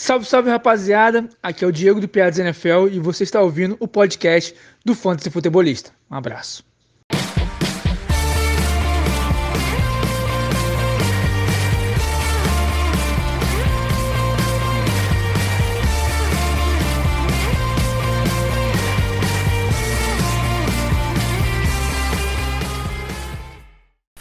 Salve, 0.00 0.24
salve 0.26 0.48
rapaziada, 0.48 1.28
aqui 1.42 1.64
é 1.64 1.66
o 1.66 1.72
Diego 1.72 2.00
do 2.00 2.06
Piadas 2.06 2.38
NFL 2.38 2.86
e 2.92 3.00
você 3.00 3.24
está 3.24 3.42
ouvindo 3.42 3.76
o 3.80 3.88
podcast 3.88 4.54
do 4.84 4.94
Fantasy 4.94 5.28
Futebolista. 5.28 5.90
Um 6.08 6.14
abraço. 6.14 6.67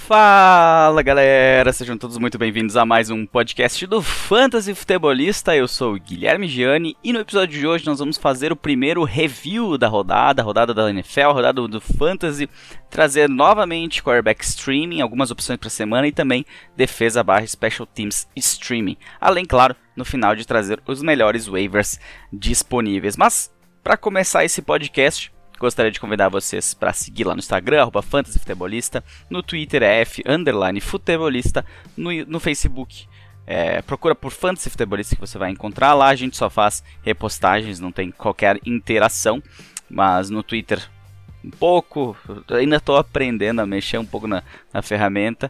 Fala 0.07 1.01
galera, 1.01 1.73
sejam 1.73 1.97
todos 1.97 2.17
muito 2.17 2.37
bem-vindos 2.37 2.77
a 2.77 2.85
mais 2.85 3.09
um 3.09 3.25
podcast 3.25 3.85
do 3.85 4.01
Fantasy 4.01 4.73
Futebolista. 4.73 5.53
Eu 5.53 5.67
sou 5.67 5.95
o 5.95 5.99
Guilherme 5.99 6.47
Gianni 6.47 6.95
e 7.03 7.11
no 7.11 7.19
episódio 7.19 7.59
de 7.59 7.67
hoje 7.67 7.85
nós 7.85 7.99
vamos 7.99 8.15
fazer 8.17 8.49
o 8.49 8.55
primeiro 8.55 9.03
review 9.03 9.77
da 9.77 9.89
rodada, 9.89 10.41
a 10.41 10.45
rodada 10.45 10.73
da 10.73 10.89
NFL, 10.89 11.19
a 11.19 11.33
rodada 11.33 11.67
do 11.67 11.81
Fantasy, 11.81 12.49
trazer 12.89 13.27
novamente 13.27 14.01
quarterback 14.01 14.45
streaming, 14.45 15.01
algumas 15.01 15.29
opções 15.29 15.59
para 15.59 15.69
semana 15.69 16.07
e 16.07 16.13
também 16.13 16.45
defesa 16.73 17.21
barra 17.21 17.45
special 17.45 17.85
teams 17.85 18.29
streaming. 18.33 18.95
Além, 19.19 19.43
claro, 19.43 19.75
no 19.93 20.05
final 20.05 20.37
de 20.37 20.47
trazer 20.47 20.81
os 20.87 21.01
melhores 21.01 21.47
waivers 21.47 21.99
disponíveis. 22.31 23.17
Mas 23.17 23.53
para 23.83 23.97
começar 23.97 24.45
esse 24.45 24.61
podcast, 24.61 25.33
Gostaria 25.59 25.91
de 25.91 25.99
convidar 25.99 26.29
vocês 26.29 26.73
para 26.73 26.93
seguir 26.93 27.23
lá 27.23 27.33
no 27.33 27.39
Instagram, 27.39 27.81
arroba 27.81 28.01
fantasyfutebolista, 28.01 29.03
no 29.29 29.41
Twitter 29.41 29.81
é 29.83 30.01
F, 30.01 30.23
underline 30.27 30.79
futebolista, 30.79 31.65
no, 31.95 32.11
no 32.25 32.39
Facebook 32.39 33.07
é, 33.49 33.81
procura 33.81 34.13
por 34.13 34.29
Fantasy 34.29 34.69
Futebolista 34.69 35.15
que 35.15 35.21
você 35.21 35.37
vai 35.37 35.49
encontrar 35.49 35.93
lá. 35.93 36.09
A 36.09 36.15
gente 36.15 36.35
só 36.35 36.49
faz 36.49 36.83
repostagens, 37.01 37.79
não 37.79 37.93
tem 37.93 38.11
qualquer 38.11 38.59
interação. 38.65 39.41
Mas 39.89 40.29
no 40.29 40.43
Twitter, 40.43 40.85
um 41.41 41.49
pouco. 41.49 42.15
Ainda 42.51 42.75
estou 42.75 42.97
aprendendo 42.97 43.61
a 43.61 43.65
mexer 43.65 43.97
um 43.97 44.05
pouco 44.05 44.27
na, 44.27 44.43
na 44.73 44.81
ferramenta 44.81 45.49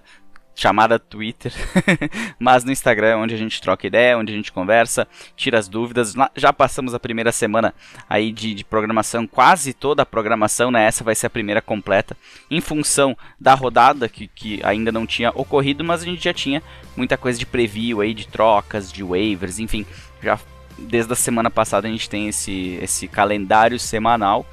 chamada 0.58 0.98
Twitter, 0.98 1.54
mas 2.40 2.64
no 2.64 2.72
Instagram 2.72 3.08
é 3.10 3.16
onde 3.16 3.36
a 3.36 3.38
gente 3.38 3.62
troca 3.62 3.86
ideia, 3.86 4.18
onde 4.18 4.34
a 4.34 4.36
gente 4.36 4.52
conversa, 4.52 5.08
tira 5.36 5.60
as 5.60 5.68
dúvidas. 5.68 6.16
Já 6.36 6.52
passamos 6.52 6.96
a 6.96 7.00
primeira 7.00 7.32
semana 7.32 7.76
aí 8.10 8.32
de, 8.32 8.56
de, 8.56 8.66
programação, 8.66 9.28
quase 9.28 9.72
toda 9.72 10.02
a 10.02 10.06
programação, 10.06 10.72
né? 10.72 10.86
Essa 10.86 11.04
vai 11.04 11.14
ser 11.14 11.28
a 11.28 11.30
primeira 11.30 11.62
completa, 11.62 12.18
em 12.50 12.60
função 12.60 13.16
da 13.40 13.54
rodada 13.54 14.10
que, 14.10 14.28
que 14.28 14.60
ainda 14.64 14.92
não 14.92 15.06
tinha 15.06 15.30
ocorrido, 15.30 15.84
mas 15.84 16.02
a 16.02 16.06
gente 16.06 16.24
já 16.24 16.34
tinha 16.34 16.64
muita 16.96 17.18
coisa 17.18 17.38
de 17.38 17.46
preview 17.46 18.02
aí, 18.02 18.16
de 18.16 18.28
trocas, 18.28 18.92
de 18.92 19.04
waivers, 19.04 19.60
enfim, 19.60 19.86
já 20.24 20.40
desde 20.76 21.14
a 21.14 21.16
semana 21.16 21.52
passada 21.52 21.88
a 21.88 21.92
gente 21.92 22.10
tem 22.10 22.30
esse, 22.30 22.80
esse 22.82 23.08
calendário 23.08 23.80
semanal. 23.80 24.44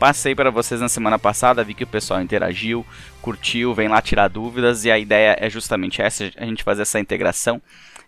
Passei 0.00 0.34
para 0.34 0.50
vocês 0.50 0.80
na 0.80 0.88
semana 0.88 1.18
passada, 1.18 1.62
vi 1.62 1.74
que 1.74 1.84
o 1.84 1.86
pessoal 1.86 2.22
interagiu, 2.22 2.86
curtiu, 3.20 3.74
vem 3.74 3.86
lá 3.86 4.00
tirar 4.00 4.28
dúvidas 4.28 4.86
e 4.86 4.90
a 4.90 4.98
ideia 4.98 5.36
é 5.38 5.50
justamente 5.50 6.00
essa, 6.00 6.30
a 6.38 6.46
gente 6.46 6.62
fazer 6.62 6.80
essa 6.80 6.98
integração, 6.98 7.60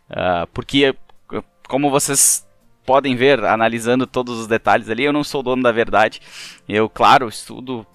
uh, 0.08 0.46
porque 0.54 0.96
como 1.68 1.90
vocês 1.90 2.48
podem 2.86 3.14
ver, 3.14 3.44
analisando 3.44 4.06
todos 4.06 4.38
os 4.38 4.46
detalhes 4.46 4.88
ali, 4.88 5.04
eu 5.04 5.12
não 5.12 5.22
sou 5.22 5.42
dono 5.42 5.62
da 5.62 5.70
verdade, 5.70 6.22
eu, 6.66 6.88
claro, 6.88 7.28
estudo, 7.28 7.86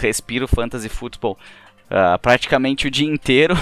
respiro 0.00 0.46
fantasy 0.46 0.88
football 0.88 1.36
Uh, 1.90 2.18
praticamente 2.20 2.86
o 2.86 2.90
dia 2.90 3.06
inteiro, 3.06 3.54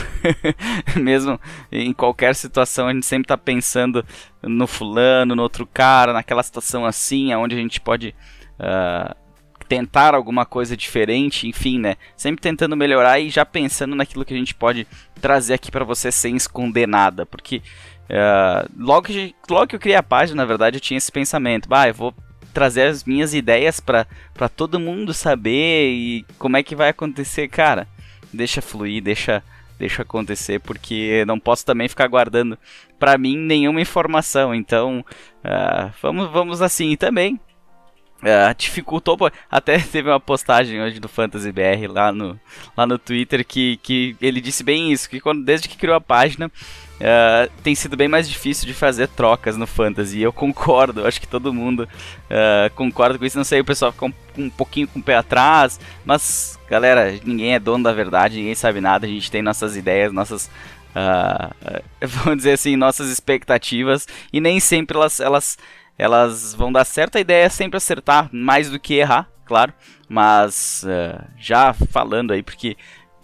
mesmo 0.94 1.40
em 1.72 1.92
qualquer 1.92 2.32
situação, 2.36 2.86
a 2.86 2.92
gente 2.92 3.04
sempre 3.04 3.24
está 3.24 3.36
pensando 3.36 4.06
no 4.40 4.68
fulano, 4.68 5.34
no 5.34 5.42
outro 5.42 5.66
cara, 5.66 6.12
naquela 6.12 6.40
situação 6.44 6.86
assim, 6.86 7.34
onde 7.34 7.56
a 7.56 7.58
gente 7.58 7.80
pode 7.80 8.14
uh, 8.60 9.16
tentar 9.70 10.16
alguma 10.16 10.44
coisa 10.44 10.76
diferente, 10.76 11.46
enfim, 11.46 11.78
né? 11.78 11.96
Sempre 12.16 12.42
tentando 12.42 12.76
melhorar 12.76 13.20
e 13.20 13.30
já 13.30 13.46
pensando 13.46 13.94
naquilo 13.94 14.24
que 14.24 14.34
a 14.34 14.36
gente 14.36 14.52
pode 14.52 14.84
trazer 15.20 15.54
aqui 15.54 15.70
para 15.70 15.84
você 15.84 16.10
sem 16.10 16.34
esconder 16.34 16.88
nada, 16.88 17.24
porque 17.24 17.62
uh, 18.10 18.68
logo, 18.76 19.06
que, 19.06 19.32
logo 19.48 19.68
que 19.68 19.76
eu 19.76 19.80
criei 19.80 19.96
a 19.96 20.02
página, 20.02 20.42
na 20.42 20.44
verdade, 20.44 20.78
eu 20.78 20.80
tinha 20.80 20.98
esse 20.98 21.12
pensamento, 21.12 21.68
bah, 21.68 21.86
eu 21.86 21.94
vou 21.94 22.12
trazer 22.52 22.82
as 22.82 23.04
minhas 23.04 23.32
ideias 23.32 23.78
para 23.78 24.06
todo 24.56 24.80
mundo 24.80 25.14
saber 25.14 25.92
e 25.92 26.26
como 26.36 26.56
é 26.56 26.64
que 26.64 26.74
vai 26.74 26.88
acontecer, 26.88 27.46
cara. 27.46 27.86
Deixa 28.32 28.60
fluir, 28.60 29.00
deixa 29.00 29.40
deixa 29.78 30.02
acontecer, 30.02 30.58
porque 30.60 31.24
não 31.26 31.38
posso 31.38 31.64
também 31.64 31.88
ficar 31.88 32.06
guardando 32.06 32.58
para 32.98 33.16
mim 33.16 33.36
nenhuma 33.36 33.80
informação. 33.80 34.52
Então, 34.52 35.04
uh, 35.44 35.90
vamos, 36.02 36.30
vamos 36.30 36.60
assim. 36.60 36.90
E 36.90 36.96
também 36.98 37.40
Uh, 38.20 38.54
dificultou, 38.54 39.16
até 39.50 39.78
teve 39.80 40.10
uma 40.10 40.20
postagem 40.20 40.82
hoje 40.82 41.00
do 41.00 41.08
Fantasy 41.08 41.50
BR 41.50 41.90
lá 41.90 42.12
no, 42.12 42.38
lá 42.76 42.86
no 42.86 42.98
Twitter 42.98 43.42
que, 43.46 43.78
que 43.78 44.14
ele 44.20 44.42
disse 44.42 44.62
bem 44.62 44.92
isso, 44.92 45.08
que 45.08 45.20
quando, 45.20 45.42
desde 45.42 45.66
que 45.66 45.78
criou 45.78 45.96
a 45.96 46.00
página 46.02 46.48
uh, 46.48 47.50
tem 47.62 47.74
sido 47.74 47.96
bem 47.96 48.08
mais 48.08 48.28
difícil 48.28 48.66
de 48.66 48.74
fazer 48.74 49.08
trocas 49.08 49.56
no 49.56 49.66
Fantasy, 49.66 50.20
eu 50.20 50.32
concordo, 50.34 51.06
acho 51.06 51.18
que 51.18 51.26
todo 51.26 51.54
mundo 51.54 51.88
uh, 51.88 52.74
concorda 52.74 53.18
com 53.18 53.24
isso, 53.24 53.38
não 53.38 53.44
sei, 53.44 53.60
o 53.60 53.64
pessoal 53.64 53.90
fica 53.90 54.04
um, 54.04 54.12
um 54.36 54.50
pouquinho 54.50 54.86
com 54.86 54.98
o 54.98 55.02
pé 55.02 55.16
atrás, 55.16 55.80
mas 56.04 56.58
galera, 56.68 57.18
ninguém 57.24 57.54
é 57.54 57.58
dono 57.58 57.84
da 57.84 57.92
verdade, 57.92 58.36
ninguém 58.36 58.54
sabe 58.54 58.82
nada, 58.82 59.06
a 59.06 59.08
gente 59.08 59.30
tem 59.30 59.40
nossas 59.40 59.76
ideias, 59.78 60.12
nossas 60.12 60.50
vamos 62.02 62.38
dizer 62.38 62.52
assim, 62.52 62.76
nossas 62.76 63.08
expectativas, 63.10 64.06
e 64.32 64.40
nem 64.40 64.58
sempre 64.58 64.96
elas, 64.96 65.20
elas 65.20 65.56
elas 66.00 66.54
vão 66.54 66.72
dar 66.72 66.86
certa 66.86 67.20
ideia 67.20 67.44
é 67.44 67.50
sempre 67.50 67.76
acertar 67.76 68.30
mais 68.32 68.70
do 68.70 68.80
que 68.80 68.94
errar, 68.94 69.28
claro. 69.44 69.74
Mas 70.08 70.82
uh, 70.84 71.22
já 71.36 71.74
falando 71.74 72.32
aí, 72.32 72.42
porque 72.42 72.74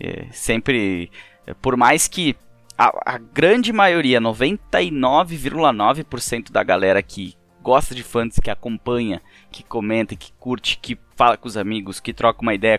uh, 0.01 0.27
sempre, 0.31 1.11
uh, 1.49 1.55
por 1.55 1.75
mais 1.75 2.07
que 2.07 2.37
a, 2.77 3.15
a 3.15 3.19
grande 3.19 3.73
maioria, 3.73 4.21
99,9% 4.21 6.53
da 6.53 6.63
galera 6.63 7.03
que 7.03 7.35
gosta 7.63 7.95
de 7.95 8.03
fantasy, 8.03 8.43
que 8.43 8.51
acompanha, 8.51 9.23
que 9.51 9.65
comenta, 9.65 10.15
que 10.15 10.31
curte, 10.35 10.79
que 10.79 10.99
fala 11.17 11.39
com 11.39 11.49
os 11.49 11.57
amigos, 11.57 11.99
que 11.99 12.13
troca 12.13 12.43
uma 12.43 12.53
ideia 12.53 12.79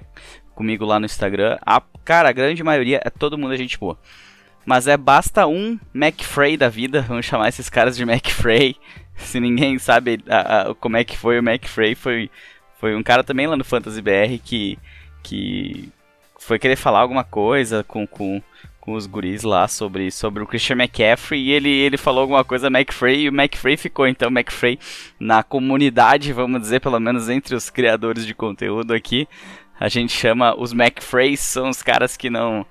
comigo 0.53 0.85
lá 0.85 0.99
no 0.99 1.07
Instagram, 1.07 1.57
a, 1.65 1.81
cara, 2.05 2.29
a 2.29 2.33
grande 2.33 2.63
maioria 2.63 3.01
é 3.03 3.09
todo 3.09 3.35
mundo 3.37 3.51
a 3.51 3.57
gente 3.57 3.79
boa. 3.79 3.99
Mas 4.63 4.87
é 4.87 4.95
basta 4.95 5.47
um 5.47 5.79
McFrey 5.93 6.55
da 6.55 6.69
vida, 6.69 7.01
vamos 7.01 7.25
chamar 7.25 7.49
esses 7.49 7.67
caras 7.67 7.97
de 7.97 8.03
McFrey, 8.03 8.77
se 9.27 9.39
ninguém 9.39 9.77
sabe 9.79 10.19
a, 10.27 10.69
a, 10.69 10.75
como 10.75 10.97
é 10.97 11.03
que 11.03 11.17
foi 11.17 11.39
o 11.39 11.43
McFrey, 11.43 11.95
foi, 11.95 12.29
foi 12.79 12.95
um 12.95 13.03
cara 13.03 13.23
também 13.23 13.47
lá 13.47 13.57
no 13.57 13.63
Fantasy 13.63 14.01
BR 14.01 14.39
que, 14.43 14.77
que 15.23 15.89
foi 16.39 16.59
querer 16.59 16.75
falar 16.75 16.99
alguma 16.99 17.23
coisa 17.23 17.83
com, 17.83 18.05
com, 18.07 18.41
com 18.79 18.93
os 18.93 19.05
guris 19.05 19.43
lá 19.43 19.67
sobre, 19.67 20.11
sobre 20.11 20.41
o 20.41 20.47
Christian 20.47 20.77
McCaffrey 20.77 21.41
e 21.41 21.51
ele, 21.51 21.69
ele 21.69 21.97
falou 21.97 22.21
alguma 22.21 22.43
coisa 22.43 22.67
McFrey 22.67 23.21
e 23.21 23.29
o 23.29 23.33
McFrey 23.33 23.75
ficou. 23.75 24.07
Então, 24.07 24.29
McFrey 24.29 24.79
na 25.19 25.43
comunidade, 25.43 26.31
vamos 26.31 26.61
dizer, 26.61 26.79
pelo 26.79 26.99
menos 26.99 27.27
entre 27.29 27.55
os 27.55 27.69
criadores 27.69 28.25
de 28.25 28.33
conteúdo 28.33 28.93
aqui, 28.93 29.27
a 29.79 29.89
gente 29.89 30.13
chama 30.13 30.55
os 30.57 30.71
McFreys, 30.71 31.39
são 31.39 31.69
os 31.69 31.83
caras 31.83 32.15
que 32.15 32.29
não 32.29 32.65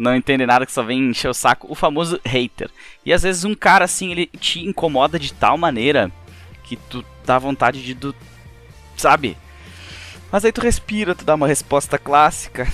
não 0.00 0.16
entende 0.16 0.46
nada, 0.46 0.64
que 0.64 0.72
só 0.72 0.82
vem 0.82 1.10
encher 1.10 1.28
o 1.28 1.34
saco, 1.34 1.66
o 1.70 1.74
famoso 1.74 2.18
hater. 2.24 2.70
E 3.04 3.12
às 3.12 3.22
vezes 3.22 3.44
um 3.44 3.54
cara 3.54 3.84
assim, 3.84 4.10
ele 4.10 4.26
te 4.26 4.60
incomoda 4.60 5.18
de 5.18 5.32
tal 5.32 5.58
maneira 5.58 6.10
que 6.64 6.76
tu 6.76 7.04
dá 7.24 7.38
vontade 7.38 7.82
de 7.84 7.94
do, 7.94 8.14
sabe? 8.96 9.36
Mas 10.32 10.44
aí 10.44 10.52
tu 10.52 10.60
respira, 10.60 11.14
tu 11.14 11.24
dá 11.24 11.34
uma 11.34 11.46
resposta 11.46 11.98
clássica, 11.98 12.66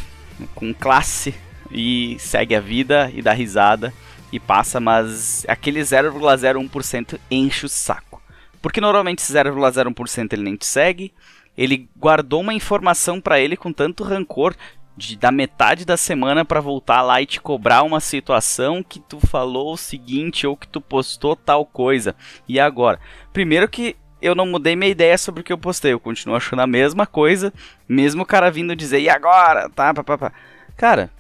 com 0.55 0.73
classe 0.73 1.35
e 1.71 2.17
segue 2.21 2.55
a 2.55 2.61
vida 2.61 3.11
e 3.13 3.23
dá 3.23 3.33
risada 3.33 3.93
e 4.31 4.39
passa, 4.39 4.79
mas 4.79 5.45
aquele 5.49 5.81
0,01% 5.81 7.19
enche 7.31 7.67
o 7.67 7.69
saco. 7.69 8.23
Porque 8.61 8.81
normalmente 8.81 9.21
esse 9.21 9.33
0,01% 9.33 10.33
ele 10.33 10.43
nem 10.43 10.57
te 10.57 10.67
segue, 10.67 11.13
ele 11.57 11.89
guardou 11.97 12.41
uma 12.41 12.53
informação 12.53 13.21
para 13.21 13.41
ele 13.41 13.57
com 13.57 13.73
tanto 13.73 14.05
rancor, 14.05 14.55
de 14.97 15.17
da 15.17 15.31
metade 15.31 15.85
da 15.85 15.97
semana 15.97 16.45
para 16.45 16.61
voltar 16.61 17.03
lá 17.03 17.21
e 17.21 17.27
te 17.27 17.41
cobrar 17.41 17.83
uma 17.83 18.01
situação 18.01 18.83
que 18.83 18.99
tu 18.99 19.21
falou 19.21 19.75
o 19.75 19.77
seguinte 19.77 20.47
ou 20.47 20.57
que 20.57 20.67
tu 20.67 20.81
postou 20.81 21.37
tal 21.37 21.67
coisa. 21.67 22.15
E 22.49 22.59
agora? 22.59 22.99
Primeiro 23.33 23.69
que 23.69 23.97
eu 24.21 24.35
não 24.35 24.47
mudei 24.47 24.75
minha 24.75 24.91
ideia 24.91 25.19
sobre 25.19 25.43
o 25.43 25.45
que 25.45 25.53
eu 25.53 25.59
postei, 25.59 25.93
eu 25.93 26.01
continuo 26.01 26.37
achando 26.37 26.63
a 26.63 26.67
mesma 26.67 27.07
coisa, 27.07 27.53
mesmo 27.89 28.23
o 28.23 28.27
cara 28.27 28.51
vindo 28.51 28.75
dizer, 28.75 29.01
e 29.01 29.09
agora? 29.09 29.69
Tá, 29.69 29.93
pá, 29.93 30.03
pá, 30.03 30.17
pá. 30.17 30.33
Cara, 30.77 31.11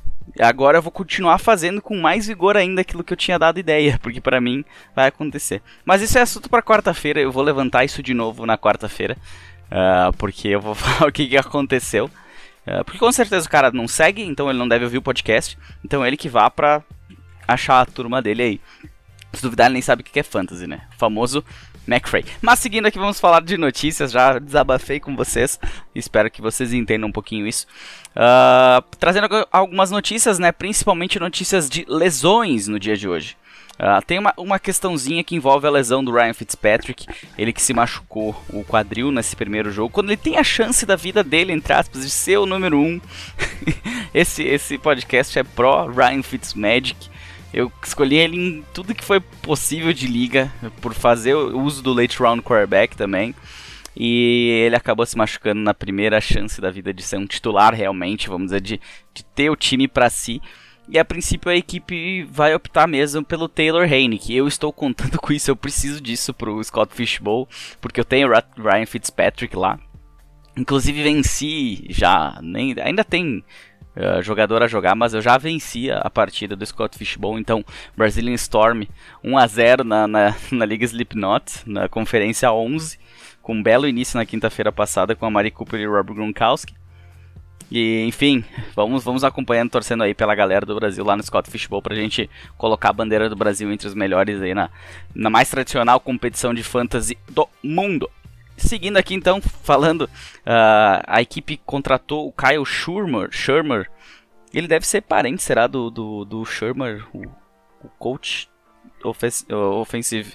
agora 0.40 0.78
eu 0.78 0.82
vou 0.82 0.90
continuar 0.90 1.38
fazendo 1.38 1.82
com 1.82 1.96
mais 1.96 2.26
vigor 2.26 2.56
ainda 2.56 2.80
aquilo 2.80 3.04
que 3.04 3.12
eu 3.12 3.16
tinha 3.16 3.38
dado 3.38 3.60
ideia, 3.60 3.98
porque 4.02 4.20
para 4.20 4.40
mim 4.40 4.64
vai 4.94 5.08
acontecer. 5.08 5.62
Mas 5.84 6.00
isso 6.00 6.18
é 6.18 6.22
assunto 6.22 6.48
para 6.48 6.62
quarta-feira, 6.62 7.20
eu 7.20 7.30
vou 7.30 7.42
levantar 7.42 7.84
isso 7.84 8.02
de 8.02 8.14
novo 8.14 8.46
na 8.46 8.56
quarta-feira, 8.56 9.16
uh, 9.66 10.12
porque 10.16 10.48
eu 10.48 10.60
vou 10.60 10.74
falar 10.74 11.08
o 11.08 11.12
que, 11.12 11.26
que 11.26 11.36
aconteceu. 11.36 12.10
É, 12.66 12.82
porque 12.82 12.98
com 12.98 13.12
certeza 13.12 13.46
o 13.46 13.50
cara 13.50 13.70
não 13.70 13.86
segue, 13.86 14.22
então 14.22 14.50
ele 14.50 14.58
não 14.58 14.68
deve 14.68 14.84
ouvir 14.84 14.98
o 14.98 15.02
podcast. 15.02 15.56
Então 15.84 16.04
ele 16.04 16.16
que 16.16 16.28
vá 16.28 16.50
pra 16.50 16.82
achar 17.46 17.80
a 17.80 17.86
turma 17.86 18.20
dele 18.20 18.42
aí. 18.42 18.60
Se 19.32 19.42
duvidar, 19.42 19.66
ele 19.66 19.74
nem 19.74 19.82
sabe 19.82 20.02
o 20.02 20.04
que 20.04 20.18
é 20.18 20.22
fantasy, 20.22 20.66
né? 20.66 20.82
O 20.94 20.98
famoso 20.98 21.44
McFrey. 21.86 22.24
Mas 22.42 22.58
seguindo 22.58 22.86
aqui, 22.86 22.98
vamos 22.98 23.20
falar 23.20 23.42
de 23.42 23.56
notícias. 23.56 24.10
Já 24.10 24.38
desabafei 24.38 24.98
com 24.98 25.14
vocês. 25.14 25.60
Espero 25.94 26.30
que 26.30 26.42
vocês 26.42 26.72
entendam 26.72 27.08
um 27.08 27.12
pouquinho 27.12 27.46
isso. 27.46 27.66
Uh, 28.16 28.82
trazendo 28.98 29.28
algumas 29.52 29.90
notícias, 29.90 30.38
né? 30.38 30.50
Principalmente 30.50 31.20
notícias 31.20 31.68
de 31.68 31.84
lesões 31.88 32.66
no 32.66 32.80
dia 32.80 32.96
de 32.96 33.08
hoje. 33.08 33.36
Uh, 33.78 34.00
tem 34.06 34.18
uma, 34.18 34.32
uma 34.38 34.58
questãozinha 34.58 35.22
que 35.22 35.36
envolve 35.36 35.66
a 35.66 35.70
lesão 35.70 36.02
do 36.02 36.10
Ryan 36.10 36.32
Fitzpatrick, 36.32 37.06
ele 37.36 37.52
que 37.52 37.60
se 37.60 37.74
machucou 37.74 38.34
o 38.48 38.64
quadril 38.64 39.12
nesse 39.12 39.36
primeiro 39.36 39.70
jogo, 39.70 39.92
quando 39.92 40.08
ele 40.08 40.16
tem 40.16 40.38
a 40.38 40.44
chance 40.44 40.86
da 40.86 40.96
vida 40.96 41.22
dele, 41.22 41.52
entre 41.52 41.74
aspas, 41.74 42.02
de 42.02 42.10
ser 42.10 42.38
o 42.38 42.46
número 42.46 42.78
1. 42.78 42.82
Um. 42.82 43.00
esse, 44.14 44.42
esse 44.42 44.78
podcast 44.78 45.38
é 45.38 45.44
pró 45.44 45.86
Ryan 45.88 46.22
Fitzmagic. 46.22 47.10
Eu 47.52 47.70
escolhi 47.82 48.16
ele 48.16 48.36
em 48.36 48.64
tudo 48.72 48.94
que 48.94 49.04
foi 49.04 49.20
possível 49.20 49.92
de 49.92 50.06
liga, 50.06 50.50
por 50.80 50.94
fazer 50.94 51.34
o 51.34 51.60
uso 51.60 51.82
do 51.82 51.92
late 51.92 52.18
round 52.18 52.42
quarterback 52.42 52.96
também. 52.96 53.34
E 53.94 54.62
ele 54.66 54.76
acabou 54.76 55.06
se 55.06 55.16
machucando 55.16 55.60
na 55.60 55.72
primeira 55.72 56.20
chance 56.20 56.60
da 56.60 56.70
vida 56.70 56.92
de 56.92 57.02
ser 57.02 57.16
um 57.16 57.26
titular 57.26 57.72
realmente, 57.72 58.28
vamos 58.28 58.48
dizer, 58.48 58.60
de, 58.60 58.80
de 59.14 59.24
ter 59.24 59.48
o 59.48 59.56
time 59.56 59.88
para 59.88 60.10
si. 60.10 60.40
E 60.88 60.98
a 60.98 61.04
princípio 61.04 61.50
a 61.50 61.56
equipe 61.56 62.22
vai 62.24 62.54
optar 62.54 62.86
mesmo 62.86 63.24
pelo 63.24 63.48
Taylor 63.48 63.88
que 64.20 64.36
Eu 64.36 64.46
estou 64.46 64.72
contando 64.72 65.18
com 65.20 65.32
isso, 65.32 65.50
eu 65.50 65.56
preciso 65.56 66.00
disso 66.00 66.32
pro 66.32 66.62
Scott 66.62 66.94
Fishbowl, 66.94 67.48
porque 67.80 67.98
eu 67.98 68.04
tenho 68.04 68.28
Ryan 68.28 68.86
Fitzpatrick 68.86 69.56
lá. 69.56 69.78
Inclusive 70.56 71.02
venci 71.02 71.84
já, 71.90 72.38
nem, 72.40 72.74
ainda 72.80 73.04
tem 73.04 73.44
uh, 73.96 74.22
jogador 74.22 74.62
a 74.62 74.68
jogar, 74.68 74.94
mas 74.94 75.12
eu 75.12 75.20
já 75.20 75.36
venci 75.36 75.90
a 75.90 76.08
partida 76.08 76.54
do 76.54 76.64
Scott 76.64 76.96
Fishbowl, 76.96 77.38
então 77.38 77.64
Brazilian 77.96 78.34
Storm 78.34 78.84
1 79.24 79.36
a 79.36 79.46
0 79.46 79.84
na, 79.84 80.06
na, 80.06 80.36
na 80.52 80.64
Liga 80.64 80.84
Slipknot, 80.84 81.62
na 81.66 81.88
Conferência 81.88 82.50
11, 82.52 82.98
com 83.42 83.54
um 83.54 83.62
belo 83.62 83.88
início 83.88 84.16
na 84.16 84.24
quinta-feira 84.24 84.72
passada 84.72 85.14
com 85.14 85.26
a 85.26 85.30
Mari 85.30 85.50
Cooper 85.50 85.80
e 85.80 85.86
o 85.86 85.92
Rob 85.92 86.14
Gronkowski. 86.14 86.74
E, 87.70 88.04
enfim, 88.06 88.44
vamos, 88.74 89.02
vamos 89.02 89.24
acompanhando, 89.24 89.70
torcendo 89.70 90.04
aí 90.04 90.14
pela 90.14 90.34
galera 90.34 90.64
do 90.64 90.74
Brasil 90.76 91.04
lá 91.04 91.16
no 91.16 91.22
Scott 91.22 91.50
Fishbowl 91.50 91.82
pra 91.82 91.96
gente 91.96 92.30
colocar 92.56 92.90
a 92.90 92.92
bandeira 92.92 93.28
do 93.28 93.34
Brasil 93.34 93.70
entre 93.72 93.88
os 93.88 93.94
melhores 93.94 94.40
aí 94.40 94.54
na, 94.54 94.70
na 95.14 95.28
mais 95.28 95.50
tradicional 95.50 95.98
competição 95.98 96.54
de 96.54 96.62
fantasy 96.62 97.18
do 97.28 97.48
mundo. 97.62 98.08
Seguindo 98.56 98.96
aqui 98.96 99.14
então, 99.14 99.40
falando, 99.40 100.02
uh, 100.02 101.02
a 101.06 101.20
equipe 101.20 101.60
contratou 101.66 102.26
o 102.26 102.32
Kyle 102.32 102.64
Schurmer, 102.64 103.28
Schurmer. 103.30 103.90
Ele 104.54 104.66
deve 104.66 104.86
ser 104.86 105.02
parente, 105.02 105.42
será, 105.42 105.66
do, 105.66 105.90
do, 105.90 106.24
do 106.24 106.44
Schurmer, 106.44 107.04
o, 107.12 107.22
o 107.84 107.88
coach 107.98 108.48
offensive 109.04 110.34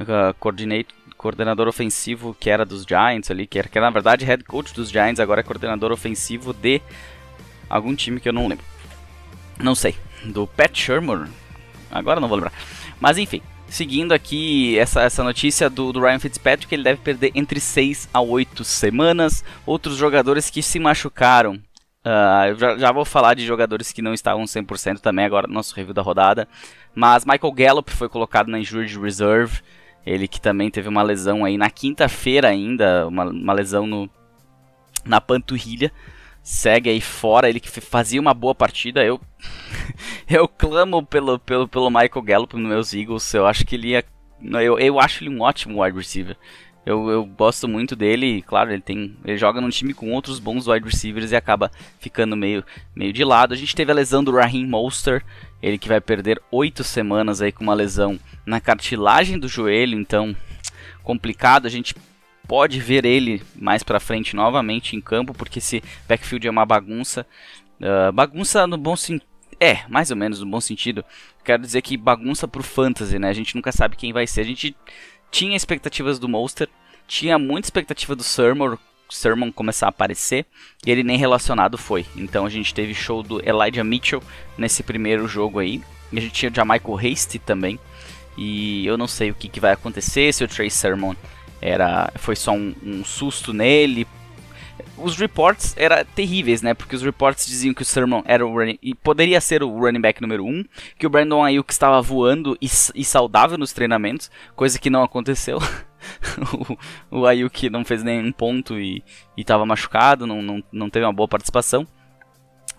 uh, 0.00 0.34
coordinator, 0.40 0.96
coordenador 1.18 1.68
ofensivo 1.68 2.34
que 2.38 2.48
era 2.48 2.64
dos 2.64 2.84
Giants 2.84 3.30
ali, 3.30 3.46
que 3.46 3.58
era, 3.58 3.68
que 3.68 3.78
na 3.78 3.90
verdade 3.90 4.24
head 4.24 4.44
coach 4.44 4.72
dos 4.72 4.88
Giants, 4.88 5.20
agora 5.20 5.40
é 5.40 5.44
coordenador 5.44 5.92
ofensivo 5.92 6.54
de 6.54 6.80
algum 7.68 7.94
time 7.94 8.20
que 8.20 8.28
eu 8.28 8.32
não 8.32 8.46
lembro. 8.46 8.64
Não 9.60 9.74
sei. 9.74 9.96
Do 10.24 10.46
Pat 10.46 10.74
Shermer. 10.76 11.28
Agora 11.90 12.20
não 12.20 12.28
vou 12.28 12.36
lembrar. 12.36 12.52
Mas 13.00 13.18
enfim, 13.18 13.42
seguindo 13.68 14.12
aqui 14.12 14.78
essa, 14.78 15.02
essa 15.02 15.22
notícia 15.22 15.68
do, 15.68 15.92
do 15.92 16.00
Ryan 16.00 16.18
Fitzpatrick, 16.18 16.72
ele 16.72 16.84
deve 16.84 17.00
perder 17.00 17.32
entre 17.34 17.60
6 17.60 18.08
a 18.12 18.20
8 18.20 18.64
semanas. 18.64 19.44
Outros 19.66 19.96
jogadores 19.96 20.48
que 20.48 20.62
se 20.62 20.78
machucaram. 20.78 21.60
Uh, 22.00 22.54
já, 22.56 22.78
já, 22.78 22.92
vou 22.92 23.04
falar 23.04 23.34
de 23.34 23.44
jogadores 23.44 23.92
que 23.92 24.00
não 24.00 24.14
estavam 24.14 24.44
100% 24.44 25.00
também 25.00 25.24
agora 25.24 25.46
no 25.46 25.54
nosso 25.54 25.74
review 25.74 25.92
da 25.92 26.02
rodada. 26.02 26.48
Mas 26.94 27.24
Michael 27.24 27.52
Gallup 27.52 27.90
foi 27.90 28.08
colocado 28.08 28.48
na 28.48 28.58
Injured 28.58 28.98
Reserve. 28.98 29.60
Ele 30.08 30.26
que 30.26 30.40
também 30.40 30.70
teve 30.70 30.88
uma 30.88 31.02
lesão 31.02 31.44
aí 31.44 31.58
na 31.58 31.68
quinta-feira 31.68 32.48
ainda, 32.48 33.06
uma, 33.06 33.24
uma 33.24 33.52
lesão 33.52 33.86
no, 33.86 34.08
na 35.04 35.20
panturrilha. 35.20 35.92
Segue 36.42 36.88
aí 36.88 37.00
fora, 37.00 37.46
ele 37.46 37.60
que 37.60 37.68
fazia 37.68 38.18
uma 38.18 38.32
boa 38.32 38.54
partida. 38.54 39.04
Eu 39.04 39.20
eu 40.26 40.48
clamo 40.48 41.04
pelo, 41.04 41.38
pelo, 41.38 41.68
pelo 41.68 41.90
Michael 41.90 42.22
Gallup 42.22 42.56
nos 42.56 42.68
meus 42.68 42.94
Eagles. 42.94 43.34
Eu 43.34 43.46
acho 43.46 43.66
que 43.66 43.76
ele 43.76 43.88
ia. 43.88 44.04
Eu, 44.40 44.78
eu 44.78 44.98
acho 44.98 45.22
ele 45.22 45.30
um 45.30 45.42
ótimo 45.42 45.82
wide 45.82 45.98
receiver. 45.98 46.38
Eu, 46.86 47.10
eu 47.10 47.26
gosto 47.26 47.68
muito 47.68 47.94
dele, 47.94 48.40
claro, 48.40 48.72
ele 48.72 48.80
tem. 48.80 49.14
Ele 49.22 49.36
joga 49.36 49.60
num 49.60 49.68
time 49.68 49.92
com 49.92 50.10
outros 50.10 50.38
bons 50.38 50.66
wide 50.66 50.86
receivers 50.86 51.32
e 51.32 51.36
acaba 51.36 51.70
ficando 52.00 52.34
meio, 52.34 52.64
meio 52.96 53.12
de 53.12 53.22
lado. 53.24 53.52
A 53.52 53.56
gente 53.58 53.76
teve 53.76 53.92
a 53.92 53.94
lesão 53.94 54.24
do 54.24 54.32
Raheem 54.32 54.66
Monster, 54.66 55.22
ele 55.62 55.78
que 55.78 55.88
vai 55.88 56.00
perder 56.00 56.40
oito 56.50 56.84
semanas 56.84 57.42
aí 57.42 57.52
com 57.52 57.64
uma 57.64 57.74
lesão 57.74 58.18
na 58.46 58.60
cartilagem 58.60 59.38
do 59.38 59.48
joelho, 59.48 59.98
então 59.98 60.36
complicado. 61.02 61.66
A 61.66 61.70
gente 61.70 61.94
pode 62.46 62.80
ver 62.80 63.04
ele 63.04 63.42
mais 63.54 63.82
para 63.82 64.00
frente 64.00 64.34
novamente 64.34 64.96
em 64.96 65.00
campo, 65.00 65.34
porque 65.34 65.58
esse 65.58 65.82
backfield 66.08 66.46
é 66.46 66.50
uma 66.50 66.64
bagunça. 66.64 67.26
Uh, 67.80 68.12
bagunça 68.12 68.66
no 68.66 68.76
bom 68.76 68.96
sentido. 68.96 69.28
É, 69.60 69.80
mais 69.88 70.10
ou 70.10 70.16
menos 70.16 70.40
no 70.40 70.46
bom 70.46 70.60
sentido. 70.60 71.04
Quero 71.44 71.62
dizer 71.62 71.82
que 71.82 71.96
bagunça 71.96 72.46
pro 72.46 72.62
fantasy, 72.62 73.18
né? 73.18 73.28
A 73.28 73.32
gente 73.32 73.56
nunca 73.56 73.72
sabe 73.72 73.96
quem 73.96 74.12
vai 74.12 74.26
ser. 74.26 74.42
A 74.42 74.44
gente 74.44 74.76
tinha 75.30 75.56
expectativas 75.56 76.18
do 76.18 76.28
Monster, 76.28 76.68
tinha 77.08 77.38
muita 77.38 77.66
expectativa 77.66 78.14
do 78.14 78.22
Sermon, 78.22 78.76
Sermon 79.10 79.50
começar 79.50 79.86
a 79.86 79.88
aparecer, 79.90 80.46
e 80.86 80.90
ele 80.90 81.02
nem 81.02 81.18
relacionado 81.18 81.78
foi. 81.78 82.06
Então 82.16 82.46
a 82.46 82.50
gente 82.50 82.74
teve 82.74 82.94
show 82.94 83.22
do 83.22 83.40
Elijah 83.46 83.84
Mitchell 83.84 84.22
nesse 84.56 84.82
primeiro 84.82 85.26
jogo 85.26 85.58
aí. 85.58 85.82
E 86.12 86.18
a 86.18 86.20
gente 86.20 86.32
tinha 86.32 86.50
o 86.50 86.54
Jamichael 86.54 86.98
Hasty 86.98 87.38
também. 87.38 87.78
E 88.36 88.86
eu 88.86 88.96
não 88.96 89.08
sei 89.08 89.30
o 89.30 89.34
que, 89.34 89.48
que 89.48 89.60
vai 89.60 89.72
acontecer, 89.72 90.32
se 90.32 90.44
o 90.44 90.48
Trey 90.48 90.70
Sermon 90.70 91.14
era, 91.60 92.10
foi 92.16 92.36
só 92.36 92.52
um, 92.52 92.72
um 92.84 93.04
susto 93.04 93.52
nele, 93.52 94.06
os 94.96 95.16
reports 95.16 95.74
eram 95.76 96.04
terríveis, 96.14 96.62
né? 96.62 96.74
Porque 96.74 96.94
os 96.94 97.02
reports 97.02 97.46
diziam 97.46 97.74
que 97.74 97.82
o 97.82 97.84
Sermon 97.84 98.22
era 98.24 98.46
o 98.46 98.52
running, 98.52 98.78
e 98.82 98.94
poderia 98.94 99.40
ser 99.40 99.62
o 99.62 99.78
running 99.78 100.00
back 100.00 100.20
número 100.20 100.44
1, 100.44 100.48
um, 100.48 100.64
que 100.98 101.06
o 101.06 101.10
Brandon 101.10 101.42
Ayuk 101.42 101.72
estava 101.72 102.00
voando 102.02 102.56
e, 102.60 102.66
e, 102.94 103.04
saudável 103.04 103.58
nos 103.58 103.72
treinamentos, 103.72 104.30
coisa 104.56 104.78
que 104.78 104.90
não 104.90 105.02
aconteceu. 105.02 105.58
o, 107.10 107.20
o 107.20 107.26
Ayuk 107.26 107.68
não 107.70 107.84
fez 107.84 108.02
nenhum 108.02 108.30
ponto 108.32 108.78
e 108.78 109.02
estava 109.36 109.66
machucado, 109.66 110.26
não, 110.26 110.42
não, 110.42 110.62
não 110.72 110.90
teve 110.90 111.04
uma 111.04 111.12
boa 111.12 111.28
participação. 111.28 111.86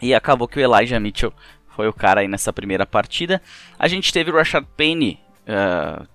E 0.02 0.14
acabou 0.14 0.48
que 0.48 0.60
o 0.60 0.62
Elijah 0.62 1.00
Mitchell 1.00 1.34
foi 1.76 1.88
o 1.88 1.94
cara 1.94 2.22
aí 2.22 2.28
nessa 2.28 2.54
primeira 2.54 2.86
partida. 2.86 3.42
A 3.78 3.88
gente 3.88 4.14
teve 4.14 4.32
o 4.32 4.36
Rashad 4.36 4.66
Penny 4.76 5.20
uh, 5.48 6.08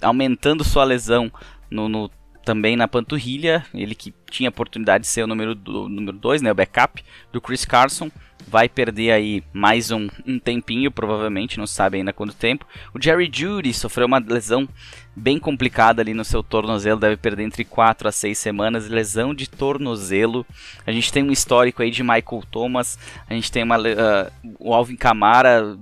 aumentando 0.00 0.64
sua 0.64 0.84
lesão 0.84 1.30
no, 1.70 1.88
no, 1.88 2.10
também 2.46 2.76
na 2.76 2.86
panturrilha, 2.86 3.66
ele 3.74 3.92
que 3.92 4.14
tinha 4.30 4.48
a 4.48 4.50
oportunidade 4.50 5.02
de 5.02 5.08
ser 5.08 5.24
o 5.24 5.26
número 5.26 5.52
2, 5.52 5.90
número 5.90 6.16
dois, 6.16 6.40
né, 6.40 6.52
o 6.52 6.54
backup 6.54 7.04
do 7.32 7.40
Chris 7.40 7.64
Carson, 7.64 8.08
vai 8.46 8.68
perder 8.68 9.10
aí 9.10 9.42
mais 9.52 9.90
um, 9.90 10.08
um 10.24 10.38
tempinho, 10.38 10.92
provavelmente, 10.92 11.58
não 11.58 11.66
sabe 11.66 11.98
ainda 11.98 12.12
quanto 12.12 12.36
tempo. 12.36 12.64
O 12.94 13.02
Jerry 13.02 13.28
Judy 13.32 13.74
sofreu 13.74 14.06
uma 14.06 14.20
lesão 14.20 14.68
bem 15.16 15.40
complicada 15.40 16.00
ali 16.00 16.14
no 16.14 16.24
seu 16.24 16.40
tornozelo, 16.40 17.00
deve 17.00 17.16
perder 17.16 17.42
entre 17.42 17.64
4 17.64 18.06
a 18.06 18.12
6 18.12 18.38
semanas, 18.38 18.88
lesão 18.88 19.34
de 19.34 19.50
tornozelo. 19.50 20.46
A 20.86 20.92
gente 20.92 21.12
tem 21.12 21.24
um 21.24 21.32
histórico 21.32 21.82
aí 21.82 21.90
de 21.90 22.04
Michael 22.04 22.44
Thomas, 22.48 22.96
a 23.28 23.34
gente 23.34 23.50
tem 23.50 23.64
uma, 23.64 23.76
uh, 23.76 24.54
o 24.60 24.72
Alvin 24.72 24.94
Kamara 24.94 25.76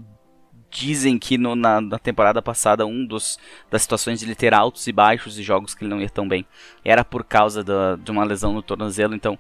dizem 0.75 1.19
que 1.19 1.39
no, 1.39 1.55
na, 1.55 1.81
na, 1.81 1.99
temporada 2.01 2.43
passada 2.43 2.85
um 2.85 3.07
dos 3.07 3.39
das 3.71 3.83
situações 3.83 4.19
de 4.19 4.27
ele 4.27 4.35
ter 4.35 4.53
altos 4.53 4.89
e 4.89 4.93
baixos 4.93 5.39
e 5.39 5.43
jogos 5.43 5.73
que 5.73 5.85
ele 5.85 5.91
não 5.91 6.01
ia 6.01 6.11
tão 6.11 6.27
bem 6.27 6.45
era 6.85 7.05
por 7.05 7.23
causa 7.23 7.63
da, 7.63 7.95
de 7.95 8.11
uma 8.11 8.25
lesão 8.25 8.53
no 8.53 8.61
tornozelo, 8.61 9.15
então 9.15 9.39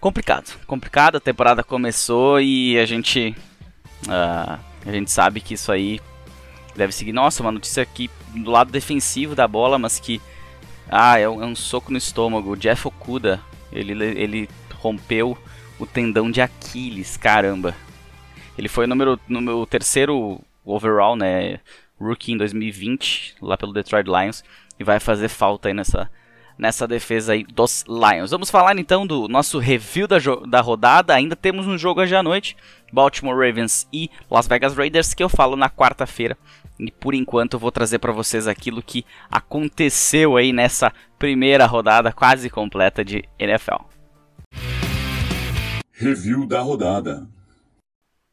complicado, 0.00 0.58
complicado. 0.66 1.16
A 1.16 1.20
temporada 1.20 1.62
começou 1.62 2.40
e 2.40 2.78
a 2.78 2.86
gente 2.86 3.36
uh, 4.06 4.58
a 4.86 4.92
gente 4.92 5.10
sabe 5.10 5.42
que 5.42 5.54
isso 5.54 5.70
aí 5.70 6.00
deve 6.74 6.92
seguir. 6.92 7.12
Nossa, 7.12 7.42
uma 7.42 7.52
notícia 7.52 7.82
aqui 7.82 8.10
do 8.34 8.50
lado 8.50 8.72
defensivo 8.72 9.34
da 9.34 9.46
bola, 9.46 9.78
mas 9.78 10.00
que 10.00 10.22
ah 10.88 11.18
é 11.18 11.28
um, 11.28 11.42
é 11.42 11.46
um 11.46 11.54
soco 11.54 11.92
no 11.92 11.98
estômago. 11.98 12.52
O 12.52 12.56
Jeff 12.56 12.88
Okuda 12.88 13.42
ele 13.70 13.92
ele 13.92 14.48
rompeu 14.74 15.36
o 15.78 15.84
tendão 15.84 16.30
de 16.30 16.40
Aquiles, 16.40 17.18
caramba. 17.18 17.74
Ele 18.56 18.68
foi 18.68 18.86
número, 18.86 19.18
número 19.28 19.66
terceiro 19.66 20.40
overall, 20.64 21.16
né? 21.16 21.60
Rookie 22.00 22.32
em 22.32 22.36
2020, 22.36 23.36
lá 23.40 23.56
pelo 23.56 23.72
Detroit 23.72 24.06
Lions. 24.06 24.44
E 24.78 24.84
vai 24.84 25.00
fazer 25.00 25.28
falta 25.28 25.68
aí 25.68 25.74
nessa, 25.74 26.10
nessa 26.58 26.86
defesa 26.86 27.32
aí 27.32 27.44
dos 27.44 27.84
Lions. 27.88 28.30
Vamos 28.30 28.50
falar 28.50 28.78
então 28.78 29.06
do 29.06 29.28
nosso 29.28 29.58
review 29.58 30.06
da, 30.06 30.18
da 30.46 30.60
rodada. 30.60 31.14
Ainda 31.14 31.34
temos 31.34 31.66
um 31.66 31.78
jogo 31.78 32.00
hoje 32.00 32.14
à 32.14 32.22
noite: 32.22 32.56
Baltimore 32.92 33.36
Ravens 33.36 33.88
e 33.92 34.10
Las 34.30 34.46
Vegas 34.46 34.74
Raiders, 34.74 35.14
que 35.14 35.22
eu 35.22 35.28
falo 35.28 35.56
na 35.56 35.70
quarta-feira. 35.70 36.36
E 36.78 36.90
por 36.90 37.14
enquanto 37.14 37.54
eu 37.54 37.60
vou 37.60 37.72
trazer 37.72 37.98
para 37.98 38.12
vocês 38.12 38.46
aquilo 38.46 38.82
que 38.82 39.04
aconteceu 39.30 40.36
aí 40.36 40.52
nessa 40.52 40.92
primeira 41.18 41.64
rodada 41.64 42.12
quase 42.12 42.50
completa 42.50 43.02
de 43.02 43.24
NFL. 43.38 43.84
Review 45.92 46.46
da 46.46 46.60
rodada. 46.60 47.26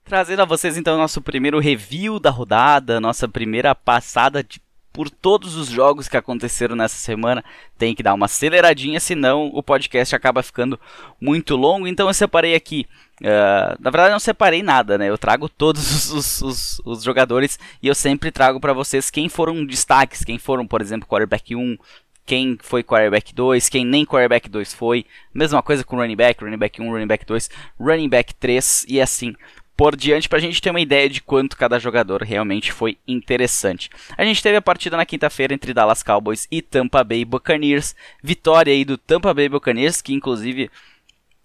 Trazendo 0.06 0.42
a 0.42 0.46
vocês 0.46 0.78
então 0.78 0.98
nosso 0.98 1.22
primeiro 1.22 1.60
review 1.60 2.20
da 2.20 2.30
rodada, 2.30 3.00
nossa 3.00 3.26
primeira 3.28 3.74
passada 3.74 4.44
de, 4.44 4.62
por 4.92 5.10
todos 5.10 5.56
os 5.56 5.70
jogos 5.70 6.10
que 6.10 6.18
aconteceram 6.18 6.76
nessa 6.76 6.98
semana. 6.98 7.44
Tem 7.78 7.96
que 7.96 8.04
dar 8.04 8.14
uma 8.14 8.26
aceleradinha, 8.26 9.00
senão 9.00 9.50
o 9.54 9.64
podcast 9.64 10.14
acaba 10.14 10.44
ficando 10.44 10.78
muito 11.22 11.56
longo. 11.56 11.88
Então 11.88 12.08
eu 12.08 12.14
separei 12.14 12.54
aqui. 12.54 12.86
Uh, 13.22 13.80
na 13.80 13.90
verdade, 13.90 14.10
eu 14.10 14.14
não 14.14 14.20
separei 14.20 14.62
nada, 14.62 14.98
né? 14.98 15.10
Eu 15.10 15.18
trago 15.18 15.48
todos 15.48 16.12
os, 16.12 16.42
os, 16.42 16.82
os 16.84 17.04
jogadores 17.04 17.58
e 17.82 17.88
eu 17.88 17.96
sempre 17.96 18.30
trago 18.30 18.60
para 18.60 18.74
vocês 18.74 19.10
quem 19.10 19.30
foram 19.30 19.66
destaques, 19.66 20.26
quem 20.26 20.38
foram, 20.38 20.68
por 20.68 20.82
exemplo, 20.82 21.08
quarterback 21.08 21.56
1, 21.56 21.78
quem 22.26 22.58
foi 22.62 22.84
quarterback 22.84 23.34
2, 23.34 23.70
quem 23.70 23.86
nem 23.86 24.06
quarterback 24.06 24.50
2 24.50 24.74
foi. 24.74 25.06
Mesma 25.34 25.64
coisa 25.64 25.84
com 25.84 25.96
running 25.96 26.18
back, 26.18 26.44
running 26.44 26.58
back 26.58 26.82
1, 26.82 26.92
running 26.92 27.08
back 27.08 27.26
2, 27.26 27.50
running 27.80 28.10
back 28.10 28.34
3 28.36 28.86
e 28.90 29.00
assim 29.00 29.34
por 29.76 29.96
diante 29.96 30.30
para 30.30 30.38
a 30.38 30.42
gente 30.42 30.62
ter 30.62 30.70
uma 30.70 30.80
ideia 30.80 31.10
de 31.10 31.22
quanto 31.22 31.58
cada 31.58 31.80
jogador 31.80 32.22
realmente 32.22 32.72
foi 32.72 32.98
interessante. 33.08 33.90
A 34.18 34.24
gente 34.24 34.42
teve 34.42 34.58
a 34.58 34.62
partida 34.62 34.96
na 34.96 35.06
quinta-feira 35.06 35.54
entre 35.54 35.74
Dallas 35.74 36.04
Cowboys 36.04 36.48
e 36.52 36.62
Tampa 36.62 37.04
Bay 37.04 37.26
Buccaneers, 37.26 37.96
vitória 38.22 38.72
aí 38.72 38.86
do 38.86 38.98
Tampa 38.98 39.34
Bay 39.34 39.50
Buccaneers, 39.50 40.02
que 40.02 40.14
inclusive 40.14 40.70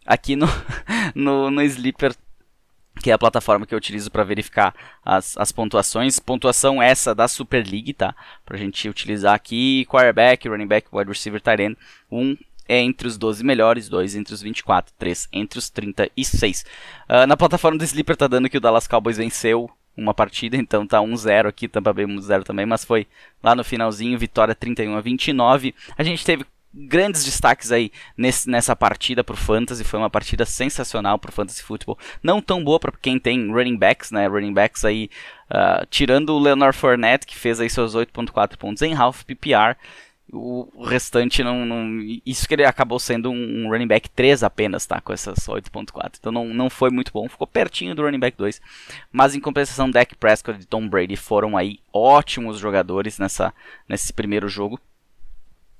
aqui 0.04 0.36
no, 0.36 0.46
no, 1.14 1.50
no 1.50 1.62
Sleeper 1.62 2.14
que 2.98 3.10
é 3.10 3.14
a 3.14 3.18
plataforma 3.18 3.64
que 3.64 3.74
eu 3.74 3.78
utilizo 3.78 4.10
para 4.10 4.24
verificar 4.24 4.74
as, 5.04 5.36
as 5.36 5.52
pontuações. 5.52 6.18
Pontuação 6.18 6.82
essa 6.82 7.14
da 7.14 7.28
Super 7.28 7.64
League, 7.64 7.92
tá? 7.92 8.14
Pra 8.44 8.58
gente 8.58 8.88
utilizar 8.88 9.34
aqui 9.34 9.86
quarterback, 9.86 10.48
running 10.48 10.66
back, 10.66 10.88
wide 10.92 11.08
receiver, 11.08 11.40
tight 11.40 11.62
end. 11.62 11.76
Um 12.10 12.36
é 12.68 12.78
entre 12.78 13.08
os 13.08 13.16
12 13.16 13.42
melhores, 13.42 13.88
dois 13.88 14.14
entre 14.14 14.34
os 14.34 14.42
24, 14.42 14.92
três 14.98 15.26
entre 15.32 15.58
os 15.58 15.70
36. 15.70 16.64
Uh, 17.08 17.26
na 17.26 17.36
plataforma 17.36 17.78
do 17.78 17.84
Sleeper 17.84 18.16
tá 18.16 18.28
dando 18.28 18.48
que 18.48 18.58
o 18.58 18.60
Dallas 18.60 18.86
Cowboys 18.86 19.16
venceu 19.16 19.70
uma 19.96 20.14
partida, 20.14 20.54
então 20.60 20.86
tá 20.86 20.98
1-0 20.98 21.46
aqui, 21.46 21.66
Tampa 21.66 21.92
Bay 21.92 22.04
1-0 22.04 22.44
também, 22.44 22.66
mas 22.66 22.84
foi 22.84 23.06
lá 23.42 23.54
no 23.54 23.64
finalzinho, 23.64 24.18
vitória 24.18 24.54
31 24.54 24.96
a 24.96 25.00
29. 25.00 25.74
A 25.96 26.02
gente 26.02 26.24
teve 26.24 26.44
grandes 26.72 27.24
destaques 27.24 27.72
aí 27.72 27.90
nesse, 28.16 28.48
nessa 28.48 28.76
partida 28.76 29.24
pro 29.24 29.36
Fantasy. 29.36 29.82
Foi 29.84 29.98
uma 29.98 30.10
partida 30.10 30.44
sensacional 30.44 31.18
pro 31.18 31.32
Fantasy 31.32 31.62
Football. 31.62 31.98
Não 32.22 32.40
tão 32.40 32.62
boa 32.62 32.78
para 32.78 32.92
quem 33.00 33.18
tem 33.18 33.50
running 33.50 33.76
backs, 33.76 34.10
né? 34.10 34.26
Running 34.26 34.52
backs 34.52 34.84
aí, 34.84 35.10
uh, 35.50 35.86
tirando 35.90 36.30
o 36.30 36.38
Leonard 36.38 36.76
Fournette, 36.76 37.26
que 37.26 37.36
fez 37.36 37.60
aí 37.60 37.70
seus 37.70 37.94
8.4 37.94 38.56
pontos 38.56 38.82
em 38.82 38.94
half 38.94 39.24
PPR. 39.24 39.76
O 40.30 40.84
restante 40.84 41.42
não, 41.42 41.64
não, 41.64 42.00
Isso 42.24 42.46
que 42.46 42.54
ele 42.54 42.64
acabou 42.64 42.98
sendo 42.98 43.30
um, 43.30 43.70
running 43.70 43.86
back 43.86 44.10
3 44.10 44.42
apenas, 44.42 44.84
tá? 44.84 45.00
Com 45.00 45.12
essas 45.12 45.38
8.4. 45.38 46.16
Então 46.18 46.30
não, 46.30 46.46
não 46.46 46.68
foi 46.68 46.90
muito 46.90 47.12
bom. 47.12 47.28
Ficou 47.28 47.46
pertinho 47.46 47.94
do 47.94 48.02
running 48.02 48.18
back 48.18 48.36
2. 48.36 48.60
Mas 49.10 49.34
em 49.34 49.40
compensação, 49.40 49.90
Dak 49.90 50.14
Prescott 50.16 50.60
e 50.60 50.66
Tom 50.66 50.86
Brady 50.86 51.16
foram 51.16 51.56
aí 51.56 51.78
ótimos 51.92 52.58
jogadores 52.58 53.18
nessa, 53.18 53.54
nesse 53.88 54.12
primeiro 54.12 54.48
jogo 54.48 54.78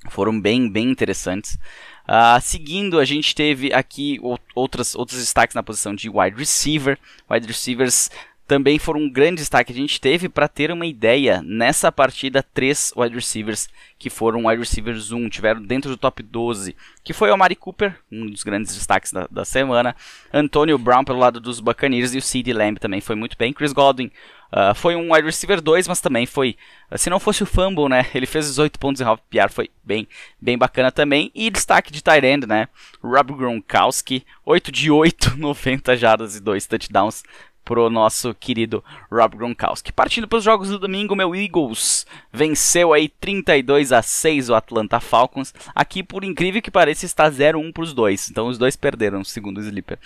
foram 0.09 0.41
bem, 0.41 0.71
bem 0.71 0.91
interessantes. 0.91 1.59
Uh, 2.07 2.41
seguindo, 2.41 2.99
a 2.99 3.05
gente 3.05 3.35
teve 3.35 3.73
aqui 3.73 4.19
outras, 4.55 4.95
outros 4.95 5.19
destaques 5.19 5.55
na 5.55 5.63
posição 5.63 5.95
de 5.95 6.09
wide 6.09 6.37
receiver. 6.37 6.99
Wide 7.31 7.47
receivers 7.47 8.11
também 8.49 8.79
foram 8.79 9.01
um 9.01 9.11
grande 9.11 9.37
destaque. 9.37 9.73
A 9.73 9.77
gente 9.77 10.01
teve, 10.01 10.27
para 10.27 10.49
ter 10.49 10.73
uma 10.73 10.87
ideia, 10.87 11.43
nessa 11.45 11.93
partida, 11.93 12.43
três 12.43 12.93
wide 12.97 13.15
receivers 13.15 13.69
que 13.99 14.09
foram 14.09 14.47
wide 14.47 14.61
receivers 14.61 15.13
1, 15.13 15.29
tiveram 15.29 15.63
dentro 15.63 15.91
do 15.91 15.97
top 15.99 16.23
12, 16.23 16.75
que 17.05 17.13
foi 17.13 17.29
o 17.29 17.35
Amari 17.35 17.55
Cooper, 17.55 17.95
um 18.11 18.27
dos 18.27 18.43
grandes 18.43 18.75
destaques 18.75 19.13
da, 19.13 19.29
da 19.31 19.45
semana, 19.45 19.95
Antonio 20.33 20.79
Brown 20.79 21.05
pelo 21.05 21.19
lado 21.19 21.41
dos 21.41 21.61
Buccaneers 21.61 22.15
e 22.15 22.19
o 22.19 22.23
CeeDee 22.23 22.55
Lamb 22.55 22.79
também 22.79 23.01
foi 23.01 23.17
muito 23.17 23.37
bem, 23.37 23.53
Chris 23.53 23.73
Godwin 23.73 24.11
Uh, 24.51 24.75
foi 24.75 24.97
um 24.97 25.13
wide 25.13 25.27
receiver 25.27 25.61
2, 25.61 25.87
mas 25.89 26.01
também 26.01 26.25
foi. 26.25 26.57
Se 26.97 27.11
não 27.11 27.21
fosse 27.21 27.43
o 27.43 27.47
fumble, 27.47 27.89
né? 27.89 28.07
Ele 28.15 28.25
fez 28.25 28.49
os 28.49 28.59
8 28.59 28.79
pontos 28.79 29.01
em 29.01 29.05
half 29.05 29.21
PR, 29.29 29.51
foi 29.51 29.71
bem, 29.85 30.09
bem 30.41 30.57
bacana 30.57 30.91
também. 30.91 31.31
E 31.35 31.51
destaque 31.51 31.93
de 31.93 32.03
tight 32.03 32.25
end, 32.25 32.47
né? 32.47 32.67
Rob 33.03 33.35
Gronkowski, 33.35 34.25
8 34.47 34.73
de 34.73 34.91
8, 34.91 35.37
90 35.37 35.97
jardas 35.97 36.35
e 36.35 36.41
2 36.41 36.67
touchdowns 36.67 37.23
pro 37.69 37.91
nosso 37.91 38.33
querido 38.33 38.83
Rob 39.13 39.37
Gronkowski. 39.37 39.93
Partindo 39.93 40.27
para 40.27 40.39
os 40.39 40.45
jogos 40.45 40.71
do 40.71 40.79
domingo, 40.79 41.15
meu 41.15 41.35
Eagles 41.35 42.07
venceu 42.33 42.95
aí 42.95 43.11
32 43.11 43.93
a 43.93 44.01
6 44.01 44.49
o 44.49 44.55
Atlanta 44.55 44.99
Falcons. 44.99 45.53
Aqui, 45.75 46.03
por 46.03 46.25
incrível 46.25 46.63
que 46.63 46.71
pareça, 46.71 47.05
está 47.05 47.31
0-1 47.31 47.71
para 47.71 47.83
os 47.83 47.93
dois. 47.93 48.31
Então 48.31 48.49
os 48.49 48.57
dois 48.57 48.75
perderam, 48.75 49.23
segundo 49.23 49.59
o 49.59 49.61
Sleeper. 49.61 49.99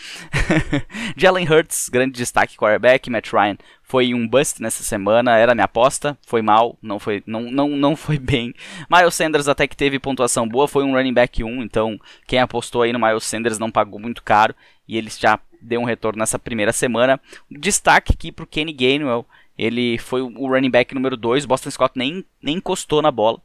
Jalen 1.16 1.48
Hurts, 1.48 1.88
grande 1.88 2.14
destaque 2.14 2.56
quarterback, 2.56 3.08
Matt 3.08 3.32
Ryan 3.32 3.56
foi 3.80 4.12
um 4.12 4.26
bust 4.26 4.60
nessa 4.60 4.82
semana, 4.82 5.36
era 5.36 5.54
minha 5.54 5.66
aposta, 5.66 6.18
foi 6.26 6.42
mal, 6.42 6.76
não 6.82 6.98
foi, 6.98 7.22
não, 7.24 7.42
não, 7.42 7.68
não 7.68 7.94
foi 7.94 8.18
bem. 8.18 8.52
Miles 8.90 9.14
Sanders 9.14 9.46
até 9.46 9.68
que 9.68 9.76
teve 9.76 10.00
pontuação 10.00 10.48
boa, 10.48 10.66
foi 10.66 10.82
um 10.82 10.94
running 10.94 11.12
back 11.12 11.44
1, 11.44 11.62
então 11.62 12.00
quem 12.26 12.40
apostou 12.40 12.82
aí 12.82 12.92
no 12.92 12.98
Miles 12.98 13.22
Sanders 13.22 13.58
não 13.58 13.70
pagou 13.70 14.00
muito 14.00 14.22
caro 14.22 14.52
e 14.88 14.96
ele 14.96 15.10
já 15.10 15.38
deu 15.62 15.80
um 15.80 15.84
retorno 15.84 16.18
nessa 16.18 16.38
primeira 16.38 16.72
semana. 16.72 17.20
Destaque 17.50 18.12
aqui 18.12 18.32
para 18.32 18.44
o 18.44 18.46
Kenny 18.46 18.72
Gainwell, 18.72 19.26
ele 19.56 19.98
foi 19.98 20.22
o 20.22 20.48
running 20.48 20.70
back 20.70 20.94
número 20.94 21.16
2, 21.16 21.44
Boston 21.44 21.70
Scott 21.70 21.92
nem, 21.96 22.24
nem 22.42 22.56
encostou 22.56 23.02
na 23.02 23.10
bola. 23.10 23.40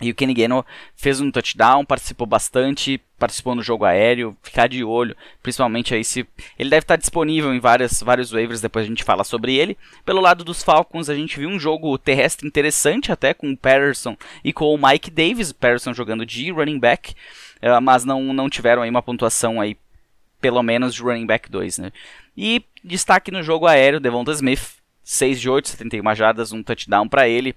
E 0.00 0.10
o 0.10 0.14
Kenny 0.14 0.32
Gainwell 0.32 0.64
fez 0.96 1.20
um 1.20 1.30
touchdown, 1.30 1.84
participou 1.84 2.26
bastante, 2.26 2.98
participou 3.18 3.54
no 3.54 3.62
jogo 3.62 3.84
aéreo, 3.84 4.34
ficar 4.42 4.66
de 4.66 4.82
olho, 4.82 5.14
principalmente 5.42 5.94
aí 5.94 6.02
se 6.02 6.26
ele 6.58 6.70
deve 6.70 6.84
estar 6.84 6.96
disponível 6.96 7.52
em 7.52 7.60
várias, 7.60 8.02
vários 8.02 8.30
waivers, 8.30 8.62
depois 8.62 8.86
a 8.86 8.88
gente 8.88 9.04
fala 9.04 9.24
sobre 9.24 9.56
ele. 9.56 9.76
Pelo 10.06 10.22
lado 10.22 10.42
dos 10.42 10.62
Falcons, 10.62 11.10
a 11.10 11.14
gente 11.14 11.38
viu 11.38 11.50
um 11.50 11.60
jogo 11.60 11.98
terrestre 11.98 12.48
interessante 12.48 13.12
até 13.12 13.34
com 13.34 13.50
o 13.50 13.56
Patterson 13.56 14.16
e 14.42 14.54
com 14.54 14.74
o 14.74 14.78
Mike 14.78 15.10
Davis, 15.10 15.52
Patterson 15.52 15.92
jogando 15.92 16.24
de 16.24 16.50
running 16.50 16.78
back, 16.78 17.12
uh, 17.62 17.80
mas 17.82 18.02
não, 18.02 18.32
não 18.32 18.48
tiveram 18.48 18.80
aí 18.80 18.88
uma 18.88 19.02
pontuação 19.02 19.60
aí 19.60 19.76
pelo 20.40 20.62
menos 20.62 20.94
de 20.94 21.02
running 21.02 21.26
back 21.26 21.50
2, 21.50 21.78
né? 21.78 21.92
E 22.36 22.64
destaque 22.82 23.30
no 23.30 23.42
jogo 23.42 23.66
aéreo, 23.66 24.00
Devonta 24.00 24.32
Smith, 24.32 24.76
6 25.04 25.40
de 25.40 25.50
8, 25.50 25.68
71 25.68 26.14
jardas, 26.14 26.52
um 26.52 26.62
touchdown 26.62 27.08
para 27.08 27.28
ele. 27.28 27.54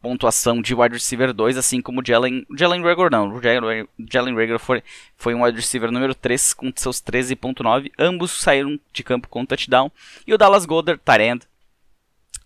Pontuação 0.00 0.60
de 0.60 0.74
wide 0.74 0.94
receiver 0.94 1.32
2, 1.32 1.56
assim 1.56 1.80
como 1.80 2.04
Jalen, 2.04 2.44
Jalen 2.56 2.82
Rager 2.82 3.08
não, 3.08 3.40
Jalen, 3.40 4.34
Rager 4.34 4.58
foi, 4.58 4.82
foi 5.16 5.32
um 5.32 5.44
wide 5.44 5.56
receiver 5.56 5.92
número 5.92 6.12
3 6.12 6.54
com 6.54 6.72
seus 6.74 7.00
13.9, 7.00 7.92
ambos 7.96 8.32
saíram 8.32 8.80
de 8.92 9.04
campo 9.04 9.28
com 9.28 9.46
touchdown, 9.46 9.92
e 10.26 10.34
o 10.34 10.38
Dallas 10.38 10.66
Goddard, 10.66 11.00
Tyrend, 11.04 11.46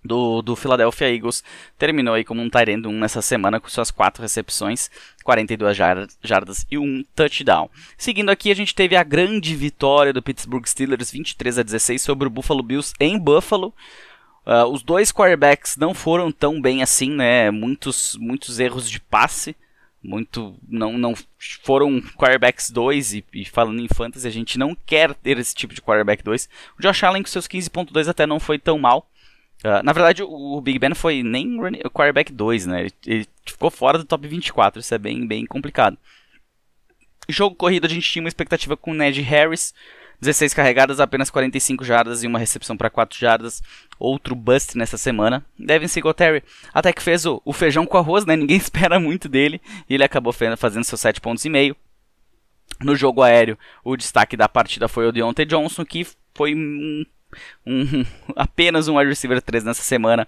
do, 0.06 0.40
do 0.40 0.56
Philadelphia 0.56 1.12
Eagles, 1.12 1.42
terminou 1.78 2.14
aí 2.14 2.24
como 2.24 2.40
um 2.40 2.48
Tyrend 2.48 2.86
1 2.86 2.92
nessa 2.92 3.20
semana 3.20 3.60
com 3.60 3.68
suas 3.68 3.90
4 3.90 4.22
recepções, 4.22 4.90
42 5.24 5.76
jardas 6.22 6.66
e 6.70 6.78
um 6.78 7.04
touchdown. 7.14 7.68
Seguindo 7.98 8.30
aqui, 8.30 8.50
a 8.50 8.54
gente 8.54 8.74
teve 8.74 8.96
a 8.96 9.02
grande 9.02 9.54
vitória 9.54 10.12
do 10.12 10.22
Pittsburgh 10.22 10.66
Steelers 10.66 11.10
23 11.10 11.58
a 11.58 11.62
16 11.62 12.00
sobre 12.00 12.28
o 12.28 12.30
Buffalo 12.30 12.62
Bills 12.62 12.94
em 13.00 13.18
Buffalo. 13.18 13.74
Uh, 14.46 14.64
os 14.72 14.84
dois 14.84 15.10
quarterbacks 15.10 15.76
não 15.76 15.92
foram 15.92 16.30
tão 16.30 16.60
bem 16.60 16.80
assim, 16.80 17.10
né? 17.10 17.50
Muitos, 17.50 18.16
muitos 18.16 18.60
erros 18.60 18.88
de 18.88 19.00
passe. 19.00 19.56
Muito. 20.00 20.54
Não, 20.68 20.96
não 20.96 21.14
foram 21.64 22.00
quarterbacks 22.00 22.70
2. 22.70 23.14
E, 23.14 23.24
e, 23.34 23.44
falando 23.44 23.80
em 23.80 23.88
fantasy, 23.88 24.28
a 24.28 24.30
gente 24.30 24.56
não 24.56 24.76
quer 24.86 25.12
ter 25.14 25.36
esse 25.38 25.52
tipo 25.52 25.74
de 25.74 25.82
quarterback 25.82 26.22
2. 26.22 26.48
O 26.78 26.82
Josh 26.82 27.02
Allen 27.02 27.24
com 27.24 27.28
seus 27.28 27.48
15.2 27.48 28.08
até 28.08 28.24
não 28.24 28.38
foi 28.38 28.56
tão 28.56 28.78
mal. 28.78 29.10
Uh, 29.64 29.82
na 29.82 29.92
verdade, 29.92 30.22
o, 30.22 30.60
Big 30.60 30.78
Ben 30.78 30.94
foi 30.94 31.22
nem 31.22 31.58
o 31.84 31.90
quarterback 31.90 32.32
2, 32.32 32.66
né? 32.66 32.80
Ele, 32.82 32.92
ele, 33.06 33.28
ficou 33.44 33.70
fora 33.70 33.98
do 33.98 34.04
top 34.04 34.26
24. 34.28 34.80
Isso 34.80 34.94
é 34.94 34.98
bem, 34.98 35.26
bem 35.26 35.46
complicado. 35.46 35.96
Jogo 37.28 37.56
corrido, 37.56 37.86
a 37.86 37.88
gente 37.88 38.08
tinha 38.08 38.22
uma 38.22 38.28
expectativa 38.28 38.76
com 38.76 38.92
o 38.92 38.94
Ned 38.94 39.20
Harris. 39.22 39.74
16 40.20 40.54
carregadas, 40.54 40.98
apenas 40.98 41.28
45 41.28 41.84
jardas 41.84 42.22
e 42.22 42.26
uma 42.26 42.38
recepção 42.38 42.76
para 42.76 42.88
4 42.88 43.18
jardas. 43.18 43.62
Outro 43.98 44.34
bust 44.34 44.76
nessa 44.76 44.96
semana. 44.96 45.44
Devin 45.58 45.88
Singletary 45.88 46.42
até 46.72 46.92
que 46.92 47.02
fez 47.02 47.26
o, 47.26 47.40
o, 47.44 47.52
feijão 47.52 47.86
com 47.86 47.98
arroz, 47.98 48.24
né? 48.24 48.36
Ninguém 48.36 48.56
espera 48.58 48.98
muito 48.98 49.28
dele. 49.28 49.60
E 49.88 49.94
ele 49.94 50.04
acabou 50.04 50.32
fazendo 50.32 50.84
seus 50.84 51.00
7 51.00 51.20
pontos 51.20 51.44
e 51.44 51.50
meio. 51.50 51.76
No 52.80 52.94
jogo 52.94 53.22
aéreo, 53.22 53.58
o 53.82 53.96
destaque 53.96 54.36
da 54.36 54.48
partida 54.48 54.88
foi 54.88 55.06
o 55.06 55.12
Deontay 55.12 55.46
Johnson, 55.46 55.84
que 55.84 56.06
foi 56.34 56.54
um, 56.54 57.04
um, 57.66 58.04
apenas 58.34 58.88
um 58.88 58.96
wide 58.96 59.08
receiver 59.08 59.40
3 59.40 59.64
nessa 59.64 59.82
semana. 59.82 60.26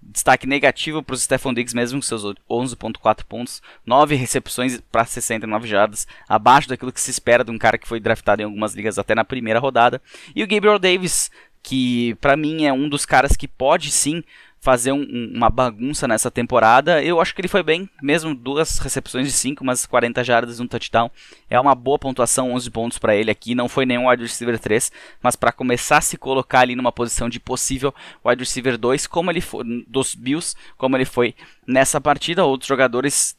Destaque 0.00 0.46
negativo 0.46 1.02
para 1.02 1.14
o 1.14 1.18
Stephon 1.18 1.52
Diggs, 1.52 1.74
mesmo 1.74 1.98
com 1.98 2.06
seus 2.06 2.22
11.4 2.48 3.24
pontos, 3.24 3.60
9 3.84 4.14
recepções 4.14 4.80
para 4.92 5.04
69 5.04 5.66
jardas, 5.66 6.06
abaixo 6.28 6.68
daquilo 6.68 6.92
que 6.92 7.00
se 7.00 7.10
espera 7.10 7.42
de 7.42 7.50
um 7.50 7.58
cara 7.58 7.76
que 7.76 7.88
foi 7.88 7.98
draftado 7.98 8.40
em 8.40 8.44
algumas 8.44 8.74
ligas 8.74 8.96
até 8.96 9.14
na 9.14 9.24
primeira 9.24 9.58
rodada. 9.58 10.00
E 10.36 10.42
o 10.42 10.46
Gabriel 10.46 10.78
Davis, 10.78 11.32
que 11.62 12.14
para 12.20 12.36
mim 12.36 12.64
é 12.64 12.72
um 12.72 12.88
dos 12.88 13.04
caras 13.04 13.36
que 13.36 13.48
pode 13.48 13.90
sim 13.90 14.22
fazer 14.60 14.92
um, 14.92 15.00
um, 15.00 15.32
uma 15.34 15.48
bagunça 15.48 16.08
nessa 16.08 16.30
temporada. 16.30 17.02
Eu 17.02 17.20
acho 17.20 17.34
que 17.34 17.40
ele 17.40 17.48
foi 17.48 17.62
bem, 17.62 17.88
mesmo 18.02 18.34
duas 18.34 18.78
recepções 18.78 19.26
de 19.26 19.32
5, 19.32 19.64
mas 19.64 19.86
40 19.86 20.22
jardas, 20.24 20.60
um 20.60 20.66
touchdown. 20.66 21.10
É 21.48 21.58
uma 21.58 21.74
boa 21.74 21.98
pontuação, 21.98 22.52
11 22.52 22.70
pontos 22.70 22.98
para 22.98 23.14
ele 23.14 23.30
aqui. 23.30 23.54
Não 23.54 23.68
foi 23.68 23.86
nenhum 23.86 24.08
wide 24.08 24.22
receiver 24.22 24.58
3, 24.58 24.90
mas 25.22 25.36
para 25.36 25.52
começar 25.52 25.98
a 25.98 26.02
se 26.02 26.16
colocar 26.16 26.60
ali 26.60 26.74
numa 26.74 26.92
posição 26.92 27.28
de 27.28 27.40
possível 27.40 27.94
wide 28.24 28.42
receiver 28.42 28.76
2, 28.76 29.06
como 29.06 29.30
ele 29.30 29.40
foi 29.40 29.64
dos 29.86 30.14
Bills, 30.14 30.54
como 30.76 30.96
ele 30.96 31.04
foi 31.04 31.34
nessa 31.66 32.00
partida. 32.00 32.44
Outros 32.44 32.68
jogadores 32.68 33.36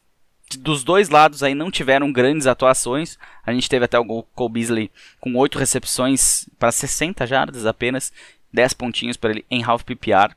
dos 0.57 0.83
dois 0.83 1.09
lados 1.09 1.43
aí 1.43 1.53
não 1.53 1.69
tiveram 1.69 2.11
grandes 2.11 2.47
atuações. 2.47 3.17
A 3.45 3.53
gente 3.53 3.69
teve 3.69 3.85
até 3.85 3.99
o 3.99 4.23
Cole 4.23 4.53
Beasley 4.53 4.91
com 5.19 5.35
8 5.35 5.59
recepções 5.59 6.47
para 6.57 6.71
60 6.71 7.27
jardas 7.27 7.65
apenas, 7.65 8.11
10 8.51 8.73
pontinhos 8.73 9.17
para 9.17 9.31
ele 9.31 9.45
em 9.49 9.63
half 9.63 9.83
PPR. 9.83 10.33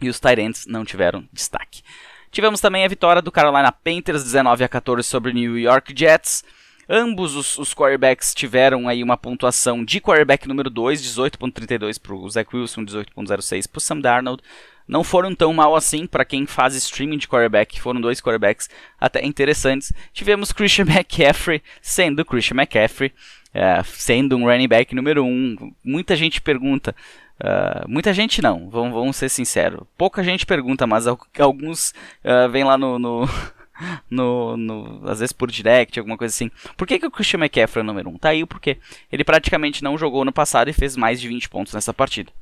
E 0.00 0.08
os 0.08 0.20
Tyrants 0.20 0.66
não 0.66 0.84
tiveram 0.84 1.28
destaque. 1.32 1.82
Tivemos 2.30 2.60
também 2.60 2.84
a 2.84 2.88
vitória 2.88 3.22
do 3.22 3.32
Carolina 3.32 3.72
Panthers 3.72 4.22
19 4.22 4.64
a 4.64 4.68
14 4.68 5.06
sobre 5.06 5.30
o 5.30 5.34
New 5.34 5.58
York 5.58 5.94
Jets. 5.96 6.44
Ambos 6.88 7.34
os, 7.34 7.58
os 7.58 7.74
quarterbacks 7.74 8.34
tiveram 8.34 8.88
aí 8.88 9.02
uma 9.02 9.16
pontuação 9.16 9.84
de 9.84 10.00
quarterback 10.00 10.48
número 10.48 10.70
2, 10.70 11.02
18.32 11.02 12.00
para 12.00 12.14
o 12.14 12.30
Zach 12.30 12.54
Wilson, 12.54 12.84
18.06 12.84 13.68
para 13.68 13.78
o 13.78 13.80
Sam 13.80 14.00
Darnold 14.00 14.42
não 14.88 15.04
foram 15.04 15.34
tão 15.34 15.52
mal 15.52 15.76
assim 15.76 16.06
para 16.06 16.24
quem 16.24 16.46
faz 16.46 16.74
streaming 16.74 17.18
de 17.18 17.28
quarterback. 17.28 17.78
Foram 17.78 18.00
dois 18.00 18.20
quarterbacks 18.20 18.70
até 18.98 19.24
interessantes. 19.24 19.92
Tivemos 20.12 20.50
Christian 20.50 20.86
McCaffrey 20.88 21.62
sendo 21.82 22.24
Christian 22.24 22.56
McCaffrey, 22.56 23.12
é, 23.52 23.82
sendo 23.84 24.36
um 24.36 24.46
running 24.46 24.66
back 24.66 24.94
número 24.94 25.24
um. 25.24 25.72
Muita 25.84 26.16
gente 26.16 26.40
pergunta. 26.40 26.96
Uh, 27.40 27.88
muita 27.88 28.12
gente 28.12 28.42
não, 28.42 28.68
vamos, 28.68 28.92
vamos, 28.92 29.16
ser 29.16 29.28
sinceros. 29.28 29.86
Pouca 29.96 30.24
gente 30.24 30.44
pergunta, 30.44 30.86
mas 30.86 31.06
alguns 31.38 31.90
uh, 32.24 32.48
vêm 32.50 32.64
lá 32.64 32.76
no, 32.76 32.98
no, 32.98 33.28
no, 34.10 34.56
no, 34.56 35.08
às 35.08 35.20
vezes 35.20 35.32
por 35.32 35.50
direct, 35.50 35.98
alguma 35.98 36.18
coisa 36.18 36.34
assim. 36.34 36.50
Por 36.76 36.86
que, 36.86 36.98
que 36.98 37.06
o 37.06 37.10
Christian 37.10 37.38
McCaffrey 37.40 37.80
é 37.80 37.84
o 37.84 37.86
número 37.86 38.10
1? 38.10 38.12
Um? 38.12 38.18
Tá 38.18 38.30
aí 38.30 38.42
o 38.42 38.46
porquê. 38.46 38.78
Ele 39.10 39.22
praticamente 39.22 39.84
não 39.84 39.96
jogou 39.96 40.24
no 40.24 40.32
passado 40.32 40.68
e 40.68 40.72
fez 40.72 40.96
mais 40.96 41.20
de 41.20 41.28
20 41.28 41.48
pontos 41.48 41.72
nessa 41.72 41.94
partida. 41.94 42.32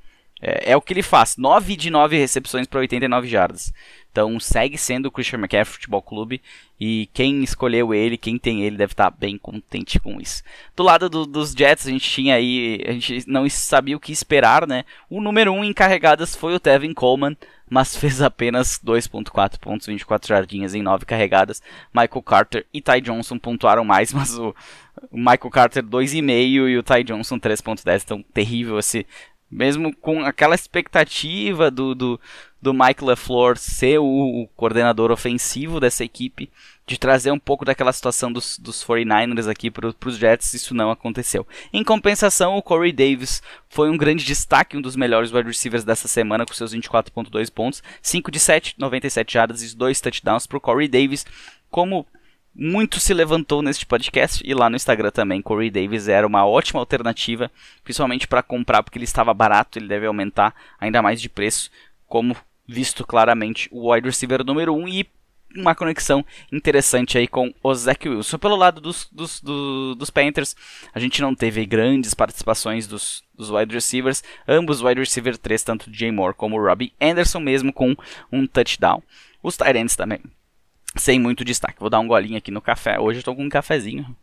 É, 0.40 0.72
é, 0.72 0.76
o 0.76 0.80
que 0.80 0.92
ele 0.92 1.02
faz. 1.02 1.36
9 1.36 1.76
de 1.76 1.90
9 1.90 2.16
recepções 2.18 2.66
para 2.66 2.80
89 2.80 3.28
jardas. 3.28 3.72
Então 4.16 4.40
segue 4.40 4.78
sendo 4.78 5.06
o 5.06 5.10
Christian 5.10 5.38
McCaffrey 5.38 5.74
Futebol 5.74 6.00
Clube. 6.00 6.40
E 6.80 7.10
quem 7.12 7.44
escolheu 7.44 7.92
ele, 7.92 8.16
quem 8.16 8.38
tem 8.38 8.62
ele, 8.62 8.78
deve 8.78 8.94
estar 8.94 9.10
tá 9.10 9.16
bem 9.16 9.36
contente 9.36 10.00
com 10.00 10.18
isso. 10.18 10.42
Do 10.74 10.82
lado 10.82 11.10
do, 11.10 11.26
dos 11.26 11.52
Jets, 11.52 11.86
a 11.86 11.90
gente 11.90 12.08
tinha 12.08 12.34
aí. 12.34 12.82
A 12.86 12.92
gente 12.92 13.28
não 13.28 13.46
sabia 13.50 13.94
o 13.94 14.00
que 14.00 14.12
esperar, 14.12 14.66
né? 14.66 14.86
O 15.10 15.20
número 15.20 15.52
1 15.52 15.58
um 15.58 15.64
em 15.64 15.74
carregadas 15.74 16.34
foi 16.34 16.54
o 16.54 16.60
Tevin 16.60 16.94
Coleman. 16.94 17.36
Mas 17.68 17.94
fez 17.94 18.22
apenas 18.22 18.80
2.4 18.82 19.58
pontos, 19.58 19.86
24 19.86 20.28
jardinhas 20.28 20.74
em 20.74 20.82
9 20.82 21.04
carregadas. 21.04 21.60
Michael 21.92 22.22
Carter 22.22 22.66
e 22.72 22.80
Ty 22.80 23.02
Johnson 23.02 23.38
pontuaram 23.38 23.84
mais, 23.84 24.14
mas 24.14 24.38
o, 24.38 24.54
o 25.10 25.18
Michael 25.18 25.50
Carter 25.50 25.82
2,5 25.82 26.68
e 26.68 26.78
o 26.78 26.82
Ty 26.82 27.04
Johnson 27.04 27.38
3.10. 27.38 28.02
Então 28.02 28.24
terrível 28.32 28.78
esse 28.78 29.04
mesmo 29.50 29.94
com 29.96 30.24
aquela 30.24 30.54
expectativa 30.54 31.70
do, 31.70 31.94
do, 31.94 32.20
do 32.60 32.72
Mike 32.72 33.04
LaFleur 33.04 33.56
ser 33.56 33.98
o, 33.98 34.04
o, 34.04 34.48
coordenador 34.56 35.10
ofensivo 35.10 35.78
dessa 35.78 36.04
equipe, 36.04 36.50
de 36.86 36.98
trazer 36.98 37.30
um 37.30 37.38
pouco 37.38 37.64
daquela 37.64 37.92
situação 37.92 38.32
dos, 38.32 38.58
dos 38.58 38.82
49ers 38.84 39.48
aqui 39.48 39.70
para 39.70 39.88
os 39.88 40.16
Jets, 40.16 40.54
isso 40.54 40.74
não 40.74 40.90
aconteceu. 40.90 41.46
Em 41.72 41.84
compensação, 41.84 42.56
o 42.56 42.62
Corey 42.62 42.92
Davis 42.92 43.42
foi 43.68 43.90
um 43.90 43.96
grande 43.96 44.24
destaque, 44.24 44.76
um 44.76 44.80
dos 44.80 44.96
melhores 44.96 45.32
wide 45.32 45.48
receivers 45.48 45.84
dessa 45.84 46.08
semana, 46.08 46.46
com 46.46 46.54
seus 46.54 46.74
24.2 46.74 47.52
pontos, 47.52 47.82
5 48.00 48.30
de 48.30 48.38
7, 48.38 48.74
97 48.78 49.32
jardas 49.32 49.62
e 49.62 49.76
2 49.76 50.00
touchdowns 50.00 50.46
para 50.46 50.58
o 50.58 50.60
Corey 50.60 50.88
Davis. 50.88 51.26
Como 51.70 52.06
muito 52.58 52.98
se 52.98 53.12
levantou 53.12 53.60
neste 53.60 53.84
podcast 53.84 54.42
e 54.44 54.54
lá 54.54 54.70
no 54.70 54.76
Instagram 54.76 55.10
também. 55.10 55.42
Corey 55.42 55.70
Davis 55.70 56.08
era 56.08 56.26
uma 56.26 56.46
ótima 56.46 56.80
alternativa, 56.80 57.50
principalmente 57.84 58.26
para 58.26 58.42
comprar, 58.42 58.82
porque 58.82 58.96
ele 58.96 59.04
estava 59.04 59.34
barato, 59.34 59.78
ele 59.78 59.86
deve 59.86 60.06
aumentar 60.06 60.54
ainda 60.80 61.02
mais 61.02 61.20
de 61.20 61.28
preço, 61.28 61.70
como 62.06 62.36
visto 62.66 63.06
claramente 63.06 63.68
o 63.70 63.92
wide 63.92 64.06
receiver 64.06 64.44
número 64.44 64.74
1 64.74 64.78
um, 64.78 64.88
e 64.88 65.06
uma 65.56 65.74
conexão 65.74 66.24
interessante 66.52 67.16
aí 67.16 67.26
com 67.26 67.54
o 67.62 67.74
Zach 67.74 68.06
Wilson. 68.06 68.38
Pelo 68.38 68.56
lado 68.56 68.80
dos, 68.80 69.08
dos, 69.10 69.40
do, 69.40 69.94
dos 69.94 70.10
Panthers, 70.10 70.54
a 70.92 70.98
gente 70.98 71.22
não 71.22 71.34
teve 71.34 71.64
grandes 71.64 72.12
participações 72.12 72.86
dos, 72.86 73.22
dos 73.34 73.50
wide 73.50 73.72
receivers, 73.72 74.22
ambos 74.46 74.82
wide 74.82 75.00
receiver 75.00 75.38
3, 75.38 75.62
tanto 75.62 75.92
Jay 75.92 76.10
Moore 76.10 76.34
como 76.34 76.60
Robbie 76.60 76.92
Anderson, 77.00 77.40
mesmo 77.40 77.72
com 77.72 77.96
um 78.30 78.46
touchdown. 78.46 79.02
Os 79.42 79.56
Tyrants 79.56 79.96
também 79.96 80.20
sem 80.98 81.20
muito 81.20 81.44
destaque. 81.44 81.78
Vou 81.78 81.90
dar 81.90 82.00
um 82.00 82.06
golinho 82.06 82.38
aqui 82.38 82.50
no 82.50 82.60
café. 82.60 82.98
Hoje 82.98 83.20
eu 83.20 83.22
tô 83.22 83.34
com 83.34 83.44
um 83.44 83.48
cafezinho. 83.48 84.16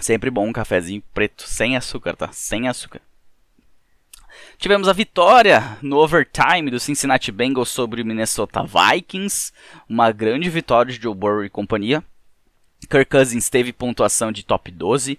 Sempre 0.00 0.30
bom 0.30 0.46
um 0.46 0.52
cafezinho 0.52 1.02
preto, 1.12 1.42
sem 1.42 1.76
açúcar, 1.76 2.14
tá? 2.14 2.30
Sem 2.32 2.68
açúcar. 2.68 3.00
Tivemos 4.58 4.88
a 4.88 4.92
vitória 4.92 5.78
no 5.80 5.98
overtime 5.98 6.68
do 6.68 6.80
Cincinnati 6.80 7.30
Bengals 7.30 7.68
sobre 7.68 8.02
o 8.02 8.04
Minnesota 8.04 8.64
Vikings. 8.64 9.52
Uma 9.88 10.10
grande 10.10 10.50
vitória 10.50 10.92
de 10.92 11.00
Joe 11.00 11.14
Burrow 11.14 11.44
e 11.44 11.48
companhia. 11.48 12.02
Kirk 12.90 13.08
Cousins 13.08 13.48
teve 13.48 13.72
pontuação 13.72 14.32
de 14.32 14.44
top 14.44 14.72
12. 14.72 15.16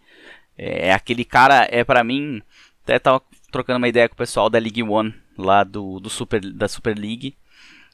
É 0.58 0.92
aquele 0.92 1.24
cara, 1.24 1.66
é 1.72 1.86
para 1.86 2.04
mim, 2.04 2.42
até 2.84 3.00
tava 3.00 3.22
trocando 3.50 3.78
uma 3.78 3.88
ideia 3.88 4.10
com 4.10 4.14
o 4.14 4.18
pessoal 4.18 4.50
da 4.50 4.60
League 4.60 4.84
One, 4.84 5.16
lá 5.38 5.64
do, 5.64 6.02
do 6.02 6.10
Super, 6.10 6.42
da 6.42 6.68
Super 6.68 7.00
League. 7.00 7.34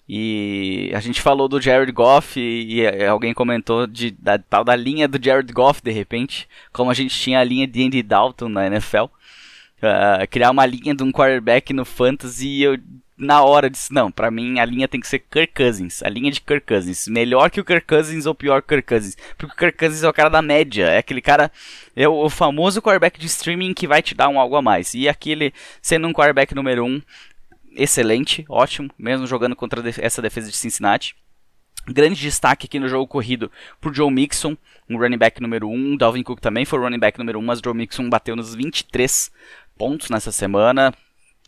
E 0.10 0.92
a 0.96 1.00
gente 1.00 1.22
falou 1.22 1.48
do 1.48 1.62
Jared 1.62 1.92
Goff 1.92 2.40
e, 2.40 2.82
e 2.82 3.06
alguém 3.06 3.36
comentou 3.36 3.86
de, 3.86 4.10
da 4.10 4.40
tal 4.40 4.64
da 4.64 4.76
linha 4.76 5.08
do 5.08 5.24
Jared 5.24 5.54
Goff 5.54 5.80
de 5.84 5.92
repente, 5.92 6.50
como 6.74 6.90
a 6.90 6.94
gente 6.96 7.16
tinha 7.16 7.40
a 7.40 7.44
linha 7.44 7.68
de 7.68 7.84
Andy 7.84 8.02
Dalton 8.02 8.50
na 8.50 8.66
NFL. 8.66 9.06
Uh, 9.78 10.28
criar 10.30 10.52
uma 10.52 10.66
linha 10.66 10.96
de 10.96 11.04
um 11.04 11.12
quarterback 11.12 11.74
no 11.74 11.84
fantasy 11.84 12.62
eu 12.62 12.78
na 13.18 13.42
hora 13.44 13.70
disse, 13.70 13.94
não, 13.94 14.12
para 14.12 14.30
mim 14.30 14.60
a 14.60 14.66
linha 14.66 14.88
tem 14.88 15.00
que 15.00 15.08
ser 15.08 15.20
Kirk 15.20 15.54
Cousins, 15.54 16.04
a 16.04 16.10
linha 16.10 16.32
de 16.32 16.42
Kirk 16.42 16.66
Cousins, 16.66 17.08
melhor 17.08 17.50
que 17.50 17.62
o 17.62 17.66
Kirk 17.66 17.88
Cousins 17.88 18.26
ou 18.26 18.36
pior 18.36 18.62
que 18.62 18.66
o 18.66 18.70
Kirk 18.70 18.88
Cousins, 18.88 19.18
porque 19.38 19.54
o 19.54 19.58
Kirk 19.58 19.78
Cousins 19.78 20.04
é 20.04 20.10
o 20.10 20.14
cara 20.14 20.30
da 20.30 20.42
média, 20.42 20.88
é 20.88 20.98
aquele 20.98 21.22
cara, 21.22 21.52
é 21.96 22.08
o, 22.08 22.30
famoso 22.30 22.82
quarterback 22.82 23.20
de 23.20 23.28
streaming 23.28 23.74
que 23.74 23.88
vai 23.88 24.02
te 24.02 24.14
dar 24.14 24.28
um 24.28 24.40
algo 24.40 24.56
a 24.56 24.62
mais, 24.62 24.94
e 24.94 25.08
aquele 25.08 25.54
sendo 25.82 26.08
um 26.08 26.14
quarterback 26.14 26.54
número 26.54 26.84
1, 26.84 26.88
um, 26.88 27.02
excelente, 27.76 28.46
ótimo, 28.50 28.90
mesmo 28.98 29.26
jogando 29.26 29.56
contra 29.56 29.82
essa 30.02 30.22
defesa 30.22 30.50
de 30.50 30.58
Cincinnati. 30.58 31.16
Grande 31.88 32.20
destaque 32.20 32.66
aqui 32.66 32.80
no 32.80 32.90
jogo 32.90 33.06
corrido 33.06 33.52
por 33.80 33.94
Joe 33.94 34.10
Mixon, 34.10 34.58
um 34.90 34.98
running 34.98 35.20
back 35.20 35.40
número 35.40 35.70
1. 35.70 35.98
Dalvin 35.98 36.24
Cook 36.24 36.42
também 36.42 36.66
foi 36.66 36.80
running 36.80 36.98
back 36.98 37.20
número 37.20 37.38
1, 37.38 37.42
mas 37.44 37.60
Joe 37.64 37.76
Mixon 37.76 38.10
bateu 38.10 38.36
nos 38.36 38.56
23 38.56 39.32
pontos 39.78 40.10
nessa 40.10 40.32
semana. 40.32 40.94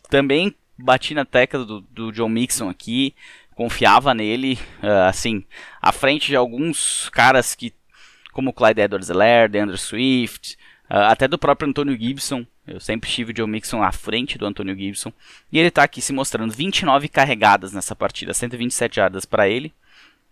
Também 0.08 0.54
bati 0.78 1.14
na 1.14 1.24
tecla 1.24 1.64
do, 1.64 1.80
do 1.80 2.14
Joe 2.14 2.30
Mixon 2.30 2.68
aqui, 2.68 3.14
confiava 3.54 4.14
nele, 4.14 4.58
uh, 4.82 5.08
assim, 5.08 5.44
à 5.82 5.90
frente 5.92 6.28
de 6.28 6.36
alguns 6.36 7.08
caras 7.10 7.54
que, 7.54 7.74
como 8.32 8.52
Clyde 8.52 8.82
Edwards-Helaire, 8.82 9.50
DeAndre 9.50 9.76
Swift, 9.76 10.56
uh, 10.88 11.10
até 11.10 11.26
do 11.26 11.38
próprio 11.38 11.68
Antonio 11.68 11.98
Gibson, 11.98 12.46
eu 12.68 12.78
sempre 12.78 13.10
tive 13.10 13.32
o 13.32 13.36
Joe 13.36 13.48
Mixon 13.48 13.82
à 13.82 13.90
frente 13.90 14.36
do 14.36 14.46
Antonio 14.46 14.76
Gibson. 14.76 15.10
E 15.50 15.58
ele 15.58 15.68
está 15.68 15.82
aqui 15.82 16.02
se 16.02 16.12
mostrando 16.12 16.52
29 16.52 17.08
carregadas 17.08 17.72
nessa 17.72 17.96
partida, 17.96 18.34
127 18.34 18.96
jardas 18.96 19.24
para 19.24 19.48
ele. 19.48 19.72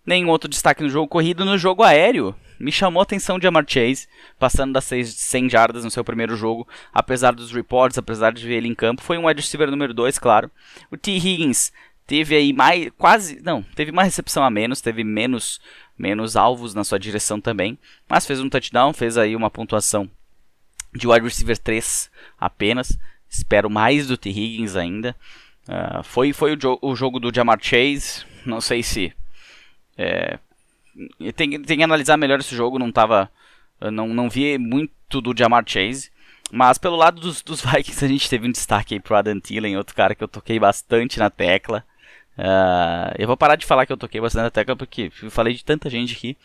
Nenhum 0.05 0.29
outro 0.29 0.49
destaque 0.49 0.83
no 0.83 0.91
jogo 0.91 1.09
corrido. 1.09 1.47
No 1.47 1.57
jogo 1.57 1.83
aéreo, 1.83 2.37
me 2.59 2.73
chamou 2.73 3.01
a 3.01 3.03
atenção 3.03 3.39
de 3.39 3.47
Amar 3.47 3.65
Chase, 3.67 4.09
passando 4.39 4.73
das 4.73 4.85
100 4.85 5.51
jardas 5.51 5.85
no 5.85 5.91
seu 5.91 6.05
primeiro 6.05 6.37
jogo, 6.37 6.67
apesar 6.93 7.33
dos 7.35 7.53
reports, 7.53 7.99
apesar 7.99 8.33
de 8.33 8.47
ver 8.47 8.57
ele 8.57 8.69
em 8.69 8.75
campo. 8.75 9.03
Foi 9.03 9.19
um 9.19 9.27
wide 9.27 9.41
receiver 9.41 9.71
número 9.71 9.93
2, 9.93 10.19
claro. 10.19 10.51
O 10.91 10.97
T. 10.97 11.13
Higgins 11.13 11.73
teve 12.07 12.37
aí 12.37 12.53
mais, 12.53 12.91
quase, 12.97 13.41
não, 13.43 13.63
teve 13.63 13.91
uma 13.91 14.05
recepção 14.05 14.45
a 14.45 14.51
menos, 14.51 14.81
teve 14.81 15.03
menos, 15.03 15.61
menos 15.99 16.37
alvos 16.37 16.75
na 16.75 16.85
sua 16.85 16.99
direção 16.99 17.41
também, 17.41 17.79
mas 18.09 18.27
fez 18.27 18.41
um 18.41 18.49
touchdown, 18.49 18.93
fez 18.93 19.19
aí 19.19 19.35
uma 19.35 19.51
pontuação 19.51 20.09
de 20.95 21.07
wide 21.07 21.25
receiver 21.25 21.59
3 21.59 22.11
apenas. 22.39 22.99
Espero 23.29 23.69
mais 23.69 24.07
do 24.07 24.17
T. 24.17 24.31
Higgins 24.31 24.77
ainda. 24.77 25.15
Uh, 25.69 26.03
foi 26.05 26.33
foi 26.33 26.53
o, 26.53 26.57
jo 26.57 26.79
o, 26.81 26.95
jogo 26.95 27.19
do 27.19 27.35
Jamar 27.35 27.59
Chase. 27.61 28.25
Não 28.45 28.61
sei 28.61 28.83
se. 28.83 29.13
É, 29.99 30.39
tem, 31.35 31.63
tem 31.63 31.79
que 31.79 31.83
analisar 31.83 32.17
melhor 32.17 32.41
esse 32.41 32.55
jogo. 32.55 32.79
Não 32.79 32.93
tava. 32.93 33.31
Não, 33.93 34.09
não 34.09 34.31
vi 34.31 34.59
muito 34.59 35.21
do 35.21 35.37
Jamar 35.37 35.65
Chase. 35.67 36.11
Mas 36.51 36.79
pelo 36.79 36.97
lado 36.97 37.21
dos, 37.21 37.43
dos 37.43 37.61
Vikings 37.65 38.05
a 38.05 38.09
gente 38.09 38.31
teve 38.31 38.47
um 38.47 38.53
destaque 38.53 38.95
aí 38.95 39.01
pro 39.01 39.17
Adam 39.17 39.41
Thielen, 39.41 39.77
outro 39.77 39.95
cara 39.95 40.15
que 40.15 40.23
eu 40.23 40.29
toquei 40.29 40.59
bastante 40.59 41.19
na 41.19 41.31
tecla. 41.31 41.85
Uh, 42.39 43.17
eu 43.19 43.27
vou 43.27 43.37
parar 43.37 43.57
de 43.57 43.65
falar 43.65 43.87
que 43.87 43.93
eu 43.93 43.97
toquei 43.97 44.21
bastante 44.21 44.43
na 44.45 44.51
tecla 44.51 44.77
porque 44.77 45.11
eu 45.23 45.31
falei 45.31 45.55
de 45.55 45.65
tanta 45.65 45.89
gente 45.89 46.15
aqui. 46.15 46.37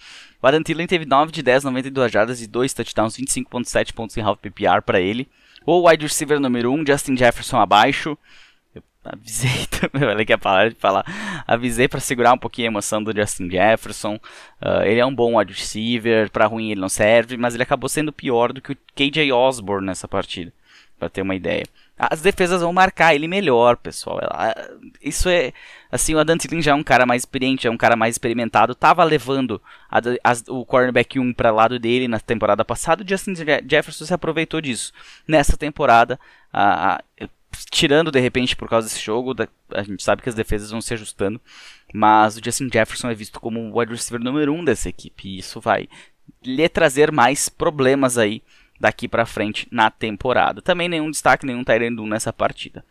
O 0.41 0.47
Adam 0.47 0.63
Thielen 0.63 0.87
teve 0.87 1.05
9 1.05 1.31
de 1.31 1.43
10, 1.43 1.65
92 1.65 2.11
jardas 2.11 2.41
e 2.41 2.47
2 2.47 2.73
touchdowns, 2.73 3.17
25.7 3.17 3.93
pontos 3.93 4.17
em 4.17 4.21
half 4.21 4.39
PPR 4.39 4.81
para 4.85 4.99
ele. 4.99 5.27
O 5.65 5.87
wide 5.87 6.05
receiver 6.05 6.39
número 6.39 6.71
1, 6.71 6.79
um, 6.79 6.85
Justin 6.85 7.15
Jefferson 7.15 7.59
abaixo. 7.59 8.17
Avisei 9.03 9.65
também, 9.71 10.07
olha 10.07 10.25
que 10.25 10.33
a 10.33 10.37
palavra 10.37 10.69
de 10.69 10.75
falar. 10.75 11.03
Avisei 11.47 11.87
para 11.87 11.99
segurar 11.99 12.33
um 12.33 12.37
pouquinho 12.37 12.67
a 12.67 12.71
emoção 12.71 13.03
do 13.03 13.15
Justin 13.15 13.49
Jefferson. 13.49 14.15
Uh, 14.61 14.83
ele 14.83 14.99
é 14.99 15.05
um 15.05 15.13
bom 15.13 15.37
wide 15.37 15.53
receiver, 15.53 16.29
para 16.29 16.45
ruim 16.45 16.71
ele 16.71 16.81
não 16.81 16.89
serve, 16.89 17.35
mas 17.37 17.53
ele 17.53 17.63
acabou 17.63 17.89
sendo 17.89 18.13
pior 18.13 18.53
do 18.53 18.61
que 18.61 18.73
o 18.73 18.77
KJ 18.95 19.31
Osborne 19.31 19.87
nessa 19.87 20.07
partida, 20.07 20.53
para 20.99 21.09
ter 21.09 21.21
uma 21.21 21.35
ideia. 21.35 21.65
As 21.97 22.21
defesas 22.21 22.61
vão 22.61 22.73
marcar 22.73 23.13
ele 23.13 23.27
melhor, 23.27 23.77
pessoal. 23.77 24.19
Isso 25.03 25.29
é. 25.29 25.53
Assim, 25.91 26.15
o 26.15 26.19
Adam 26.19 26.35
Thielen 26.35 26.61
já 26.61 26.71
é 26.71 26.73
um 26.73 26.81
cara 26.81 27.05
mais 27.05 27.21
experiente, 27.21 27.67
é 27.67 27.69
um 27.69 27.77
cara 27.77 27.95
mais 27.95 28.15
experimentado. 28.15 28.73
Tava 28.73 29.03
levando 29.03 29.61
a, 29.89 29.99
a, 29.99 30.33
o 30.51 30.65
cornerback 30.65 31.19
1 31.19 31.33
para 31.33 31.51
lado 31.51 31.77
dele 31.77 32.07
na 32.07 32.19
temporada 32.19 32.65
passada. 32.65 33.03
O 33.03 33.07
Justin 33.07 33.35
Jefferson 33.69 34.05
se 34.05 34.13
aproveitou 34.13 34.59
disso. 34.59 34.91
Nessa 35.27 35.55
temporada, 35.55 36.19
a, 36.51 37.03
tirando 37.71 38.11
de 38.11 38.19
repente 38.19 38.55
por 38.55 38.69
causa 38.69 38.87
desse 38.87 39.01
jogo, 39.01 39.33
a 39.73 39.81
gente 39.81 40.03
sabe 40.03 40.21
que 40.21 40.29
as 40.29 40.35
defesas 40.35 40.69
vão 40.69 40.81
se 40.81 40.93
ajustando. 40.93 41.41
Mas 41.93 42.37
o 42.37 42.41
Justin 42.43 42.69
Jefferson 42.71 43.09
é 43.09 43.15
visto 43.15 43.39
como 43.39 43.59
o 43.59 43.79
wide 43.79 43.93
receiver 43.93 44.23
número 44.23 44.53
1 44.53 44.65
dessa 44.65 44.89
equipe. 44.89 45.27
E 45.27 45.39
isso 45.39 45.59
vai 45.59 45.87
lhe 46.43 46.69
trazer 46.69 47.11
mais 47.11 47.49
problemas 47.49 48.17
aí 48.17 48.43
daqui 48.79 49.07
para 49.07 49.25
frente 49.25 49.67
na 49.71 49.89
temporada. 49.89 50.61
Também 50.61 50.89
nenhum 50.89 51.09
destaque, 51.09 51.45
nenhum 51.45 51.63
Tyrande 51.63 52.01
nessa 52.01 52.33
partida. 52.33 52.83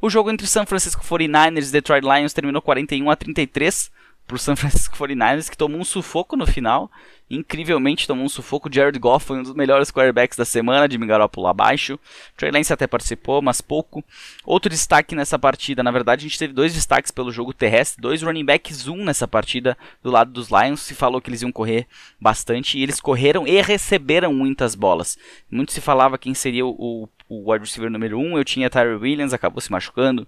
O 0.00 0.10
jogo 0.10 0.30
entre 0.30 0.46
San 0.46 0.66
Francisco 0.66 1.04
49ers 1.04 1.68
e 1.68 1.72
Detroit 1.72 2.04
Lions 2.04 2.32
terminou 2.32 2.60
41 2.60 3.10
a 3.10 3.16
33 3.16 3.90
para 4.26 4.34
o 4.34 4.38
San 4.38 4.56
Francisco 4.56 4.96
49ers, 4.96 5.48
que 5.48 5.56
tomou 5.56 5.80
um 5.80 5.84
sufoco 5.84 6.36
no 6.36 6.46
final. 6.46 6.90
Incrivelmente 7.28 8.06
tomou 8.06 8.24
um 8.24 8.28
sufoco. 8.28 8.72
Jared 8.72 8.98
Goff 8.98 9.26
foi 9.26 9.38
um 9.38 9.42
dos 9.42 9.54
melhores 9.54 9.90
quarterbacks 9.90 10.36
da 10.36 10.44
semana, 10.44 10.86
de 10.86 10.96
Garoppolo 10.96 11.48
abaixo. 11.48 11.98
Trey 12.36 12.52
Lance 12.52 12.72
até 12.72 12.86
participou, 12.86 13.42
mas 13.42 13.60
pouco. 13.60 14.04
Outro 14.44 14.70
destaque 14.70 15.14
nessa 15.14 15.38
partida, 15.38 15.82
na 15.82 15.90
verdade 15.90 16.24
a 16.24 16.28
gente 16.28 16.38
teve 16.38 16.52
dois 16.52 16.72
destaques 16.72 17.10
pelo 17.10 17.32
jogo 17.32 17.52
terrestre, 17.52 18.00
dois 18.00 18.22
running 18.22 18.44
backs, 18.44 18.86
um 18.86 19.04
nessa 19.04 19.26
partida 19.26 19.76
do 20.02 20.10
lado 20.10 20.30
dos 20.30 20.50
Lions. 20.50 20.80
Se 20.80 20.94
falou 20.94 21.20
que 21.20 21.28
eles 21.28 21.42
iam 21.42 21.50
correr 21.50 21.86
bastante 22.20 22.78
e 22.78 22.82
eles 22.82 23.00
correram 23.00 23.46
e 23.46 23.60
receberam 23.60 24.32
muitas 24.32 24.74
bolas. 24.74 25.18
Muito 25.50 25.72
se 25.72 25.80
falava 25.80 26.18
quem 26.18 26.32
seria 26.32 26.64
o, 26.64 27.08
o 27.28 27.50
wide 27.50 27.64
receiver 27.64 27.90
número 27.90 28.18
1. 28.18 28.22
Um. 28.22 28.38
Eu 28.38 28.44
tinha 28.44 28.70
Tyree 28.70 28.94
Williams, 28.94 29.32
acabou 29.32 29.60
se 29.60 29.72
machucando. 29.72 30.26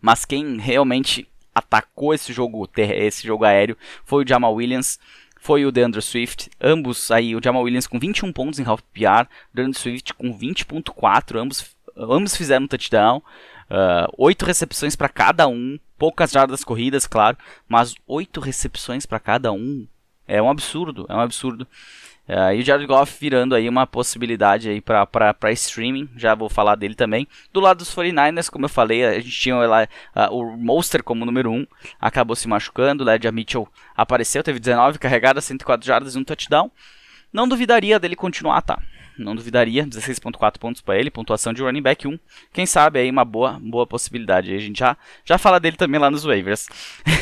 Mas 0.00 0.24
quem 0.24 0.58
realmente 0.58 1.26
atacou 1.54 2.12
esse 2.12 2.34
jogo, 2.34 2.68
esse 2.76 3.26
jogo 3.26 3.44
aéreo 3.44 3.78
foi 4.04 4.22
o 4.22 4.28
Jamal 4.28 4.54
Williams, 4.54 5.00
foi 5.46 5.64
o 5.64 5.70
DeAndre 5.70 6.02
Swift, 6.02 6.50
ambos 6.60 7.08
aí, 7.08 7.36
o 7.36 7.40
Jamal 7.40 7.62
Williams 7.62 7.86
com 7.86 8.00
21 8.00 8.32
pontos 8.32 8.58
em 8.58 8.64
half 8.66 8.82
PPR, 8.92 9.28
o 9.52 9.56
DeAndre 9.56 9.78
Swift 9.78 10.12
com 10.14 10.36
20.4, 10.36 11.40
ambos, 11.40 11.76
ambos 11.96 12.36
fizeram 12.36 12.66
touchdown, 12.66 13.18
uh, 13.18 14.12
8 14.18 14.44
recepções 14.44 14.96
para 14.96 15.08
cada 15.08 15.46
um, 15.46 15.78
poucas 15.96 16.32
jardas 16.32 16.64
corridas, 16.64 17.06
claro, 17.06 17.36
mas 17.68 17.94
8 18.08 18.40
recepções 18.40 19.06
para 19.06 19.20
cada 19.20 19.52
um, 19.52 19.86
é 20.26 20.42
um 20.42 20.50
absurdo, 20.50 21.06
é 21.08 21.14
um 21.14 21.20
absurdo. 21.20 21.64
Uh, 22.28 22.54
e 22.54 22.60
o 22.60 22.62
Jared 22.62 22.86
Goff 22.86 23.16
virando 23.20 23.54
aí 23.54 23.68
uma 23.68 23.86
possibilidade 23.86 24.68
aí 24.68 24.80
para 24.80 25.52
streaming, 25.52 26.08
já 26.16 26.34
vou 26.34 26.48
falar 26.48 26.74
dele 26.74 26.94
também. 26.94 27.28
Do 27.52 27.60
lado 27.60 27.78
dos 27.78 27.94
49ers, 27.94 28.50
como 28.50 28.64
eu 28.64 28.68
falei, 28.68 29.04
a 29.04 29.20
gente 29.20 29.30
tinha 29.30 29.54
lá 29.56 29.84
uh, 29.84 30.34
o 30.34 30.56
Monster 30.56 31.04
como 31.04 31.24
número 31.24 31.52
1, 31.52 31.66
acabou 32.00 32.34
se 32.34 32.48
machucando, 32.48 33.04
o 33.04 33.06
Ledger 33.06 33.32
Mitchell 33.32 33.68
apareceu, 33.96 34.42
teve 34.42 34.58
19 34.58 34.98
carregadas, 34.98 35.44
104 35.44 35.86
jardas 35.86 36.14
e 36.16 36.18
um 36.18 36.24
touchdown. 36.24 36.70
Não 37.32 37.46
duvidaria 37.46 37.98
dele 37.98 38.16
continuar, 38.16 38.62
tá? 38.62 38.80
Não 39.18 39.34
duvidaria. 39.34 39.86
16.4 39.86 40.58
pontos 40.58 40.80
para 40.80 40.98
ele, 40.98 41.10
pontuação 41.10 41.52
de 41.52 41.62
running 41.62 41.82
back 41.82 42.06
1. 42.06 42.18
Quem 42.52 42.66
sabe 42.66 42.98
aí 42.98 43.10
uma 43.10 43.24
boa, 43.24 43.58
boa 43.60 43.86
possibilidade. 43.86 44.54
A 44.54 44.58
gente 44.58 44.78
já, 44.78 44.96
já 45.24 45.38
fala 45.38 45.60
dele 45.60 45.76
também 45.76 46.00
lá 46.00 46.10
nos 46.10 46.24
waivers. 46.24 46.68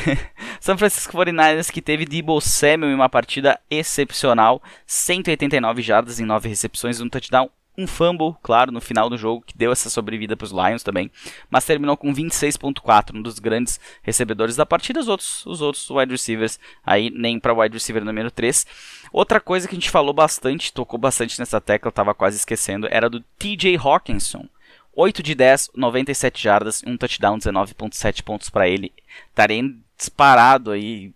São 0.61 0.79
Francisco 0.79 1.17
49ers 1.17 1.71
que 1.71 1.83
teve 1.83 2.05
Debo 2.05 2.41
Samuel 2.41 2.91
em 2.91 2.95
uma 2.95 3.09
partida 3.09 3.59
excepcional. 3.71 4.63
189 4.87 5.83
jardas 5.83 6.21
em 6.21 6.25
9 6.25 6.49
recepções, 6.49 7.01
um 7.01 7.09
touchdown, 7.09 7.51
um 7.77 7.87
fumble, 7.87 8.35
claro, 8.43 8.71
no 8.71 8.81
final 8.81 9.11
do 9.11 9.19
jogo, 9.19 9.45
que 9.45 9.57
deu 9.57 9.73
essa 9.73 9.91
sobrevida 9.91 10.37
para 10.37 10.45
os 10.45 10.53
Lions 10.53 10.83
também, 10.83 11.11
mas 11.51 11.65
terminou 11.65 11.97
com 11.97 12.15
26.4, 12.15 13.17
um 13.17 13.23
dos 13.23 13.39
grandes 13.39 13.81
recebedores 14.03 14.57
da 14.57 14.65
partida, 14.65 15.01
os 15.01 15.09
outros, 15.09 15.45
os 15.45 15.61
outros 15.61 15.91
wide 15.91 16.13
receivers, 16.13 16.59
aí 16.85 17.11
nem 17.11 17.39
para 17.39 17.53
wide 17.53 17.75
receiver 17.75 18.05
número 18.05 18.31
3. 18.31 18.67
Outra 19.13 19.41
coisa 19.41 19.67
que 19.67 19.75
a 19.75 19.79
gente 19.79 19.91
falou 19.91 20.15
bastante, 20.15 20.73
tocou 20.73 20.99
bastante 20.99 21.39
nessa 21.39 21.61
tecla, 21.61 21.89
estava 21.89 22.15
quase 22.15 22.37
esquecendo, 22.37 22.87
era 22.91 23.11
do 23.11 23.21
TJ 23.39 23.77
Hawkinson. 23.77 24.49
8 24.97 25.23
de 25.25 25.35
10, 25.35 25.71
97 25.75 26.41
jardas, 26.41 26.83
um 26.87 26.97
touchdown, 26.97 27.39
19.7 27.39 28.23
pontos 28.23 28.49
para 28.49 28.69
ele. 28.69 28.93
Estaria 29.29 29.63
disparado 29.97 30.71
aí. 30.71 31.13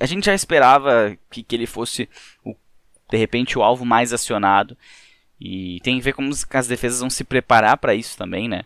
A 0.00 0.06
gente 0.06 0.24
já 0.24 0.34
esperava 0.34 1.16
que, 1.30 1.42
que 1.42 1.54
ele 1.54 1.66
fosse, 1.66 2.08
o, 2.42 2.54
de 3.10 3.18
repente, 3.18 3.58
o 3.58 3.62
alvo 3.62 3.84
mais 3.84 4.12
acionado. 4.12 4.76
E 5.40 5.80
tem 5.82 5.96
que 5.96 6.04
ver 6.04 6.12
como 6.12 6.30
as 6.30 6.66
defesas 6.66 7.00
vão 7.00 7.10
se 7.10 7.24
preparar 7.24 7.76
para 7.76 7.94
isso 7.94 8.16
também, 8.16 8.48
né? 8.48 8.62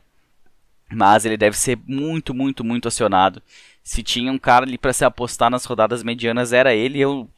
Mas 0.91 1.25
ele 1.25 1.37
deve 1.37 1.57
ser 1.57 1.79
muito, 1.87 2.35
muito, 2.35 2.65
muito 2.65 2.89
acionado. 2.89 3.43
Se 3.83 4.03
tinha 4.03 4.31
um 4.31 4.39
cara 4.39 4.65
ali 4.65 4.79
para 4.79 4.93
se 4.93 5.05
apostar 5.05 5.51
nas 5.51 5.65
rodadas 5.65 6.03
medianas, 6.03 6.53
era 6.53 6.75
ele. 6.75 7.01
Eu 7.01 7.29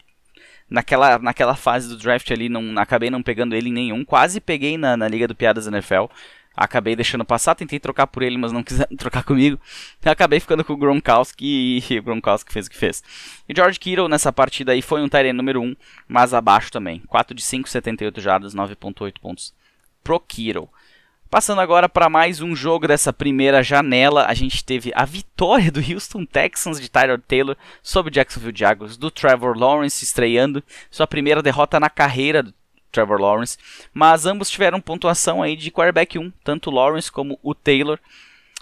naquela, 0.68 1.18
naquela 1.18 1.54
fase 1.54 1.88
do 1.88 1.96
draft 1.96 2.30
ali 2.30 2.48
não 2.48 2.76
acabei 2.78 3.10
não 3.10 3.22
pegando 3.22 3.54
ele 3.54 3.70
em 3.70 3.72
nenhum. 3.72 4.04
Quase 4.04 4.40
peguei 4.40 4.76
na, 4.76 4.96
na 4.96 5.08
Liga 5.08 5.28
do 5.28 5.34
Piadas 5.34 5.66
NFL. 5.66 6.06
Acabei 6.56 6.94
deixando 6.94 7.24
passar, 7.24 7.54
tentei 7.54 7.80
trocar 7.80 8.06
por 8.06 8.22
ele, 8.22 8.38
mas 8.38 8.52
não 8.52 8.62
quiseram 8.62 8.94
trocar 8.96 9.24
comigo. 9.24 9.58
Acabei 10.04 10.38
ficando 10.38 10.64
com 10.64 10.72
o 10.72 10.76
Gronkowski 10.76 11.82
e 11.90 11.98
o 11.98 12.02
Gronkowski 12.02 12.52
fez 12.52 12.66
o 12.66 12.70
que 12.70 12.76
fez. 12.76 13.02
E 13.48 13.54
George 13.54 13.78
Kittle 13.78 14.08
nessa 14.08 14.32
partida 14.32 14.72
aí 14.72 14.80
foi 14.80 15.02
um 15.02 15.08
Tyrene 15.08 15.36
número 15.36 15.60
1, 15.60 15.74
mas 16.06 16.32
abaixo 16.32 16.70
também. 16.70 17.00
4 17.08 17.34
de 17.34 17.42
5, 17.42 17.68
78 17.68 18.20
jardas, 18.20 18.54
9.8 18.54 19.14
pontos 19.20 19.52
pro 20.02 20.20
Kittle. 20.20 20.68
Passando 21.34 21.60
agora 21.60 21.88
para 21.88 22.08
mais 22.08 22.40
um 22.40 22.54
jogo 22.54 22.86
dessa 22.86 23.12
primeira 23.12 23.60
janela, 23.60 24.26
a 24.26 24.34
gente 24.34 24.64
teve 24.64 24.92
a 24.94 25.04
vitória 25.04 25.72
do 25.72 25.80
Houston 25.80 26.24
Texans 26.24 26.80
de 26.80 26.88
Tyler 26.88 27.20
Taylor 27.20 27.56
sobre 27.82 28.08
o 28.08 28.14
Jacksonville 28.14 28.56
Jaguars, 28.56 28.96
do 28.96 29.10
Trevor 29.10 29.58
Lawrence 29.58 30.04
estreando, 30.04 30.62
sua 30.88 31.08
primeira 31.08 31.42
derrota 31.42 31.80
na 31.80 31.90
carreira 31.90 32.40
do 32.40 32.54
Trevor 32.94 33.20
Lawrence, 33.20 33.58
mas 33.92 34.24
ambos 34.24 34.48
tiveram 34.48 34.80
pontuação 34.80 35.42
aí 35.42 35.56
de 35.56 35.70
quarterback 35.70 36.18
1, 36.18 36.32
tanto 36.42 36.70
o 36.70 36.72
Lawrence 36.72 37.10
como 37.10 37.38
o 37.42 37.54
Taylor. 37.54 37.98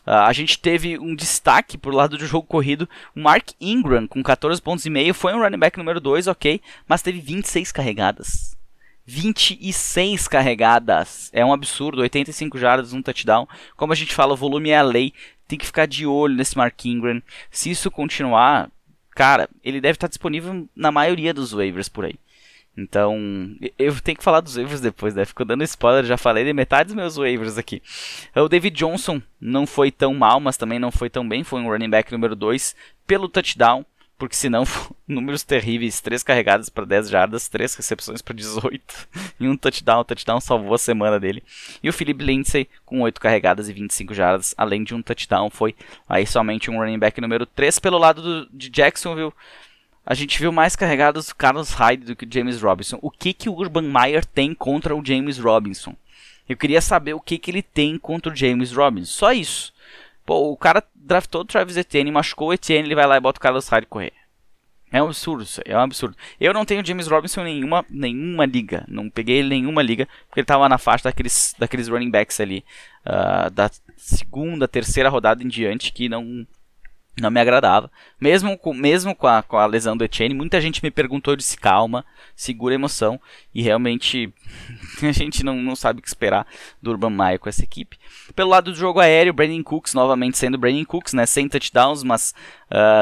Uh, 0.05 0.11
a 0.11 0.33
gente 0.33 0.59
teve 0.59 0.99
um 0.99 1.15
destaque 1.15 1.79
por 1.79 1.95
lado 1.95 2.19
do 2.19 2.27
jogo 2.27 2.47
corrido, 2.47 2.89
o 3.15 3.21
Mark 3.21 3.51
Ingram 3.61 4.09
com 4.09 4.23
14 4.23 4.61
pontos 4.61 4.85
e 4.85 4.91
meio, 4.91 5.15
foi 5.15 5.33
um 5.33 5.41
running 5.41 5.59
back 5.59 5.79
número 5.79 6.01
2, 6.01 6.27
ok, 6.27 6.61
mas 6.89 7.03
teve 7.03 7.21
26 7.21 7.71
carregadas. 7.71 8.57
26 9.05 10.29
carregadas. 10.29 11.29
É 11.33 11.45
um 11.45 11.53
absurdo, 11.53 12.03
85 12.03 12.59
jardas, 12.59 12.93
um 12.93 13.03
touchdown. 13.03 13.49
Como 13.77 13.93
a 13.93 13.97
gente 13.97 14.15
fala, 14.15 14.33
o 14.33 14.37
volume 14.37 14.71
é 14.71 14.79
a 14.79 14.83
lei. 14.83 15.13
Tem 15.49 15.59
que 15.59 15.67
ficar 15.67 15.87
de 15.87 16.07
olho 16.07 16.35
nesse 16.35 16.57
Mark 16.57 16.85
Ingram. 16.85 17.21
Se 17.51 17.71
isso 17.71 17.91
continuar, 17.91 18.71
cara, 19.11 19.49
ele 19.63 19.81
deve 19.81 19.97
estar 19.97 20.09
disponível 20.09 20.69
na 20.75 20.93
maioria 20.93 21.35
dos 21.35 21.53
waivers 21.53 21.89
por 21.89 22.05
aí. 22.05 22.15
Então, 22.77 23.19
eu 23.79 24.01
tenho 24.01 24.17
que 24.17 24.25
falar 24.25 24.41
dos 24.41 24.57
waivers 24.57 24.81
depois, 24.81 25.15
né? 25.15 25.27
Ficou 25.27 25.45
dando 25.45 25.63
spoiler, 25.65 26.05
já 26.05 26.17
falei 26.17 26.45
de 26.45 26.55
metade 26.55 26.89
dos 26.89 26.97
meus 26.97 27.17
waivers 27.17 27.59
aqui. 27.59 27.83
O 28.35 28.49
David 28.49 28.75
Johnson 28.75 29.21
não 29.39 29.67
foi 29.67 29.91
tão 29.91 30.15
mal, 30.15 30.41
mas 30.41 30.57
também 30.57 30.79
não 30.79 30.91
foi 30.91 31.11
tão 31.11 31.29
bem. 31.29 31.45
Foi 31.45 31.61
um 31.61 31.69
running 31.69 31.91
back 31.91 32.11
número 32.11 32.35
2 32.35 32.75
pelo 33.07 33.29
touchdown, 33.29 33.85
porque 34.17 34.35
senão, 34.35 34.65
números 35.07 35.43
terríveis: 35.43 36.01
3 36.01 36.23
carregadas 36.23 36.71
para 36.71 36.87
10 36.87 37.11
jardas, 37.11 37.47
3 37.47 37.75
recepções 37.75 38.23
para 38.23 38.35
18 38.35 39.09
e 39.39 39.47
um 39.47 39.57
touchdown. 39.57 40.01
O 40.01 40.05
touchdown 40.05 40.41
salvou 40.41 40.73
a 40.73 40.79
semana 40.79 41.21
dele. 41.21 41.43
E 41.83 41.91
o 41.91 41.93
Philip 41.93 42.25
Lindsay 42.25 42.67
com 42.87 43.03
8 43.03 43.21
carregadas 43.21 43.69
e 43.69 43.73
25 43.75 44.15
jardas, 44.15 44.55
além 44.57 44.83
de 44.83 44.95
um 44.95 45.03
touchdown, 45.03 45.51
foi 45.51 45.75
aí 46.09 46.27
somente 46.27 46.71
um 46.71 46.79
running 46.79 46.99
back 46.99 47.21
número 47.21 47.45
3 47.45 47.79
pelo 47.81 47.99
lado 47.99 48.23
do, 48.23 48.49
de 48.51 48.71
Jacksonville 48.71 49.35
a 50.05 50.15
gente 50.15 50.39
viu 50.39 50.51
mais 50.51 50.75
carregados 50.75 51.29
o 51.29 51.37
Carlos 51.37 51.71
Hyde 51.71 52.05
do 52.05 52.17
que 52.17 52.25
o 52.25 52.33
James 52.33 52.61
Robinson. 52.61 52.99
O 53.01 53.11
que, 53.11 53.33
que 53.33 53.49
o 53.49 53.55
Urban 53.55 53.83
Meyer 53.83 54.25
tem 54.25 54.55
contra 54.55 54.97
o 54.97 55.05
James 55.05 55.39
Robinson? 55.39 55.95
Eu 56.49 56.57
queria 56.57 56.81
saber 56.81 57.15
o 57.15 57.21
que, 57.21 57.39
que 57.39 57.51
ele 57.51 57.63
tem 57.63 57.97
contra 57.99 58.33
o 58.33 58.37
James 58.37 58.73
Robinson. 58.73 59.13
Só 59.13 59.33
isso. 59.33 59.73
Pô, 60.27 60.51
o 60.51 60.57
cara 60.57 60.83
draftou 60.95 61.43
o 61.43 61.45
Travis 61.45 61.77
Etienne, 61.77 62.11
machucou 62.11 62.49
o 62.49 62.53
Etienne, 62.53 62.89
ele 62.89 62.95
vai 62.95 63.07
lá 63.07 63.17
e 63.17 63.21
bota 63.21 63.39
o 63.39 63.41
Carlos 63.41 63.69
Hyde 63.69 63.87
correr. 63.87 64.13
É 64.93 65.03
um 65.03 65.07
absurdo 65.07 65.45
é 65.65 65.75
um 65.75 65.81
absurdo. 65.81 66.15
Eu 66.39 66.53
não 66.53 66.67
tenho 66.67 66.85
James 66.85 67.07
Robinson 67.07 67.41
em 67.43 67.55
nenhuma, 67.55 67.85
nenhuma 67.89 68.45
liga. 68.45 68.85
Não 68.87 69.09
peguei 69.09 69.39
ele 69.39 69.55
em 69.55 69.63
nenhuma 69.63 69.83
liga, 69.83 70.07
porque 70.27 70.41
ele 70.41 70.45
estava 70.45 70.69
na 70.69 70.77
faixa 70.77 71.05
daqueles, 71.05 71.55
daqueles 71.59 71.89
running 71.89 72.11
backs 72.11 72.39
ali. 72.41 72.63
Uh, 73.07 73.51
da 73.51 73.71
segunda, 73.97 74.69
terceira 74.69 75.09
rodada 75.09 75.43
em 75.43 75.49
diante, 75.49 75.93
que 75.93 76.11
não 76.11 76.47
não 77.21 77.31
me 77.31 77.41
agradava. 77.41 77.91
Mesmo 78.21 78.57
com, 78.57 78.73
mesmo 78.73 79.15
com, 79.15 79.27
a, 79.27 79.43
com 79.43 79.57
a 79.57 79.67
lesão 79.67 79.97
do 79.97 80.05
Etienne, 80.05 80.35
muita 80.35 80.61
gente 80.61 80.83
me 80.83 80.91
perguntou, 80.91 81.37
disse 81.37 81.57
calma, 81.57 82.05
segura 82.35 82.75
a 82.75 82.77
emoção. 82.77 83.21
E 83.55 83.61
realmente 83.63 84.33
a 85.03 85.13
gente 85.13 85.45
não, 85.45 85.57
não 85.57 85.77
sabe 85.77 85.99
o 85.99 86.03
que 86.03 86.09
esperar 86.09 86.47
do 86.81 86.91
Urban 86.91 87.11
Meyer 87.11 87.39
com 87.39 87.49
essa 87.49 87.63
equipe. 87.63 87.99
Pelo 88.35 88.51
lado 88.51 88.73
do 88.73 88.77
jogo 88.77 89.01
aéreo, 89.01 89.33
Brandon 89.33 89.63
Cooks, 89.63 89.93
novamente 89.93 90.39
sendo 90.39 90.57
Brandon 90.57 90.85
Cooks, 90.85 91.13
né, 91.13 91.27
sem 91.27 91.49
touchdowns, 91.49 92.03
mas 92.03 92.35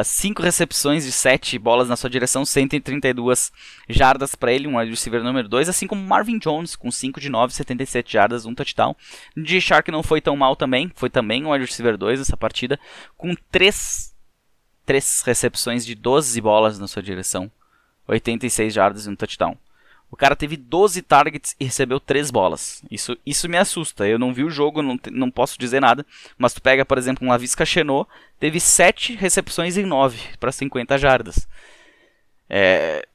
5 0.05 0.41
uh, 0.41 0.45
recepções 0.45 1.05
de 1.05 1.13
7 1.13 1.57
bolas 1.59 1.89
na 1.89 1.97
sua 1.97 2.11
direção, 2.11 2.45
132 2.45 3.53
jardas 3.89 4.35
para 4.35 4.53
ele, 4.53 4.67
um 4.67 4.77
receiver 4.77 5.23
número 5.23 5.49
2, 5.49 5.69
assim 5.69 5.87
como 5.87 6.03
Marvin 6.03 6.39
Jones, 6.39 6.75
com 6.75 6.91
5 6.91 7.21
de 7.21 7.29
9, 7.29 7.55
77 7.55 8.13
jardas, 8.13 8.45
um 8.45 8.55
touchdown. 8.55 8.97
DJ 9.37 9.61
Shark 9.61 9.91
não 9.93 10.03
foi 10.03 10.21
tão 10.21 10.37
mal 10.37 10.57
também, 10.57 10.91
foi 10.97 11.09
também 11.09 11.45
um 11.45 11.57
receiver 11.57 11.97
2 11.97 12.19
nessa 12.19 12.37
partida, 12.37 12.79
com 13.17 13.35
3 13.53 14.10
três 14.91 15.23
recepções 15.25 15.87
de 15.87 15.95
12 15.95 16.41
bolas 16.41 16.77
na 16.77 16.89
sua 16.89 17.01
direção, 17.01 17.49
86 18.09 18.75
jardas 18.75 19.07
e 19.07 19.09
um 19.09 19.15
touchdown. 19.15 19.57
O 20.11 20.17
cara 20.17 20.35
teve 20.35 20.57
12 20.57 21.01
targets 21.03 21.55
e 21.61 21.65
recebeu 21.65 22.01
3 22.01 22.33
bolas. 22.33 22.83
Isso, 22.91 23.17
isso 23.25 23.49
me 23.49 23.57
assusta. 23.57 24.09
Eu 24.09 24.19
não 24.19 24.35
vi 24.35 24.43
o 24.43 24.51
jogo, 24.51 24.83
não, 24.83 24.99
não 25.13 25.31
posso 25.31 25.57
dizer 25.57 25.79
nada. 25.79 26.05
Mas 26.37 26.53
tu 26.53 26.61
pega, 26.61 26.85
por 26.85 26.99
exemplo, 26.99 27.25
um 27.25 27.31
Lavisca 27.31 27.65
Chenot, 27.65 28.11
teve 28.41 28.59
7 28.59 29.15
recepções 29.15 29.77
em 29.77 29.87
9 29.87 30.19
para 30.41 30.51
50 30.51 30.99
jardas. 30.99 31.47
É... 32.49 33.07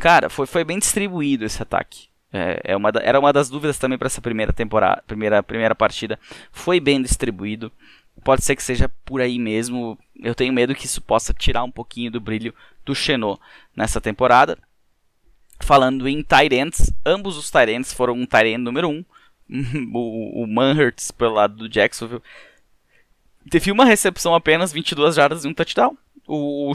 Cara, 0.00 0.28
foi, 0.28 0.48
foi 0.48 0.64
bem 0.64 0.80
distribuído 0.80 1.44
esse 1.44 1.62
ataque. 1.62 2.08
É, 2.32 2.72
é 2.72 2.76
uma, 2.76 2.90
era 3.00 3.20
uma 3.20 3.32
das 3.32 3.48
dúvidas 3.48 3.78
também 3.78 3.96
para 3.96 4.06
essa 4.06 4.20
primeira 4.20 4.52
temporada, 4.52 5.04
primeira, 5.06 5.40
primeira 5.40 5.76
partida. 5.76 6.18
Foi 6.50 6.80
bem 6.80 7.00
distribuído. 7.00 7.70
Pode 8.22 8.44
ser 8.44 8.56
que 8.56 8.62
seja 8.62 8.88
por 9.04 9.20
aí 9.20 9.38
mesmo. 9.38 9.98
Eu 10.22 10.34
tenho 10.34 10.52
medo 10.52 10.74
que 10.74 10.86
isso 10.86 11.00
possa 11.00 11.32
tirar 11.32 11.64
um 11.64 11.70
pouquinho 11.70 12.10
do 12.10 12.20
brilho 12.20 12.54
do 12.84 12.94
Chenot 12.94 13.40
nessa 13.74 14.00
temporada. 14.00 14.58
Falando 15.60 16.08
em 16.08 16.22
Tyrants, 16.22 16.92
ambos 17.04 17.36
os 17.36 17.50
Tyrants 17.50 17.92
foram 17.92 18.14
um 18.14 18.26
Tyrant 18.26 18.58
número 18.58 18.88
1. 18.88 18.92
Um. 18.92 19.04
o, 19.92 20.44
o 20.44 20.46
Manhurts 20.46 21.10
pelo 21.10 21.34
lado 21.34 21.56
do 21.56 21.68
Jacksonville 21.68 22.22
teve 23.48 23.72
uma 23.72 23.84
recepção 23.84 24.34
apenas, 24.34 24.72
22 24.72 25.14
jardas 25.14 25.44
e 25.44 25.48
um 25.48 25.54
touchdown. 25.54 25.96
O, 26.26 26.72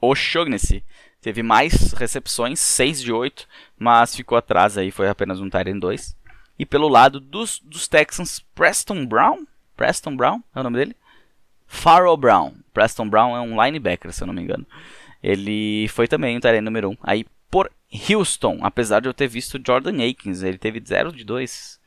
o 0.00 0.14
Shaughnessy 0.14 0.84
teve 1.20 1.42
mais 1.42 1.92
recepções, 1.92 2.58
6 2.60 3.02
de 3.02 3.12
8, 3.12 3.46
mas 3.78 4.14
ficou 4.14 4.36
atrás 4.36 4.78
aí, 4.78 4.90
foi 4.90 5.08
apenas 5.08 5.40
um 5.40 5.50
Tyrant 5.50 5.78
2. 5.78 6.16
E 6.58 6.66
pelo 6.66 6.88
lado 6.88 7.20
dos, 7.20 7.60
dos 7.60 7.86
Texans, 7.86 8.40
Preston 8.54 9.06
Brown, 9.06 9.46
Preston 9.78 10.16
Brown 10.16 10.42
é 10.54 10.60
o 10.60 10.62
nome 10.64 10.76
dele? 10.76 10.96
Farrell 11.68 12.16
Brown. 12.16 12.52
Preston 12.74 13.08
Brown 13.08 13.36
é 13.36 13.40
um 13.40 13.64
linebacker, 13.64 14.12
se 14.12 14.22
eu 14.22 14.26
não 14.26 14.34
me 14.34 14.42
engano. 14.42 14.66
Ele 15.22 15.86
foi 15.88 16.08
também 16.08 16.36
o 16.36 16.40
Tyrant 16.40 16.64
número 16.64 16.90
1. 16.90 16.96
Aí 17.00 17.24
por 17.48 17.70
Houston, 18.10 18.58
apesar 18.60 19.00
de 19.00 19.08
eu 19.08 19.14
ter 19.14 19.28
visto 19.28 19.60
Jordan 19.64 20.04
Akins, 20.04 20.42
ele 20.42 20.58
teve 20.58 20.82
0 20.84 21.12
de 21.12 21.24
2. 21.24 21.78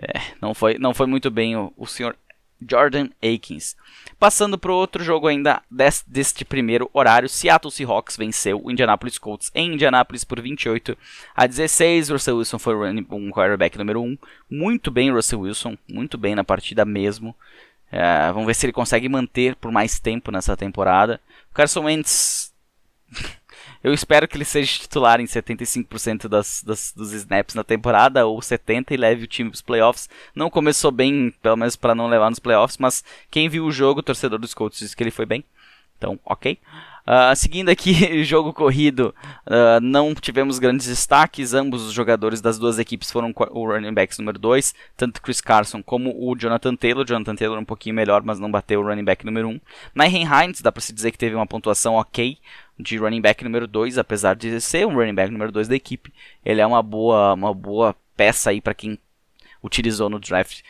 É, 0.00 0.20
não, 0.40 0.54
foi, 0.54 0.78
não 0.78 0.94
foi 0.94 1.08
muito 1.08 1.28
bem 1.28 1.56
o, 1.56 1.72
o 1.76 1.86
senhor 1.86 2.16
Jordan 2.60 3.08
Akins. 3.22 3.76
Passando 4.18 4.58
para 4.58 4.72
outro 4.72 5.04
jogo 5.04 5.28
ainda 5.28 5.62
deste, 5.70 6.44
primeiro 6.44 6.90
horário, 6.92 7.28
Seattle 7.28 7.70
Seahawks 7.70 8.16
venceu 8.16 8.60
o 8.62 8.70
Indianapolis 8.70 9.18
Colts 9.18 9.50
em 9.54 9.74
Indianapolis 9.74 10.24
por 10.24 10.40
28 10.40 10.96
a 11.34 11.46
16. 11.46 12.10
Russell 12.10 12.38
Wilson 12.38 12.58
foi 12.58 12.74
um 13.10 13.30
quarterback 13.30 13.78
número 13.78 14.02
1. 14.02 14.18
Muito 14.50 14.90
bem 14.90 15.12
Russell 15.12 15.40
Wilson, 15.40 15.76
muito 15.88 16.18
bem 16.18 16.34
na 16.34 16.42
partida 16.42 16.84
mesmo. 16.84 17.34
É, 17.90 18.30
vamos 18.32 18.46
ver 18.46 18.54
se 18.54 18.66
ele 18.66 18.72
consegue 18.72 19.08
manter 19.08 19.54
por 19.56 19.70
mais 19.70 19.98
tempo 20.00 20.30
nessa 20.30 20.56
temporada. 20.56 21.20
O 21.50 21.54
Carson 21.54 21.84
Wentz 21.84 22.52
eu 23.82 23.92
espero 23.92 24.26
que 24.26 24.36
ele 24.36 24.44
seja 24.44 24.80
titular 24.80 25.20
em 25.20 25.24
75% 25.24 26.28
das, 26.28 26.62
das, 26.62 26.92
dos 26.96 27.12
snaps 27.12 27.54
na 27.54 27.64
temporada, 27.64 28.26
ou 28.26 28.38
70% 28.38 28.90
e 28.90 28.96
leve 28.96 29.24
o 29.24 29.28
time 29.28 29.50
para 29.50 29.56
os 29.56 29.62
playoffs. 29.62 30.08
Não 30.34 30.50
começou 30.50 30.90
bem, 30.90 31.32
pelo 31.42 31.56
menos 31.56 31.76
para 31.76 31.94
não 31.94 32.08
levar 32.08 32.30
nos 32.30 32.38
playoffs, 32.38 32.78
mas 32.78 33.04
quem 33.30 33.48
viu 33.48 33.64
o 33.64 33.72
jogo, 33.72 34.00
o 34.00 34.02
torcedor 34.02 34.38
dos 34.38 34.54
Colts, 34.54 34.78
disse 34.78 34.96
que 34.96 35.02
ele 35.02 35.10
foi 35.10 35.26
bem. 35.26 35.44
Então, 35.96 36.18
ok. 36.24 36.58
Uh, 37.08 37.34
seguindo 37.34 37.70
aqui, 37.70 37.94
jogo 38.22 38.52
corrido, 38.52 39.14
uh, 39.46 39.80
não 39.80 40.14
tivemos 40.14 40.58
grandes 40.58 40.86
destaques. 40.86 41.54
Ambos 41.54 41.82
os 41.86 41.92
jogadores 41.92 42.42
das 42.42 42.58
duas 42.58 42.78
equipes 42.78 43.10
foram 43.10 43.32
o 43.50 43.66
running 43.66 43.94
backs 43.94 44.18
número 44.18 44.38
2, 44.38 44.74
tanto 44.94 45.22
Chris 45.22 45.40
Carson 45.40 45.82
como 45.82 46.14
o 46.14 46.36
Jonathan 46.36 46.76
Taylor. 46.76 47.06
Jonathan 47.06 47.34
Taylor 47.34 47.58
um 47.58 47.64
pouquinho 47.64 47.96
melhor, 47.96 48.22
mas 48.22 48.38
não 48.38 48.50
bateu 48.50 48.80
o 48.80 48.86
running 48.86 49.04
back 49.04 49.24
número 49.24 49.48
1. 49.48 49.50
Um. 49.52 49.60
Nairn 49.94 50.24
Hines, 50.24 50.60
dá 50.60 50.70
para 50.70 50.82
se 50.82 50.92
dizer 50.92 51.10
que 51.10 51.18
teve 51.18 51.34
uma 51.34 51.46
pontuação 51.46 51.94
ok 51.94 52.36
de 52.78 52.96
running 52.96 53.20
back 53.20 53.42
número 53.42 53.66
2, 53.66 53.98
apesar 53.98 54.34
de 54.34 54.60
ser 54.60 54.86
um 54.86 54.94
running 54.94 55.14
back 55.14 55.30
número 55.32 55.50
2 55.50 55.68
da 55.68 55.74
equipe. 55.74 56.12
Ele 56.44 56.60
é 56.60 56.66
uma 56.66 56.82
boa, 56.82 57.34
uma 57.34 57.52
boa 57.52 57.96
peça 58.16 58.50
aí 58.50 58.60
para 58.60 58.74
quem 58.74 58.98
utilizou 59.62 60.08
no 60.08 60.20
draft 60.20 60.60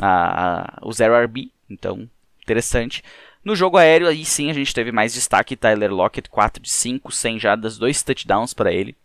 uh, 0.00 0.86
o 0.86 0.92
Zero 0.92 1.14
RB, 1.24 1.50
então 1.68 2.08
interessante. 2.42 3.02
No 3.44 3.54
jogo 3.54 3.76
aéreo, 3.76 4.08
aí 4.08 4.24
sim 4.24 4.50
a 4.50 4.54
gente 4.54 4.74
teve 4.74 4.90
mais 4.90 5.14
destaque. 5.14 5.56
Tyler 5.56 5.92
Lockett, 5.92 6.28
4 6.28 6.62
de 6.62 6.68
5, 6.68 7.12
100 7.12 7.38
jardas, 7.38 7.78
2 7.78 8.02
touchdowns 8.02 8.54
para 8.54 8.72
ele. 8.72 8.96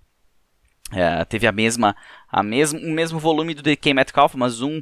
É, 0.91 1.23
teve 1.25 1.47
a 1.47 1.51
mesma, 1.51 1.95
a 2.29 2.43
mesmo, 2.43 2.79
o 2.79 2.91
mesmo 2.91 3.19
volume 3.19 3.53
do 3.53 3.61
DK 3.61 3.93
Metcalf, 3.93 4.35
mas 4.35 4.61
um 4.61 4.81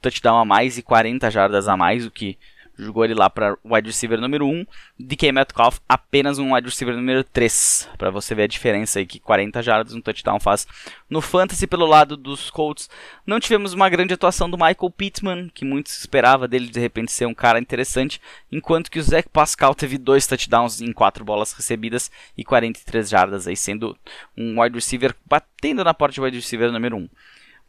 touchdown 0.00 0.38
a 0.38 0.44
mais 0.44 0.78
e 0.78 0.82
40 0.82 1.30
jardas 1.30 1.68
a 1.68 1.76
mais, 1.76 2.06
o 2.06 2.10
que 2.10 2.38
jogou 2.80 3.04
ele 3.04 3.14
lá 3.14 3.28
para 3.28 3.56
wide 3.64 3.88
receiver 3.88 4.20
número 4.20 4.46
1, 4.46 4.64
DK 4.98 5.32
Metcalf 5.32 5.78
apenas 5.88 6.38
um 6.38 6.54
wide 6.54 6.66
receiver 6.66 6.94
número 6.94 7.22
3, 7.22 7.88
para 7.98 8.10
você 8.10 8.34
ver 8.34 8.44
a 8.44 8.46
diferença 8.46 8.98
aí 8.98 9.06
que 9.06 9.20
40 9.20 9.62
jardas 9.62 9.94
um 9.94 10.00
touchdown 10.00 10.40
faz. 10.40 10.66
No 11.08 11.20
fantasy 11.20 11.66
pelo 11.66 11.86
lado 11.86 12.16
dos 12.16 12.50
Colts, 12.50 12.88
não 13.26 13.38
tivemos 13.38 13.72
uma 13.72 13.88
grande 13.88 14.14
atuação 14.14 14.48
do 14.48 14.56
Michael 14.56 14.90
Pittman, 14.96 15.50
que 15.52 15.64
muito 15.64 15.90
se 15.90 16.00
esperava 16.00 16.48
dele 16.48 16.68
de 16.68 16.80
repente 16.80 17.12
ser 17.12 17.26
um 17.26 17.34
cara 17.34 17.58
interessante, 17.58 18.20
enquanto 18.50 18.90
que 18.90 18.98
o 18.98 19.02
Zach 19.02 19.28
Pascal 19.28 19.74
teve 19.74 19.98
dois 19.98 20.26
touchdowns 20.26 20.80
em 20.80 20.92
quatro 20.92 21.24
bolas 21.24 21.52
recebidas 21.52 22.10
e 22.36 22.44
43 22.44 23.08
jardas 23.08 23.46
aí 23.46 23.56
sendo 23.56 23.96
um 24.36 24.60
wide 24.60 24.74
receiver 24.74 25.14
batendo 25.26 25.84
na 25.84 25.94
porta 25.94 26.14
de 26.14 26.20
wide 26.20 26.36
receiver 26.36 26.72
número 26.72 26.96
1. 26.96 27.08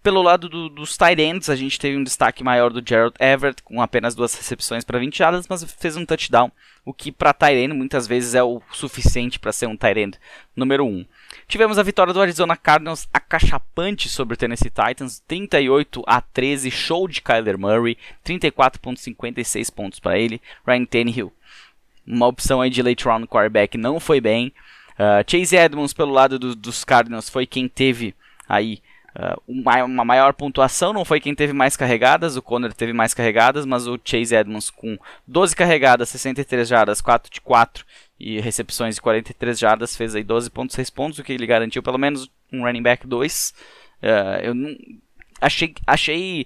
Pelo 0.03 0.23
lado 0.23 0.49
do, 0.49 0.67
dos 0.67 0.97
tight 0.97 1.21
ends, 1.21 1.47
a 1.47 1.55
gente 1.55 1.79
teve 1.79 1.95
um 1.95 2.03
destaque 2.03 2.43
maior 2.43 2.71
do 2.71 2.81
Gerald 2.83 3.13
Everett, 3.19 3.61
com 3.61 3.79
apenas 3.79 4.15
duas 4.15 4.33
recepções 4.33 4.83
para 4.83 4.97
20 4.97 5.15
jardas, 5.15 5.47
mas 5.47 5.63
fez 5.63 5.95
um 5.95 6.03
touchdown, 6.03 6.51
o 6.83 6.91
que 6.91 7.11
para 7.11 7.31
tight 7.33 7.55
end 7.55 7.75
muitas 7.75 8.07
vezes 8.07 8.33
é 8.33 8.41
o 8.41 8.63
suficiente 8.71 9.37
para 9.37 9.51
ser 9.51 9.67
um 9.67 9.77
tight 9.77 9.99
end 9.99 10.17
número 10.55 10.83
1. 10.85 10.87
Um. 10.87 11.05
Tivemos 11.47 11.77
a 11.77 11.83
vitória 11.83 12.13
do 12.13 12.19
Arizona 12.19 12.57
Cardinals 12.57 13.07
acachapante 13.13 14.09
sobre 14.09 14.33
o 14.33 14.37
Tennessee 14.37 14.71
Titans, 14.71 15.19
38 15.27 16.01
a 16.07 16.19
13, 16.19 16.71
show 16.71 17.07
de 17.07 17.21
Kyler 17.21 17.59
Murray, 17.59 17.95
34.56 18.25 19.71
pontos 19.71 19.99
para 19.99 20.17
ele, 20.17 20.41
Ryan 20.65 20.85
Tannehill. 20.85 21.33
Uma 22.07 22.25
opção 22.25 22.59
aí 22.59 22.71
de 22.71 22.81
late 22.81 23.05
round 23.05 23.27
quarterback 23.27 23.77
não 23.77 23.99
foi 23.99 24.19
bem. 24.19 24.51
Uh, 24.93 25.23
Chase 25.29 25.55
Edmonds 25.55 25.93
pelo 25.93 26.11
lado 26.11 26.39
do, 26.39 26.55
dos 26.55 26.83
Cardinals 26.83 27.29
foi 27.29 27.45
quem 27.45 27.67
teve 27.67 28.15
aí 28.49 28.81
Uh, 29.15 29.41
uma 29.45 30.05
maior 30.05 30.33
pontuação 30.33 30.93
não 30.93 31.03
foi 31.03 31.19
quem 31.19 31.35
teve 31.35 31.51
mais 31.51 31.75
carregadas, 31.75 32.37
o 32.37 32.41
Conner 32.41 32.73
teve 32.73 32.93
mais 32.93 33.13
carregadas, 33.13 33.65
mas 33.65 33.85
o 33.85 33.99
Chase 34.03 34.33
Edmonds 34.33 34.69
com 34.69 34.97
12 35.27 35.55
carregadas, 35.55 36.09
63 36.09 36.67
jardas, 36.67 37.01
4 37.01 37.31
de 37.31 37.41
4 37.41 37.85
e 38.17 38.39
recepções 38.39 38.95
de 38.95 39.01
43 39.01 39.59
jardas 39.59 39.97
fez 39.97 40.15
aí 40.15 40.23
12.6 40.23 40.93
pontos, 40.93 41.19
o 41.19 41.23
que 41.23 41.33
ele 41.33 41.45
garantiu 41.45 41.83
pelo 41.83 41.97
menos 41.97 42.29
um 42.53 42.63
running 42.63 42.83
back 42.83 43.05
2. 43.05 43.53
Uh, 44.01 44.05
ah, 44.05 44.39
eu 44.41 44.53
não, 44.53 44.77
achei, 45.41 45.73
achei 45.85 46.45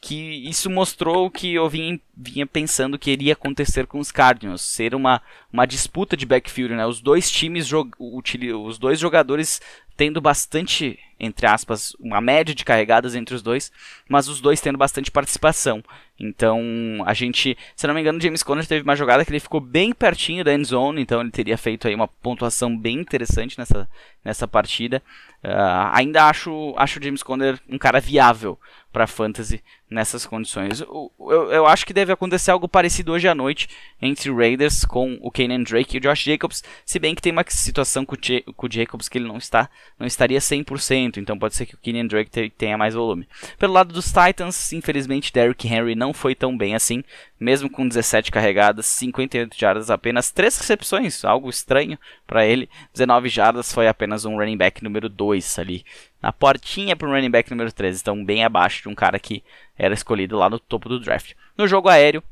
que 0.00 0.48
isso 0.48 0.70
mostrou 0.70 1.26
o 1.26 1.30
que 1.30 1.54
eu 1.54 1.68
vinha, 1.68 1.98
vinha 2.16 2.46
pensando 2.46 2.98
que 2.98 3.10
iria 3.10 3.32
acontecer 3.32 3.86
com 3.86 3.98
os 3.98 4.12
Cardinals, 4.12 4.62
ser 4.62 4.94
uma, 4.94 5.20
uma 5.52 5.66
disputa 5.66 6.16
de 6.16 6.24
backfield, 6.24 6.74
né? 6.74 6.86
Os 6.86 7.00
dois 7.00 7.30
times, 7.30 7.68
os 7.98 8.78
dois 8.78 9.00
jogadores 9.00 9.60
tendo 9.96 10.20
bastante, 10.20 10.98
entre 11.18 11.46
aspas, 11.46 11.94
uma 11.98 12.20
média 12.20 12.54
de 12.54 12.64
carregadas 12.64 13.14
entre 13.14 13.34
os 13.34 13.42
dois, 13.42 13.72
mas 14.08 14.28
os 14.28 14.40
dois 14.40 14.60
tendo 14.60 14.78
bastante 14.78 15.10
participação. 15.10 15.82
Então, 16.18 16.60
a 17.04 17.12
gente, 17.12 17.56
se 17.74 17.86
não 17.86 17.94
me 17.94 18.00
engano, 18.00 18.20
James 18.20 18.42
Conner 18.42 18.66
teve 18.66 18.82
uma 18.82 18.96
jogada 18.96 19.24
que 19.24 19.30
ele 19.30 19.40
ficou 19.40 19.60
bem 19.60 19.92
pertinho 19.92 20.42
da 20.42 20.54
end 20.54 20.66
zone, 20.66 21.02
então 21.02 21.20
ele 21.20 21.30
teria 21.30 21.58
feito 21.58 21.86
aí 21.86 21.94
uma 21.94 22.08
pontuação 22.08 22.76
bem 22.76 22.98
interessante 22.98 23.58
nessa, 23.58 23.88
nessa 24.24 24.48
partida. 24.48 25.02
Uh, 25.44 25.92
ainda 25.92 26.24
acho, 26.24 26.74
acho 26.76 26.98
o 26.98 27.02
James 27.02 27.22
Conner 27.22 27.60
um 27.68 27.78
cara 27.78 28.00
viável 28.00 28.58
para 28.96 29.06
fantasy 29.06 29.62
nessas 29.90 30.24
condições. 30.24 30.80
Eu, 30.80 31.12
eu, 31.20 31.52
eu, 31.52 31.66
acho 31.66 31.84
que 31.84 31.92
deve 31.92 32.12
acontecer 32.12 32.50
algo 32.50 32.66
parecido 32.66 33.12
hoje 33.12 33.28
à 33.28 33.34
noite 33.34 33.68
entre 34.00 34.32
Raiders 34.32 34.86
com 34.86 35.18
o 35.20 35.30
Kenan 35.30 35.62
Drake 35.62 35.94
e 35.94 35.98
o 35.98 36.00
Josh 36.00 36.24
Jacobs, 36.24 36.64
se 36.84 36.98
bem 36.98 37.14
que 37.14 37.20
tem 37.20 37.30
uma 37.30 37.44
situação 37.46 38.06
com 38.06 38.14
o, 38.14 38.54
com 38.54 38.66
o 38.66 38.72
Jacobs 38.72 39.06
que 39.06 39.18
ele 39.18 39.28
não 39.28 39.36
está, 39.36 39.68
não 39.98 40.06
estaria 40.06 40.38
100%, 40.38 41.18
então 41.18 41.38
pode 41.38 41.54
ser 41.54 41.66
que 41.66 41.74
o 41.74 41.78
Kenan 41.78 42.06
Drake 42.06 42.50
tenha 42.56 42.78
mais 42.78 42.94
volume. 42.94 43.28
Pelo 43.58 43.74
lado 43.74 43.92
dos 43.92 44.10
Titans, 44.10 44.72
infelizmente 44.72 45.30
Derrick 45.30 45.68
Henry 45.68 45.94
não 45.94 46.05
não 46.06 46.14
foi 46.14 46.36
tão 46.36 46.56
bem 46.56 46.76
assim, 46.76 47.02
mesmo 47.38 47.68
com 47.68 47.86
17 47.86 48.30
carregadas, 48.30 48.86
58 48.86 49.58
jardas, 49.58 49.90
apenas 49.90 50.30
3 50.30 50.56
recepções, 50.56 51.24
algo 51.24 51.50
estranho 51.50 51.98
para 52.24 52.46
ele. 52.46 52.70
19 52.92 53.28
jardas 53.28 53.72
foi 53.72 53.88
apenas 53.88 54.24
um 54.24 54.36
running 54.36 54.56
back 54.56 54.84
número 54.84 55.08
2 55.08 55.58
ali, 55.58 55.84
na 56.22 56.32
portinha 56.32 56.94
para 56.94 57.08
um 57.08 57.12
running 57.12 57.30
back 57.30 57.50
número 57.50 57.72
3, 57.72 58.00
então 58.00 58.24
bem 58.24 58.44
abaixo 58.44 58.82
de 58.82 58.88
um 58.88 58.94
cara 58.94 59.18
que 59.18 59.42
era 59.76 59.94
escolhido 59.94 60.36
lá 60.36 60.48
no 60.48 60.60
topo 60.60 60.88
do 60.88 61.00
draft. 61.00 61.32
No 61.58 61.66
jogo 61.66 61.88
aéreo, 61.88 62.22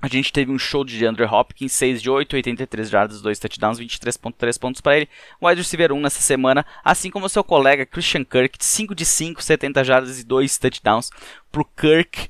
a 0.00 0.06
gente 0.06 0.32
teve 0.32 0.52
um 0.52 0.58
show 0.58 0.84
de 0.84 1.04
Andrew 1.04 1.28
Hopkins, 1.28 1.72
6 1.72 2.02
de 2.02 2.10
8, 2.10 2.36
83 2.36 2.88
jardas, 2.88 3.20
2 3.20 3.38
touchdowns, 3.38 3.80
23.3 3.80 4.58
pontos 4.60 4.80
para 4.80 4.96
ele. 4.96 5.08
O 5.40 5.46
wide 5.46 5.60
receiver 5.60 5.92
1 5.92 6.00
nessa 6.00 6.20
semana, 6.20 6.64
assim 6.84 7.10
como 7.10 7.28
seu 7.28 7.42
colega 7.44 7.86
Christian 7.86 8.24
Kirk, 8.24 8.64
5 8.64 8.94
de 8.94 9.04
5, 9.04 9.42
70 9.42 9.84
jardas 9.84 10.20
e 10.20 10.24
2 10.24 10.58
touchdowns 10.58 11.10
pro 11.52 11.64
Kirk. 11.64 12.28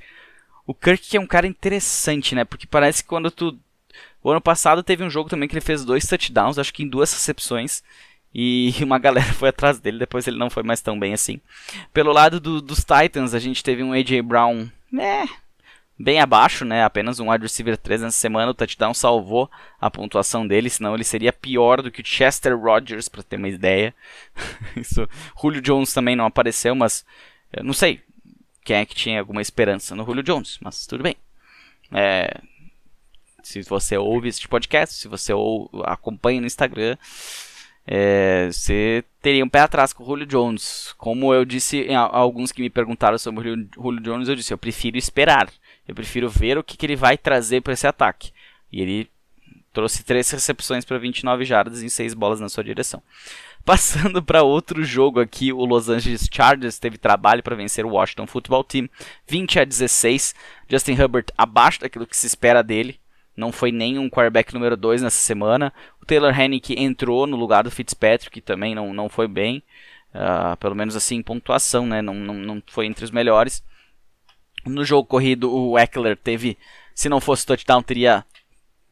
O 0.67 0.75
Kirk 0.75 1.17
é 1.17 1.21
um 1.21 1.27
cara 1.27 1.47
interessante, 1.47 2.35
né? 2.35 2.45
Porque 2.45 2.67
parece 2.67 3.03
que 3.03 3.09
quando 3.09 3.31
tu... 3.31 3.59
O 4.23 4.31
ano 4.31 4.41
passado 4.41 4.83
teve 4.83 5.03
um 5.03 5.11
jogo 5.11 5.29
também 5.29 5.49
que 5.49 5.55
ele 5.55 5.61
fez 5.61 5.85
dois 5.85 6.07
touchdowns, 6.07 6.59
acho 6.59 6.73
que 6.73 6.83
em 6.83 6.89
duas 6.89 7.13
recepções. 7.13 7.83
E 8.35 8.73
uma 8.83 8.99
galera 8.99 9.33
foi 9.33 9.49
atrás 9.49 9.79
dele, 9.79 9.99
depois 9.99 10.27
ele 10.27 10.39
não 10.39 10.49
foi 10.49 10.63
mais 10.63 10.81
tão 10.81 10.99
bem 10.99 11.13
assim. 11.13 11.41
Pelo 11.93 12.13
lado 12.13 12.39
do, 12.39 12.63
dos 12.63 12.85
Titans, 12.85 13.35
a 13.35 13.39
gente 13.39 13.63
teve 13.63 13.83
um 13.83 13.93
AJ 13.93 14.23
Brown, 14.23 14.69
né? 14.91 15.29
bem 16.03 16.21
abaixo, 16.21 16.65
né? 16.65 16.83
Apenas 16.83 17.21
um 17.21 17.31
wide 17.31 17.45
receiver 17.45 17.77
3 17.77 18.03
nessa 18.03 18.19
semana. 18.19 18.51
O 18.51 18.55
touchdown 18.55 18.93
salvou 18.93 19.51
a 19.81 19.91
pontuação 19.91 20.47
dele, 20.47 20.69
senão 20.69 20.95
ele 20.95 21.05
seria 21.05 21.33
pior 21.33 21.81
do 21.81 21.91
que 21.91 22.03
o 22.03 22.05
Chester 22.07 22.59
Rogers, 22.59 23.09
para 23.09 23.23
ter 23.23 23.37
uma 23.37 23.49
ideia. 23.49 23.95
Isso. 24.77 25.09
Julio 25.41 25.63
Jones 25.63 25.93
também 25.93 26.17
não 26.17 26.27
apareceu, 26.27 26.75
mas 26.75 27.05
eu 27.53 27.63
não 27.63 27.73
sei 27.73 28.01
quem 28.65 28.77
é 28.77 28.87
que 28.87 28.95
tinha 28.95 29.21
alguma 29.21 29.43
esperança 29.43 29.95
no 29.95 30.05
Julio 30.05 30.23
Jones, 30.23 30.59
mas 30.61 30.87
tudo 30.87 31.03
bem. 31.03 31.17
É, 31.93 32.41
se 33.43 33.63
você 33.63 33.97
ouve 33.97 34.29
este 34.29 34.49
podcast, 34.49 34.95
se 34.95 35.09
você 35.09 35.33
ou, 35.33 35.71
acompanha 35.85 36.41
no 36.41 36.47
Instagram, 36.47 36.97
é, 37.87 38.49
você 38.51 39.05
teria 39.21 39.45
um 39.45 39.49
pé 39.49 39.61
atrás 39.61 39.93
com 39.93 40.03
o 40.03 40.07
Julio 40.07 40.27
Jones. 40.27 40.95
Como 40.97 41.35
eu 41.35 41.45
disse 41.45 41.87
alguns 41.95 42.53
que 42.53 42.63
me 42.63 42.71
perguntaram 42.71 43.19
sobre 43.19 43.51
o 43.51 43.69
Julio 43.75 44.01
Jones, 44.01 44.29
eu 44.29 44.37
disse, 44.37 44.53
eu 44.53 44.59
prefiro 44.59 44.97
esperar. 44.97 45.51
Eu 45.87 45.95
prefiro 45.95 46.31
ver 46.31 46.57
o 46.57 46.63
que, 46.63 46.77
que 46.77 46.87
ele 46.87 46.97
vai 46.97 47.19
trazer 47.19 47.61
para 47.61 47.73
esse 47.73 47.87
ataque. 47.87 48.33
E 48.73 48.81
ele 48.81 49.11
trouxe 49.73 50.05
três 50.05 50.31
recepções 50.31 50.85
para 50.85 50.99
29 50.99 51.45
jardas 51.45 51.83
em 51.83 51.89
seis 51.89 52.15
bolas 52.15 52.41
na 52.41 52.49
sua 52.49 52.63
direção. 52.63 53.03
Passando 53.65 54.21
para 54.21 54.43
outro 54.43 54.83
jogo 54.83 55.21
aqui, 55.21 55.53
o 55.53 55.65
Los 55.65 55.89
Angeles 55.89 56.29
Chargers 56.31 56.81
teve 56.81 56.99
trabalho 56.99 57.43
para 57.43 57.55
vencer 57.55 57.85
o 57.85 57.91
Washington 57.91 58.27
Football 58.27 58.65
Team, 58.65 58.89
20 59.29 59.61
a 59.61 59.65
16. 59.65 60.35
Justin 60.69 60.93
Herbert 60.93 61.27
abaixo 61.39 61.81
daquilo 61.81 62.07
que 62.07 62.17
se 62.17 62.27
espera 62.27 62.63
dele. 62.63 62.99
Não 63.37 63.53
foi 63.53 63.71
nem 63.71 63.99
um 63.99 64.11
quarterback 64.11 64.53
número 64.53 64.77
2 64.77 65.03
nessa 65.03 65.21
semana. 65.21 65.73
O 66.01 66.07
Taylor 66.07 66.39
Hennick 66.39 66.75
entrou 66.77 67.27
no 67.27 67.37
lugar 67.37 67.63
do 67.63 67.71
Fitzpatrick, 67.71 68.31
que 68.31 68.41
também 68.41 68.75
não, 68.75 68.93
não 68.93 69.09
foi 69.09 69.29
bem. 69.29 69.63
Uh, 70.13 70.57
pelo 70.59 70.75
menos 70.75 70.95
assim 70.97 71.17
em 71.17 71.23
pontuação, 71.23 71.87
né? 71.87 72.03
Não, 72.03 72.15
não, 72.15 72.35
não 72.35 72.63
foi 72.67 72.87
entre 72.87 73.05
os 73.05 73.11
melhores. 73.11 73.65
No 74.67 74.85
jogo 74.85 75.09
corrido, 75.09 75.51
o 75.53 75.79
Eckler 75.79 76.17
teve, 76.17 76.59
se 76.95 77.09
não 77.09 77.21
fosse 77.21 77.47
touchdown, 77.47 77.83
teria 77.83 78.25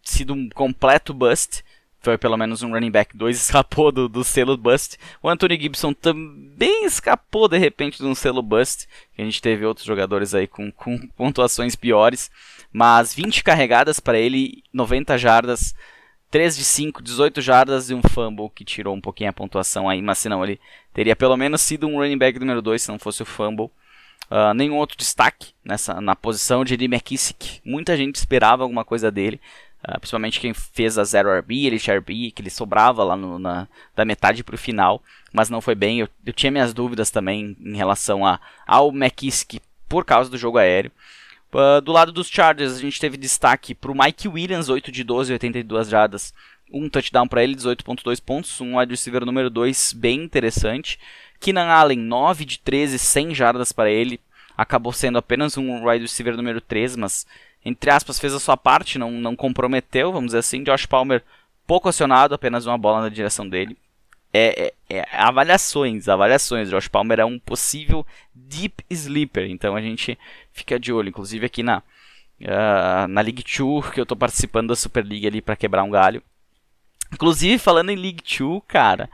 sido 0.02 0.32
um 0.32 0.48
completo 0.48 1.12
bust. 1.12 1.62
Foi 2.00 2.16
pelo 2.16 2.36
menos 2.36 2.62
um 2.62 2.72
running 2.72 2.90
back 2.90 3.16
2, 3.16 3.36
escapou 3.40 3.92
do, 3.92 4.08
do 4.08 4.24
selo 4.24 4.56
bust. 4.56 4.96
O 5.22 5.28
Anthony 5.28 5.60
Gibson 5.60 5.92
também 5.92 6.84
escapou 6.84 7.46
de 7.46 7.58
repente 7.58 7.98
de 7.98 8.06
um 8.06 8.14
selo 8.14 8.42
bust. 8.42 8.88
A 9.18 9.22
gente 9.22 9.42
teve 9.42 9.66
outros 9.66 9.86
jogadores 9.86 10.34
aí 10.34 10.46
com, 10.46 10.72
com 10.72 10.98
pontuações 11.16 11.76
piores. 11.76 12.30
Mas 12.72 13.14
20 13.14 13.42
carregadas 13.42 13.98
para 13.98 14.18
ele, 14.18 14.62
90 14.72 15.18
jardas, 15.18 15.74
3 16.30 16.56
de 16.56 16.64
5, 16.64 17.02
18 17.02 17.40
jardas 17.40 17.90
e 17.90 17.94
um 17.94 18.00
fumble 18.02 18.50
que 18.54 18.64
tirou 18.64 18.94
um 18.94 19.00
pouquinho 19.00 19.30
a 19.30 19.32
pontuação 19.32 19.88
aí. 19.88 20.00
Mas 20.00 20.18
se 20.18 20.28
não, 20.28 20.44
ele 20.44 20.60
teria 20.94 21.16
pelo 21.16 21.36
menos 21.36 21.60
sido 21.60 21.86
um 21.86 21.98
running 21.98 22.16
back 22.16 22.38
número 22.38 22.62
2 22.62 22.80
se 22.80 22.88
não 22.88 22.98
fosse 22.98 23.22
o 23.22 23.26
fumble. 23.26 23.70
Uh, 24.30 24.54
nenhum 24.54 24.76
outro 24.76 24.96
destaque 24.96 25.48
nessa 25.64 26.00
na 26.00 26.14
posição 26.14 26.64
de 26.64 26.74
Eddie 26.74 26.86
McKissick. 26.86 27.60
Muita 27.64 27.96
gente 27.96 28.14
esperava 28.14 28.62
alguma 28.62 28.84
coisa 28.84 29.10
dele, 29.10 29.40
uh, 29.86 29.98
principalmente 29.98 30.40
quem 30.40 30.54
fez 30.54 30.98
a 30.98 31.04
0 31.04 31.38
RB, 31.38 31.66
ele 31.66 31.76
RB, 31.76 32.30
que 32.30 32.42
ele 32.42 32.50
sobrava 32.50 33.04
lá 33.04 33.16
no, 33.16 33.38
na, 33.38 33.68
da 33.94 34.04
metade 34.04 34.44
para 34.44 34.54
o 34.54 34.58
final, 34.58 35.02
mas 35.32 35.50
não 35.50 35.60
foi 35.60 35.74
bem. 35.74 36.00
Eu, 36.00 36.08
eu, 36.24 36.32
tinha 36.32 36.50
minhas 36.50 36.72
dúvidas 36.72 37.10
também 37.10 37.56
em 37.60 37.76
relação 37.76 38.24
a, 38.26 38.40
ao 38.66 38.90
McKissick 38.90 39.60
por 39.88 40.04
causa 40.04 40.30
do 40.30 40.38
jogo 40.38 40.58
aéreo. 40.58 40.92
Uh, 41.52 41.80
do 41.80 41.90
lado 41.90 42.12
dos 42.12 42.28
Chargers, 42.28 42.76
a 42.76 42.80
gente 42.80 43.00
teve 43.00 43.16
destaque 43.16 43.74
para 43.74 43.90
o 43.90 43.94
Mike 43.94 44.28
Williams, 44.28 44.68
8 44.68 44.92
de 44.92 45.02
12, 45.02 45.32
82 45.32 45.88
jardas, 45.88 46.32
um 46.72 46.88
touchdown 46.88 47.26
para 47.26 47.42
ele, 47.42 47.56
18.2 47.56 48.22
pontos, 48.22 48.60
um 48.60 48.78
wide 48.78 48.92
receiver 48.92 49.24
número 49.24 49.50
2 49.50 49.92
bem 49.92 50.22
interessante. 50.22 50.98
Keenan 51.40 51.66
Allen, 51.66 51.98
9 51.98 52.44
de 52.44 52.58
13, 52.58 52.98
100 52.98 53.34
jardas 53.34 53.72
para 53.72 53.90
ele. 53.90 54.20
Acabou 54.56 54.92
sendo 54.92 55.18
apenas 55.18 55.56
um 55.56 55.88
wide 55.88 56.02
receiver 56.02 56.36
número 56.36 56.60
3, 56.60 56.94
mas, 56.96 57.26
entre 57.64 57.90
aspas, 57.90 58.18
fez 58.18 58.32
a 58.34 58.40
sua 58.40 58.56
parte, 58.56 58.98
não, 58.98 59.10
não 59.10 59.36
comprometeu, 59.36 60.12
vamos 60.12 60.28
dizer 60.28 60.38
assim. 60.38 60.62
Josh 60.62 60.86
Palmer, 60.86 61.22
pouco 61.66 61.88
acionado, 61.88 62.34
apenas 62.34 62.66
uma 62.66 62.78
bola 62.78 63.02
na 63.02 63.08
direção 63.08 63.48
dele. 63.48 63.76
É, 64.32 64.72
é, 64.88 64.98
é, 64.98 65.08
avaliações, 65.12 66.08
avaliações. 66.08 66.70
Josh 66.70 66.88
Palmer 66.88 67.20
é 67.20 67.24
um 67.24 67.38
possível 67.38 68.06
deep 68.34 68.84
sleeper, 68.88 69.50
então 69.50 69.76
a 69.76 69.80
gente 69.80 70.18
fica 70.52 70.78
de 70.78 70.92
olho. 70.92 71.08
Inclusive 71.08 71.44
aqui 71.46 71.62
na, 71.62 71.78
uh, 71.78 73.08
na 73.08 73.20
League 73.20 73.44
2, 73.44 73.90
que 73.90 74.00
eu 74.00 74.04
estou 74.04 74.16
participando 74.16 74.68
da 74.68 74.76
Super 74.76 75.04
League 75.04 75.26
ali 75.26 75.42
para 75.42 75.56
quebrar 75.56 75.82
um 75.82 75.90
galho. 75.90 76.22
Inclusive, 77.12 77.58
falando 77.58 77.90
em 77.90 77.96
League 77.96 78.22
2, 78.22 78.62
cara, 78.68 79.10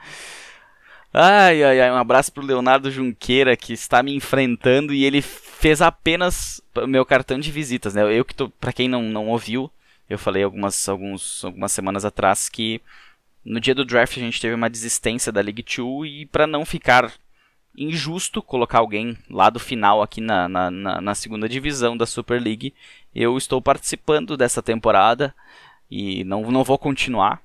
Ai, 1.18 1.62
ai, 1.64 1.80
ai, 1.80 1.90
um 1.90 1.96
abraço 1.96 2.30
pro 2.30 2.44
Leonardo 2.44 2.90
Junqueira 2.90 3.56
que 3.56 3.72
está 3.72 4.02
me 4.02 4.14
enfrentando 4.14 4.92
e 4.92 5.02
ele 5.02 5.22
fez 5.22 5.80
apenas 5.80 6.60
meu 6.86 7.04
cartão 7.04 7.38
de 7.38 7.50
visitas, 7.50 7.94
né? 7.94 8.02
Eu 8.18 8.24
que 8.24 8.34
tô, 8.34 8.48
para 8.48 8.72
quem 8.72 8.88
não, 8.88 9.02
não 9.02 9.28
ouviu, 9.28 9.70
eu 10.08 10.18
falei 10.18 10.42
algumas, 10.42 10.88
alguns, 10.88 11.44
algumas 11.44 11.72
semanas 11.72 12.04
atrás 12.04 12.48
que 12.48 12.80
no 13.44 13.60
dia 13.60 13.74
do 13.74 13.84
draft 13.84 14.16
a 14.16 14.20
gente 14.20 14.40
teve 14.40 14.54
uma 14.54 14.68
desistência 14.68 15.30
da 15.30 15.40
League 15.40 15.62
2 15.62 16.10
e 16.10 16.26
para 16.26 16.46
não 16.46 16.64
ficar 16.64 17.12
injusto 17.76 18.42
colocar 18.42 18.78
alguém 18.78 19.16
lá 19.28 19.50
do 19.50 19.60
final 19.60 20.02
aqui 20.02 20.20
na, 20.20 20.48
na, 20.48 20.70
na, 20.70 21.00
na 21.00 21.14
segunda 21.14 21.48
divisão 21.48 21.96
da 21.96 22.06
Super 22.06 22.40
League, 22.40 22.74
eu 23.14 23.36
estou 23.36 23.60
participando 23.60 24.36
dessa 24.36 24.62
temporada 24.62 25.34
e 25.90 26.24
não, 26.24 26.50
não 26.50 26.64
vou 26.64 26.78
continuar, 26.78 27.40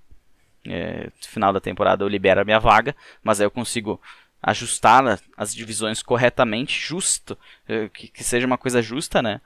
é, 0.65 1.09
final 1.19 1.51
da 1.51 1.59
temporada 1.59 2.03
eu 2.03 2.07
libero 2.07 2.41
a 2.41 2.45
minha 2.45 2.59
vaga, 2.59 2.95
mas 3.23 3.39
aí 3.39 3.45
eu 3.45 3.51
consigo 3.51 3.99
ajustar 4.41 5.19
as 5.37 5.53
divisões 5.53 6.01
corretamente, 6.01 6.79
justo, 6.79 7.37
é, 7.67 7.89
que, 7.89 8.07
que 8.07 8.23
seja 8.23 8.47
uma 8.47 8.57
coisa 8.57 8.81
justa, 8.81 9.21
né? 9.21 9.41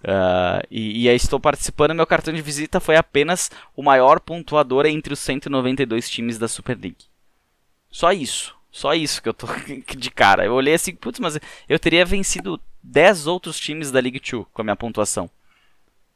Uh, 0.00 0.62
e, 0.70 1.02
e 1.02 1.08
aí 1.08 1.16
estou 1.16 1.40
participando. 1.40 1.94
Meu 1.94 2.06
cartão 2.06 2.32
de 2.32 2.40
visita 2.40 2.78
foi 2.78 2.96
apenas 2.96 3.50
o 3.74 3.82
maior 3.82 4.20
pontuador 4.20 4.86
entre 4.86 5.12
os 5.12 5.18
192 5.18 6.08
times 6.08 6.38
da 6.38 6.46
Super 6.46 6.78
League. 6.80 7.06
Só 7.90 8.12
isso. 8.12 8.56
Só 8.70 8.94
isso 8.94 9.22
que 9.22 9.28
eu 9.28 9.34
tô 9.34 9.46
de 9.96 10.10
cara. 10.10 10.44
Eu 10.44 10.54
olhei 10.54 10.74
assim, 10.74 10.94
putz, 10.94 11.18
mas 11.18 11.38
eu 11.68 11.78
teria 11.78 12.04
vencido 12.04 12.60
10 12.82 13.26
outros 13.26 13.58
times 13.58 13.90
da 13.90 14.00
League 14.00 14.20
2 14.20 14.46
com 14.52 14.62
a 14.62 14.64
minha 14.64 14.76
pontuação. 14.76 15.28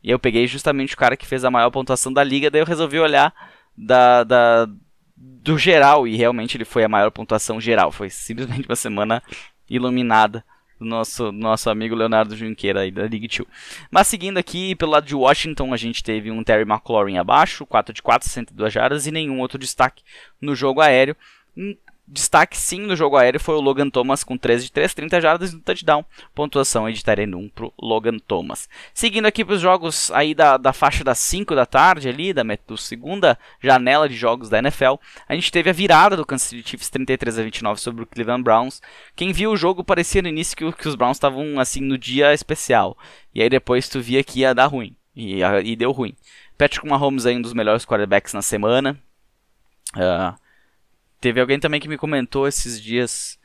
E 0.02 0.10
eu 0.10 0.18
peguei 0.18 0.46
justamente 0.46 0.94
o 0.94 0.96
cara 0.98 1.16
que 1.16 1.26
fez 1.26 1.44
a 1.44 1.50
maior 1.50 1.70
pontuação 1.70 2.12
da 2.12 2.24
liga, 2.24 2.50
daí 2.50 2.60
eu 2.60 2.66
resolvi 2.66 2.98
olhar 2.98 3.32
da, 3.76 4.24
da, 4.24 4.68
do 5.24 5.56
geral, 5.56 6.06
e 6.06 6.16
realmente 6.16 6.56
ele 6.56 6.64
foi 6.64 6.82
a 6.82 6.88
maior 6.88 7.10
pontuação 7.10 7.60
geral. 7.60 7.92
Foi 7.92 8.10
simplesmente 8.10 8.68
uma 8.68 8.74
semana 8.74 9.22
iluminada 9.70 10.44
do 10.80 10.84
nosso, 10.84 11.30
nosso 11.30 11.70
amigo 11.70 11.94
Leonardo 11.94 12.36
Junqueira 12.36 12.80
aí 12.80 12.90
da 12.90 13.02
League 13.02 13.28
2. 13.28 13.48
Mas 13.88 14.08
seguindo 14.08 14.38
aqui, 14.38 14.74
pelo 14.74 14.90
lado 14.90 15.06
de 15.06 15.14
Washington, 15.14 15.72
a 15.72 15.76
gente 15.76 16.02
teve 16.02 16.30
um 16.30 16.42
Terry 16.42 16.62
McLaurin 16.62 17.18
abaixo, 17.18 17.64
4 17.64 17.94
de 17.94 18.02
4, 18.02 18.28
102 18.28 18.72
jardas, 18.72 19.06
e 19.06 19.12
nenhum 19.12 19.38
outro 19.38 19.58
destaque 19.58 20.02
no 20.40 20.56
jogo 20.56 20.80
aéreo. 20.80 21.16
Destaque 22.12 22.58
sim 22.58 22.80
no 22.80 22.94
jogo 22.94 23.16
aéreo 23.16 23.40
foi 23.40 23.54
o 23.54 23.60
Logan 23.60 23.88
Thomas 23.88 24.22
com 24.22 24.36
13 24.36 24.66
de 24.66 24.72
3, 24.72 24.92
30 24.92 25.20
jardas 25.22 25.54
no 25.54 25.60
touchdown. 25.60 26.04
Pontuação 26.34 26.86
editarem 26.86 27.34
1 27.34 27.48
pro 27.48 27.72
Logan 27.80 28.18
Thomas. 28.18 28.68
Seguindo 28.92 29.24
aqui 29.24 29.42
para 29.42 29.54
os 29.54 29.62
jogos 29.62 30.10
aí 30.10 30.34
da, 30.34 30.58
da 30.58 30.74
faixa 30.74 31.02
das 31.02 31.18
5 31.18 31.54
da 31.54 31.64
tarde 31.64 32.10
ali, 32.10 32.34
da, 32.34 32.42
da 32.42 32.76
segunda 32.76 33.38
janela 33.62 34.10
de 34.10 34.14
jogos 34.14 34.50
da 34.50 34.58
NFL, 34.58 34.96
a 35.26 35.34
gente 35.34 35.50
teve 35.50 35.70
a 35.70 35.72
virada 35.72 36.14
do 36.14 36.26
Kansas 36.26 36.48
City 36.48 36.68
Chiefs 36.68 36.90
33 36.90 37.38
a 37.38 37.42
29 37.44 37.80
sobre 37.80 38.02
o 38.02 38.06
Cleveland 38.06 38.42
Browns. 38.42 38.82
Quem 39.16 39.32
viu 39.32 39.50
o 39.50 39.56
jogo 39.56 39.82
parecia 39.82 40.20
no 40.20 40.28
início 40.28 40.54
que, 40.54 40.70
que 40.70 40.88
os 40.88 40.94
Browns 40.94 41.16
estavam 41.16 41.58
assim 41.58 41.80
no 41.80 41.96
dia 41.96 42.34
especial. 42.34 42.94
E 43.34 43.40
aí 43.40 43.48
depois 43.48 43.88
tu 43.88 44.02
via 44.02 44.22
que 44.22 44.40
ia 44.40 44.54
dar 44.54 44.66
ruim. 44.66 44.94
E, 45.16 45.40
e 45.64 45.76
deu 45.76 45.92
ruim. 45.92 46.14
Patrick 46.58 46.86
Mahomes 46.86 47.24
aí 47.24 47.36
um 47.36 47.42
dos 47.42 47.54
melhores 47.54 47.86
quarterbacks 47.86 48.34
na 48.34 48.42
semana. 48.42 49.00
Uh, 49.96 50.41
Teve 51.22 51.40
alguém 51.40 51.58
também 51.58 51.80
que 51.80 51.88
me 51.88 51.96
comentou 51.96 52.46
esses 52.46 52.78
dias 52.82 53.40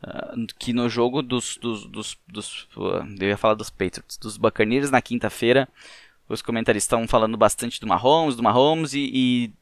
Uh, 0.00 0.46
que 0.56 0.72
no 0.72 0.88
jogo 0.88 1.20
dos, 1.22 1.56
dos, 1.56 1.84
dos, 1.86 2.16
dos 2.28 2.68
uh, 2.76 3.04
eu 3.18 3.28
ia 3.30 3.36
falar 3.36 3.54
dos 3.54 3.68
Patriots, 3.68 4.16
dos 4.16 4.36
Buccaneers 4.36 4.92
na 4.92 5.02
quinta-feira, 5.02 5.68
os 6.28 6.40
comentaristas 6.40 6.84
estão 6.84 7.08
falando 7.08 7.36
bastante 7.36 7.80
do 7.80 7.86
Mahomes, 7.88 8.36
do 8.36 8.42
Mahomes 8.44 8.94
e, 8.94 9.10
e, 9.12 9.52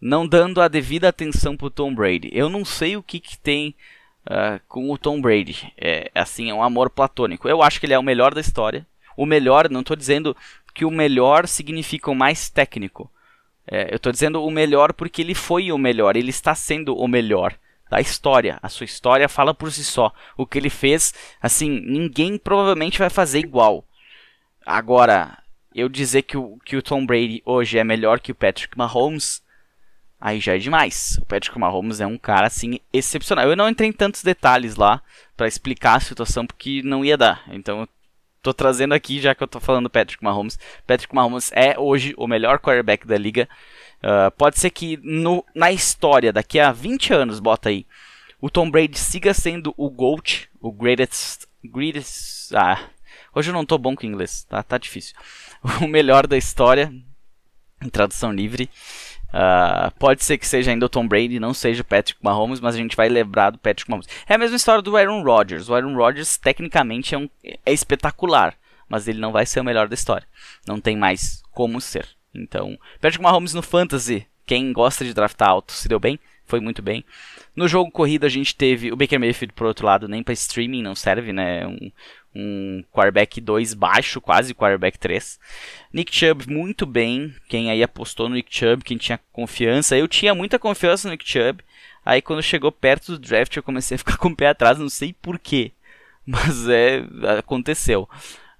não 0.00 0.28
dando 0.28 0.60
a 0.60 0.68
devida 0.68 1.08
atenção 1.08 1.56
pro 1.56 1.70
Tom 1.70 1.92
Brady. 1.92 2.30
Eu 2.32 2.48
não 2.48 2.64
sei 2.64 2.96
o 2.96 3.02
que, 3.02 3.18
que 3.18 3.36
tem 3.36 3.74
uh, 4.26 4.60
com 4.68 4.88
o 4.92 4.96
Tom 4.96 5.20
Brady. 5.20 5.72
É 5.76 6.08
assim, 6.14 6.50
é 6.50 6.54
um 6.54 6.62
amor 6.62 6.88
platônico. 6.88 7.48
Eu 7.48 7.60
acho 7.60 7.80
que 7.80 7.86
ele 7.86 7.94
é 7.94 7.98
o 7.98 8.02
melhor 8.02 8.32
da 8.32 8.40
história. 8.40 8.86
O 9.16 9.26
melhor, 9.26 9.68
não 9.68 9.80
estou 9.80 9.96
dizendo 9.96 10.36
que 10.72 10.84
o 10.84 10.90
melhor 10.90 11.48
significa 11.48 12.12
o 12.12 12.14
mais 12.14 12.48
técnico. 12.48 13.10
É, 13.66 13.92
eu 13.92 13.96
estou 13.96 14.12
dizendo 14.12 14.44
o 14.44 14.50
melhor 14.50 14.92
porque 14.92 15.22
ele 15.22 15.34
foi 15.34 15.72
o 15.72 15.78
melhor, 15.78 16.16
ele 16.16 16.30
está 16.30 16.54
sendo 16.54 16.96
o 16.96 17.08
melhor 17.08 17.56
da 17.90 18.00
história. 18.00 18.58
A 18.62 18.68
sua 18.68 18.84
história 18.84 19.28
fala 19.28 19.54
por 19.54 19.70
si 19.72 19.84
só. 19.84 20.12
O 20.36 20.46
que 20.46 20.58
ele 20.58 20.70
fez, 20.70 21.14
assim, 21.40 21.80
ninguém 21.80 22.36
provavelmente 22.36 22.98
vai 22.98 23.10
fazer 23.10 23.38
igual. 23.38 23.84
Agora, 24.64 25.38
eu 25.74 25.88
dizer 25.88 26.22
que 26.22 26.36
o, 26.36 26.58
que 26.64 26.76
o 26.76 26.82
Tom 26.82 27.04
Brady 27.04 27.42
hoje 27.44 27.78
é 27.78 27.84
melhor 27.84 28.20
que 28.20 28.32
o 28.32 28.34
Patrick 28.34 28.76
Mahomes, 28.76 29.42
aí 30.20 30.40
já 30.40 30.54
é 30.54 30.58
demais. 30.58 31.18
O 31.20 31.26
Patrick 31.26 31.58
Mahomes 31.58 32.00
é 32.00 32.06
um 32.06 32.18
cara, 32.18 32.46
assim, 32.46 32.78
excepcional. 32.92 33.48
Eu 33.48 33.56
não 33.56 33.68
entrei 33.68 33.88
em 33.88 33.92
tantos 33.92 34.22
detalhes 34.22 34.76
lá 34.76 35.02
para 35.36 35.48
explicar 35.48 35.96
a 35.96 36.00
situação 36.00 36.46
porque 36.46 36.82
não 36.82 37.04
ia 37.04 37.16
dar. 37.16 37.44
Então, 37.48 37.86
tô 38.44 38.52
trazendo 38.52 38.92
aqui, 38.92 39.20
já 39.20 39.34
que 39.34 39.42
eu 39.42 39.48
tô 39.48 39.58
falando 39.58 39.84
do 39.84 39.90
Patrick 39.90 40.22
Mahomes. 40.22 40.58
Patrick 40.86 41.14
Mahomes 41.14 41.50
é 41.54 41.78
hoje 41.78 42.14
o 42.18 42.26
melhor 42.26 42.58
quarterback 42.58 43.06
da 43.06 43.16
liga. 43.16 43.48
Uh, 44.02 44.30
pode 44.32 44.60
ser 44.60 44.68
que 44.68 44.98
no, 45.02 45.42
na 45.54 45.72
história, 45.72 46.30
daqui 46.30 46.60
a 46.60 46.70
20 46.70 47.14
anos, 47.14 47.40
bota 47.40 47.70
aí, 47.70 47.86
o 48.38 48.50
Tom 48.50 48.70
Brady 48.70 48.98
siga 48.98 49.32
sendo 49.32 49.72
o 49.78 49.88
GOAT, 49.88 50.50
o 50.60 50.70
greatest. 50.70 51.46
greatest 51.64 52.54
ah, 52.54 52.78
hoje 53.34 53.48
eu 53.48 53.54
não 53.54 53.64
tô 53.64 53.78
bom 53.78 53.96
com 53.96 54.04
inglês, 54.04 54.44
tá, 54.44 54.62
tá 54.62 54.78
difícil. 54.78 55.16
O 55.80 55.88
melhor 55.88 56.26
da 56.26 56.36
história, 56.36 56.92
em 57.82 57.88
tradução 57.88 58.30
livre. 58.30 58.68
Uh, 59.34 59.90
pode 59.98 60.22
ser 60.22 60.38
que 60.38 60.46
seja 60.46 60.70
ainda 60.70 60.86
o 60.86 60.88
Tom 60.88 61.08
Brady, 61.08 61.40
não 61.40 61.52
seja 61.52 61.82
o 61.82 61.84
Patrick 61.84 62.20
Mahomes, 62.22 62.60
mas 62.60 62.76
a 62.76 62.78
gente 62.78 62.96
vai 62.96 63.08
lembrar 63.08 63.50
do 63.50 63.58
Patrick 63.58 63.90
Mahomes. 63.90 64.06
É 64.28 64.34
a 64.34 64.38
mesma 64.38 64.54
história 64.54 64.80
do 64.80 64.96
Aaron 64.96 65.24
Rodgers. 65.24 65.68
O 65.68 65.74
Aaron 65.74 65.96
Rodgers, 65.96 66.36
tecnicamente, 66.36 67.16
é, 67.16 67.18
um, 67.18 67.28
é 67.42 67.72
espetacular, 67.72 68.54
mas 68.88 69.08
ele 69.08 69.18
não 69.18 69.32
vai 69.32 69.44
ser 69.44 69.58
o 69.58 69.64
melhor 69.64 69.88
da 69.88 69.94
história. 69.94 70.26
Não 70.68 70.80
tem 70.80 70.96
mais 70.96 71.42
como 71.50 71.80
ser. 71.80 72.06
Então, 72.32 72.78
Patrick 73.00 73.20
Mahomes 73.20 73.54
no 73.54 73.62
Fantasy, 73.62 74.24
quem 74.46 74.72
gosta 74.72 75.04
de 75.04 75.12
draftar 75.12 75.48
alto 75.48 75.72
se 75.72 75.88
deu 75.88 75.98
bem, 75.98 76.16
foi 76.46 76.60
muito 76.60 76.82
bem. 76.82 77.04
No 77.54 77.68
jogo 77.68 77.90
corrido 77.90 78.26
a 78.26 78.28
gente 78.28 78.54
teve 78.54 78.92
o 78.92 78.96
Baker 78.96 79.18
Mayfield 79.18 79.52
por 79.54 79.66
outro 79.66 79.86
lado, 79.86 80.08
nem 80.08 80.22
para 80.22 80.34
streaming 80.34 80.82
não 80.82 80.94
serve, 80.94 81.32
né? 81.32 81.66
Um, 81.66 81.90
um 82.34 82.84
quarterback 82.92 83.40
2 83.40 83.74
baixo, 83.74 84.20
quase 84.20 84.54
quarterback 84.54 84.98
3. 84.98 85.38
Nick 85.92 86.14
Chubb 86.14 86.50
muito 86.50 86.84
bem, 86.84 87.34
quem 87.48 87.70
aí 87.70 87.82
apostou 87.82 88.28
no 88.28 88.34
Nick 88.34 88.54
Chubb, 88.54 88.82
quem 88.82 88.96
tinha 88.96 89.20
confiança, 89.32 89.96
eu 89.96 90.08
tinha 90.08 90.34
muita 90.34 90.58
confiança 90.58 91.08
no 91.08 91.12
Nick 91.12 91.28
Chubb. 91.28 91.62
Aí 92.04 92.20
quando 92.20 92.42
chegou 92.42 92.70
perto 92.70 93.12
do 93.12 93.18
draft 93.18 93.56
eu 93.56 93.62
comecei 93.62 93.94
a 93.94 93.98
ficar 93.98 94.16
com 94.18 94.28
o 94.28 94.36
pé 94.36 94.48
atrás, 94.48 94.78
não 94.78 94.88
sei 94.88 95.14
porquê, 95.22 95.72
mas 96.26 96.68
é 96.68 97.04
aconteceu. 97.38 98.08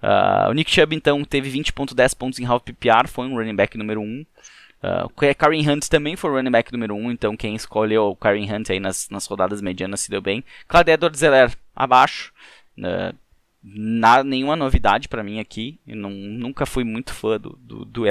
Uh, 0.05 0.51
o 0.51 0.53
Nick 0.53 0.71
Chubb, 0.71 0.95
então, 0.95 1.25
teve 1.25 1.51
20.10 1.51 2.15
pontos 2.15 2.39
em 2.39 2.45
half 2.45 2.63
PPR, 2.63 3.09
foi 3.09 3.27
um 3.27 3.35
running 3.35 3.57
back 3.57 3.79
número 3.79 4.03
1. 4.03 4.27
Uh, 4.85 5.07
o 5.07 5.35
Karen 5.35 5.71
Hunt 5.71 5.89
também 5.89 6.15
foi 6.15 6.31
running 6.31 6.51
back 6.51 6.71
número 6.71 6.95
1, 6.95 7.13
então 7.13 7.35
quem 7.35 7.55
escolheu 7.55 8.09
o 8.09 8.17
Karen 8.17 8.45
Hunt 8.53 8.69
aí 8.69 8.79
nas, 8.79 9.09
nas 9.09 9.27
rodadas 9.27 9.63
medianas 9.63 10.01
se 10.01 10.11
deu 10.11 10.21
bem. 10.21 10.45
Claude 10.69 10.91
Edwards 10.91 11.21
Zeller 11.21 11.57
abaixo. 11.75 12.31
Uh, 12.77 13.17
nada, 13.63 14.23
nenhuma 14.23 14.57
novidade 14.57 15.09
para 15.09 15.23
mim 15.23 15.41
aqui. 15.41 15.81
Eu 15.87 15.97
não, 15.97 16.11
nunca 16.11 16.67
fui 16.67 16.85
muito 16.85 17.15
fã 17.15 17.41
do, 17.41 17.59
do, 17.63 17.87
do. 17.87 18.03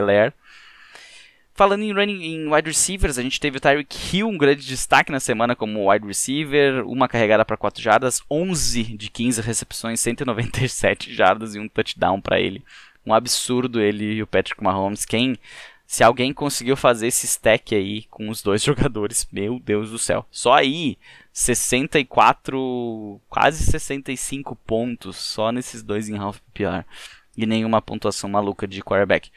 Falando 1.54 1.84
em 1.84 1.94
running 1.94 2.24
em 2.24 2.52
wide 2.52 2.70
receivers, 2.70 3.20
a 3.20 3.22
gente 3.22 3.40
teve 3.40 3.58
o 3.58 3.62
Tyreek 3.62 3.96
Hill, 4.18 4.28
um 4.28 4.38
grande 4.38 4.66
destaque 4.66 5.12
na 5.12 5.20
semana 5.20 5.56
como 5.56 5.92
wide 5.92 6.08
receiver, 6.08 6.84
uma 6.88 7.08
carregada 7.08 7.46
para 7.46 7.56
4 7.56 7.80
jardas, 7.80 8.24
11 8.32 8.98
de 8.98 9.12
15 9.12 9.42
recepções, 9.42 10.00
197 10.00 11.14
jardas 11.14 11.54
e 11.54 11.60
um 11.60 11.68
touchdown 11.68 12.20
para 12.20 12.40
ele. 12.40 12.64
Um 13.06 13.14
absurdo 13.14 13.80
ele 13.80 14.14
e 14.14 14.24
o 14.24 14.28
Patrick 14.28 14.64
Mahomes. 14.64 15.06
Quem 15.06 15.38
se 15.86 16.04
alguém 16.04 16.34
conseguiu 16.34 16.76
fazer 16.76 17.08
esse 17.08 17.26
stack 17.26 17.76
aí 17.76 18.04
com 18.04 18.30
os 18.30 18.42
dois 18.42 18.62
jogadores, 18.64 19.28
meu 19.32 19.60
Deus 19.60 19.92
do 19.92 20.00
céu. 20.00 20.26
Só 20.32 20.54
aí 20.54 20.98
64, 21.32 23.20
quase 23.30 23.64
65 23.64 24.56
pontos 24.56 25.18
só 25.18 25.52
nesses 25.52 25.84
dois 25.84 26.10
em 26.10 26.18
half 26.18 26.40
PPR 26.54 26.86
e 27.36 27.46
nenhuma 27.46 27.82
pontuação 27.82 28.30
maluca 28.30 28.68
de 28.68 28.82
quarterback. 28.82 29.32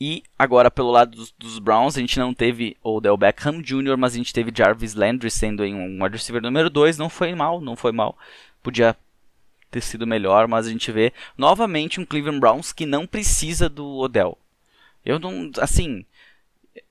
E 0.00 0.24
agora, 0.36 0.68
pelo 0.68 0.90
lado 0.90 1.16
dos, 1.16 1.32
dos, 1.38 1.60
Browns, 1.60 1.96
a 1.96 2.00
gente 2.00 2.18
não 2.18 2.34
teve 2.34 2.76
Odell 2.82 3.16
Beckham 3.16 3.62
Jr., 3.62 3.96
mas 3.96 4.14
a 4.14 4.16
gente 4.16 4.32
teve 4.32 4.52
Jarvis 4.52 4.94
Landry 4.94 5.30
sendo 5.30 5.62
um 5.62 6.02
wide 6.02 6.16
receiver 6.16 6.42
número 6.42 6.68
2. 6.68 6.98
Não 6.98 7.08
foi 7.08 7.32
mal, 7.36 7.60
não 7.60 7.76
foi 7.76 7.92
mal. 7.92 8.18
Podia 8.64 8.96
ter 9.70 9.80
sido 9.80 10.04
melhor, 10.04 10.48
mas 10.48 10.66
a 10.66 10.70
gente 10.70 10.90
vê 10.90 11.12
novamente 11.38 12.00
um 12.00 12.04
Cleveland 12.04 12.40
Browns 12.40 12.72
que 12.72 12.84
não 12.84 13.06
precisa 13.06 13.68
do 13.68 13.96
Odell. 13.96 14.36
Eu 15.04 15.18
não. 15.18 15.50
Assim. 15.58 16.04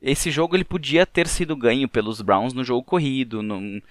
Esse 0.02 0.30
jogo 0.30 0.56
ele 0.56 0.64
podia 0.64 1.08
ter 1.08 1.28
sido 1.28 1.56
ganho 1.56 1.90
pelos 1.90 2.22
Browns 2.22 2.54
no 2.54 2.64
jogo 2.64 2.84
corrido. 2.84 3.42
No, 3.42 3.82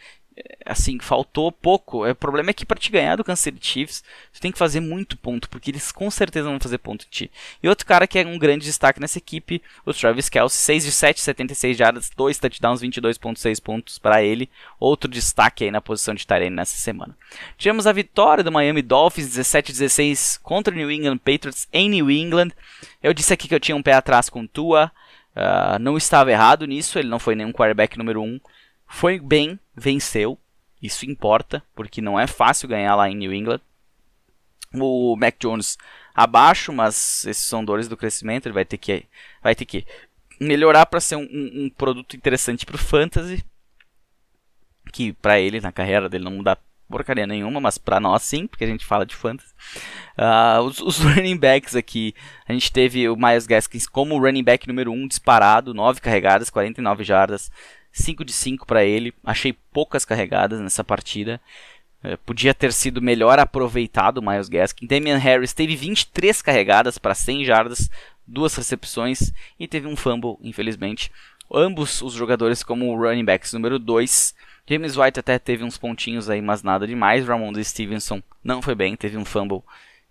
assim, 0.65 0.99
faltou 1.01 1.51
pouco. 1.51 2.09
O 2.09 2.15
problema 2.15 2.51
é 2.51 2.53
que 2.53 2.65
para 2.65 2.79
te 2.79 2.91
ganhar 2.91 3.17
do 3.17 3.25
Kansas 3.25 3.41
City 3.41 3.59
Chiefs, 3.61 4.05
tu 4.33 4.41
tem 4.41 4.53
que 4.53 4.59
fazer 4.59 4.81
muito 4.81 5.17
ponto, 5.17 5.49
porque 5.49 5.71
eles 5.71 5.91
com 5.91 6.11
certeza 6.11 6.49
vão 6.49 6.61
fazer 6.61 6.79
ponto 6.79 7.05
em 7.05 7.11
ti. 7.11 7.31
E 7.63 7.69
outro 7.69 7.87
cara 7.87 8.07
que 8.07 8.19
é 8.19 8.27
um 8.27 8.39
grande 8.39 8.65
destaque 8.65 9.01
nessa 9.01 9.19
equipe, 9.19 9.63
o 9.85 9.93
Travis 9.93 10.29
Kelce, 10.29 10.57
6 10.57 10.85
de 10.85 10.93
7, 10.93 11.21
76 11.21 11.77
jardas, 11.77 12.11
2 12.17 12.39
touchdowns, 12.39 12.81
22.6 12.83 13.61
pontos 13.61 13.99
para 13.99 14.23
ele. 14.23 14.49
Outro 14.79 15.11
destaque 15.11 15.65
aí 15.65 15.71
na 15.71 15.81
posição 15.81 16.15
de 16.15 16.27
Tyrene 16.27 16.57
nessa 16.57 16.77
semana. 16.77 17.17
Tivemos 17.57 17.87
a 17.87 17.93
vitória 17.93 18.45
do 18.45 18.53
Miami 18.53 18.83
Dolphins, 18.83 19.37
17-16 19.37 20.41
contra 20.43 20.73
o 20.73 20.77
New 20.77 20.91
England 20.91 21.19
Patriots 21.19 21.69
em 21.73 21.89
New 21.89 22.11
England. 22.11 22.51
Eu 23.03 23.13
disse 23.13 23.33
aqui 23.33 23.49
que 23.49 23.55
eu 23.55 23.61
tinha 23.61 23.77
um 23.77 23.83
pé 23.83 23.95
atrás 23.95 24.29
com 24.29 24.47
Tua, 24.47 24.91
uh, 25.35 25.79
não 25.81 25.97
estava 25.97 26.31
errado 26.31 26.67
nisso, 26.67 26.99
ele 26.99 27.09
não 27.09 27.19
foi 27.19 27.35
nenhum 27.35 27.53
quarterback 27.53 27.99
número 27.99 28.23
1. 28.23 28.27
Um 28.27 28.41
foi 28.91 29.21
bem, 29.21 29.59
venceu. 29.75 30.37
Isso 30.83 31.09
importa, 31.09 31.63
porque 31.75 32.03
não 32.03 32.19
é 32.19 32.27
fácil 32.27 32.69
ganhar 32.69 32.97
lá 32.97 33.09
em 33.09 33.15
New 33.15 33.33
England. 33.33 33.61
O 34.75 35.17
Mac 35.17 35.37
Jones 35.39 35.79
abaixo, 36.15 36.73
mas 36.73 37.25
esses 37.25 37.47
são 37.47 37.65
dores 37.65 37.89
do 37.89 37.97
crescimento. 37.97 38.47
Ele 38.47 38.55
vai 38.55 38.65
ter 38.65 38.79
que, 38.79 39.07
vai 39.43 39.55
ter 39.55 39.65
que 39.65 39.87
melhorar 40.41 40.87
para 40.87 41.01
ser 41.01 41.17
um, 41.17 41.29
um, 41.31 41.71
produto 41.71 42.17
interessante 42.17 42.67
para 42.67 42.75
o 42.75 42.79
fantasy. 42.79 43.45
Que 44.93 45.13
para 45.13 45.39
ele, 45.39 45.61
na 45.61 45.71
carreira 45.71 46.09
dele, 46.09 46.25
não 46.25 46.43
dá 46.43 46.59
porcaria 46.89 47.29
nenhuma, 47.29 47.61
mas 47.61 47.79
para 47.79 48.01
nós 48.01 48.23
sim, 48.23 48.49
porque 48.49 48.65
a 48.65 48.67
gente 48.67 48.85
fala 48.85 49.07
de 49.07 49.15
fantasy. 49.15 49.55
Uh, 50.19 50.63
os, 50.63 50.81
os, 50.81 50.99
running 51.15 51.37
backs 51.37 51.77
aqui, 51.77 52.13
a 52.49 52.53
gente 52.53 52.73
teve 52.73 53.09
o 53.09 53.15
Miles 53.15 53.47
Gaskins 53.47 53.87
como 53.87 54.19
running 54.19 54.43
back 54.43 54.67
número 54.67 54.91
1 54.91 54.95
um, 54.95 55.07
disparado, 55.07 55.73
9 55.73 56.01
carregadas, 56.01 56.51
49 56.51 57.05
jardas, 57.05 57.51
5 57.93 58.25
de 58.25 58.33
5 58.33 58.67
para 58.67 58.85
ele. 58.85 59.13
Achei 59.25 59.53
poucas 59.73 60.05
carregadas 60.05 60.61
nessa 60.61 60.85
partida. 60.85 61.41
É, 62.03 62.17
podia 62.17 62.55
ter 62.55 62.73
sido 62.73 63.03
melhor 63.03 63.39
aproveitado 63.39 64.19
o 64.19 64.23
Miles 64.23 64.49
Gaskin. 64.49 64.87
Damian 64.87 65.19
Harris 65.19 65.53
teve 65.53 65.77
23 65.77 66.41
carregadas 66.41 66.97
para 66.97 67.15
100 67.15 67.45
jardas, 67.45 67.91
duas 68.27 68.55
recepções 68.55 69.33
e 69.59 69.69
teve 69.69 69.87
um 69.87 69.97
fumble, 69.97 70.37
infelizmente. 70.43 71.13
Ambos 71.53 72.01
os 72.01 72.15
jogadores 72.15 72.63
como 72.63 72.95
running 72.97 73.25
backs 73.25 73.53
número 73.53 73.79
2. 73.79 74.35
James 74.69 74.97
White 74.97 75.21
até 75.21 75.39
teve 75.39 75.65
uns 75.65 75.77
pontinhos 75.77 76.31
aí, 76.31 76.41
mas 76.41 76.63
nada 76.63 76.87
demais. 76.87 77.27
Ramon 77.27 77.53
Stevenson 77.63 78.23
não 78.43 78.63
foi 78.63 78.75
bem, 78.75 78.97
teve 78.97 79.17
um 79.17 79.25
fumble, 79.25 79.63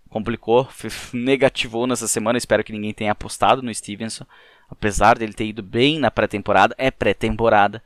complicou, 0.10 0.68
negativou 1.14 1.88
nessa 1.88 2.08
semana. 2.08 2.38
Espero 2.38 2.64
que 2.64 2.74
ninguém 2.74 2.94
tenha 2.94 3.14
apostado 3.14 3.64
no 3.64 3.74
Stevenson 3.74 4.26
apesar 4.70 5.18
dele 5.18 5.34
ter 5.34 5.46
ido 5.46 5.64
bem 5.64 6.00
na 6.00 6.12
pré-temporada, 6.12 6.76
é 6.78 6.92
pré-temporada. 6.92 7.82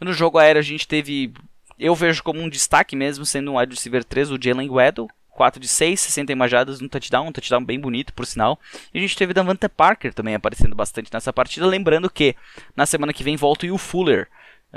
No 0.00 0.12
jogo 0.12 0.38
aéreo 0.38 0.60
a 0.60 0.64
gente 0.64 0.88
teve, 0.88 1.32
eu 1.78 1.94
vejo 1.94 2.22
como 2.22 2.40
um 2.40 2.48
destaque 2.48 2.96
mesmo, 2.96 3.26
sendo 3.26 3.52
um 3.52 3.58
wide 3.58 3.74
receiver 3.74 4.04
3, 4.04 4.30
o 4.30 4.38
Jalen 4.40 4.70
Weddle, 4.70 5.08
4 5.30 5.60
de 5.60 5.68
6, 5.68 6.00
60 6.00 6.32
imajadas 6.32 6.80
no 6.80 6.88
touchdown, 6.88 7.28
um 7.28 7.32
touchdown 7.32 7.64
bem 7.64 7.80
bonito, 7.80 8.12
por 8.12 8.26
sinal. 8.26 8.58
E 8.92 8.98
a 8.98 9.00
gente 9.00 9.16
teve 9.16 9.32
Davante 9.32 9.68
Parker 9.68 10.12
também 10.12 10.34
aparecendo 10.34 10.74
bastante 10.74 11.10
nessa 11.12 11.32
partida, 11.32 11.66
lembrando 11.66 12.10
que 12.10 12.34
na 12.76 12.84
semana 12.86 13.12
que 13.12 13.24
vem 13.24 13.36
volta 13.36 13.64
o 13.64 13.68
Will 13.68 13.78
Fuller, 13.78 14.28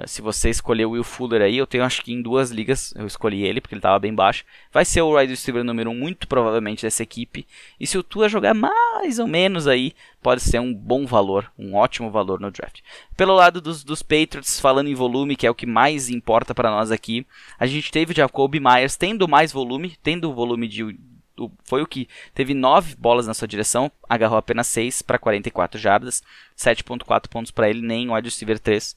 se 0.07 0.21
você 0.23 0.49
escolher 0.49 0.85
o 0.85 0.91
Will 0.91 1.03
Fuller 1.03 1.41
aí, 1.41 1.57
eu 1.57 1.67
tenho 1.67 1.83
acho 1.83 2.01
que 2.01 2.11
em 2.11 2.21
duas 2.21 2.49
ligas 2.49 2.93
eu 2.95 3.05
escolhi 3.05 3.43
ele, 3.43 3.61
porque 3.61 3.75
ele 3.75 3.79
estava 3.79 3.99
bem 3.99 4.13
baixo. 4.13 4.43
Vai 4.71 4.83
ser 4.85 5.01
o 5.01 5.15
wide 5.15 5.31
receiver 5.31 5.63
número 5.63 5.91
1, 5.91 5.93
um, 5.93 5.95
muito 5.95 6.27
provavelmente, 6.27 6.81
dessa 6.81 7.03
equipe. 7.03 7.45
E 7.79 7.85
se 7.85 7.97
o 7.97 8.03
Tua 8.03 8.27
jogar 8.27 8.55
mais 8.55 9.19
ou 9.19 9.27
menos 9.27 9.67
aí, 9.67 9.93
pode 10.21 10.41
ser 10.41 10.59
um 10.59 10.73
bom 10.73 11.05
valor, 11.05 11.51
um 11.57 11.75
ótimo 11.75 12.09
valor 12.09 12.39
no 12.39 12.49
draft. 12.49 12.81
Pelo 13.15 13.35
lado 13.35 13.61
dos, 13.61 13.83
dos 13.83 14.01
Patriots, 14.01 14.59
falando 14.59 14.87
em 14.87 14.95
volume, 14.95 15.35
que 15.35 15.45
é 15.45 15.51
o 15.51 15.55
que 15.55 15.67
mais 15.67 16.09
importa 16.09 16.55
para 16.55 16.71
nós 16.71 16.89
aqui, 16.89 17.25
a 17.59 17.67
gente 17.67 17.91
teve 17.91 18.15
Jacoby 18.15 18.59
Myers 18.59 18.95
tendo 18.95 19.27
mais 19.27 19.51
volume, 19.51 19.95
tendo 20.01 20.29
o 20.29 20.33
volume 20.33 20.67
de 20.67 20.97
foi 21.63 21.81
o 21.81 21.87
que 21.87 22.07
teve 22.33 22.53
9 22.53 22.95
bolas 22.95 23.25
na 23.25 23.33
sua 23.33 23.47
direção, 23.47 23.91
agarrou 24.07 24.37
apenas 24.37 24.67
6 24.67 25.01
para 25.01 25.17
44 25.17 25.79
jardas, 25.79 26.21
7.4 26.55 27.27
pontos 27.27 27.51
para 27.51 27.69
ele, 27.69 27.81
nem 27.81 28.09
o 28.09 28.13
wide 28.13 28.29
receiver 28.29 28.59
3. 28.59 28.95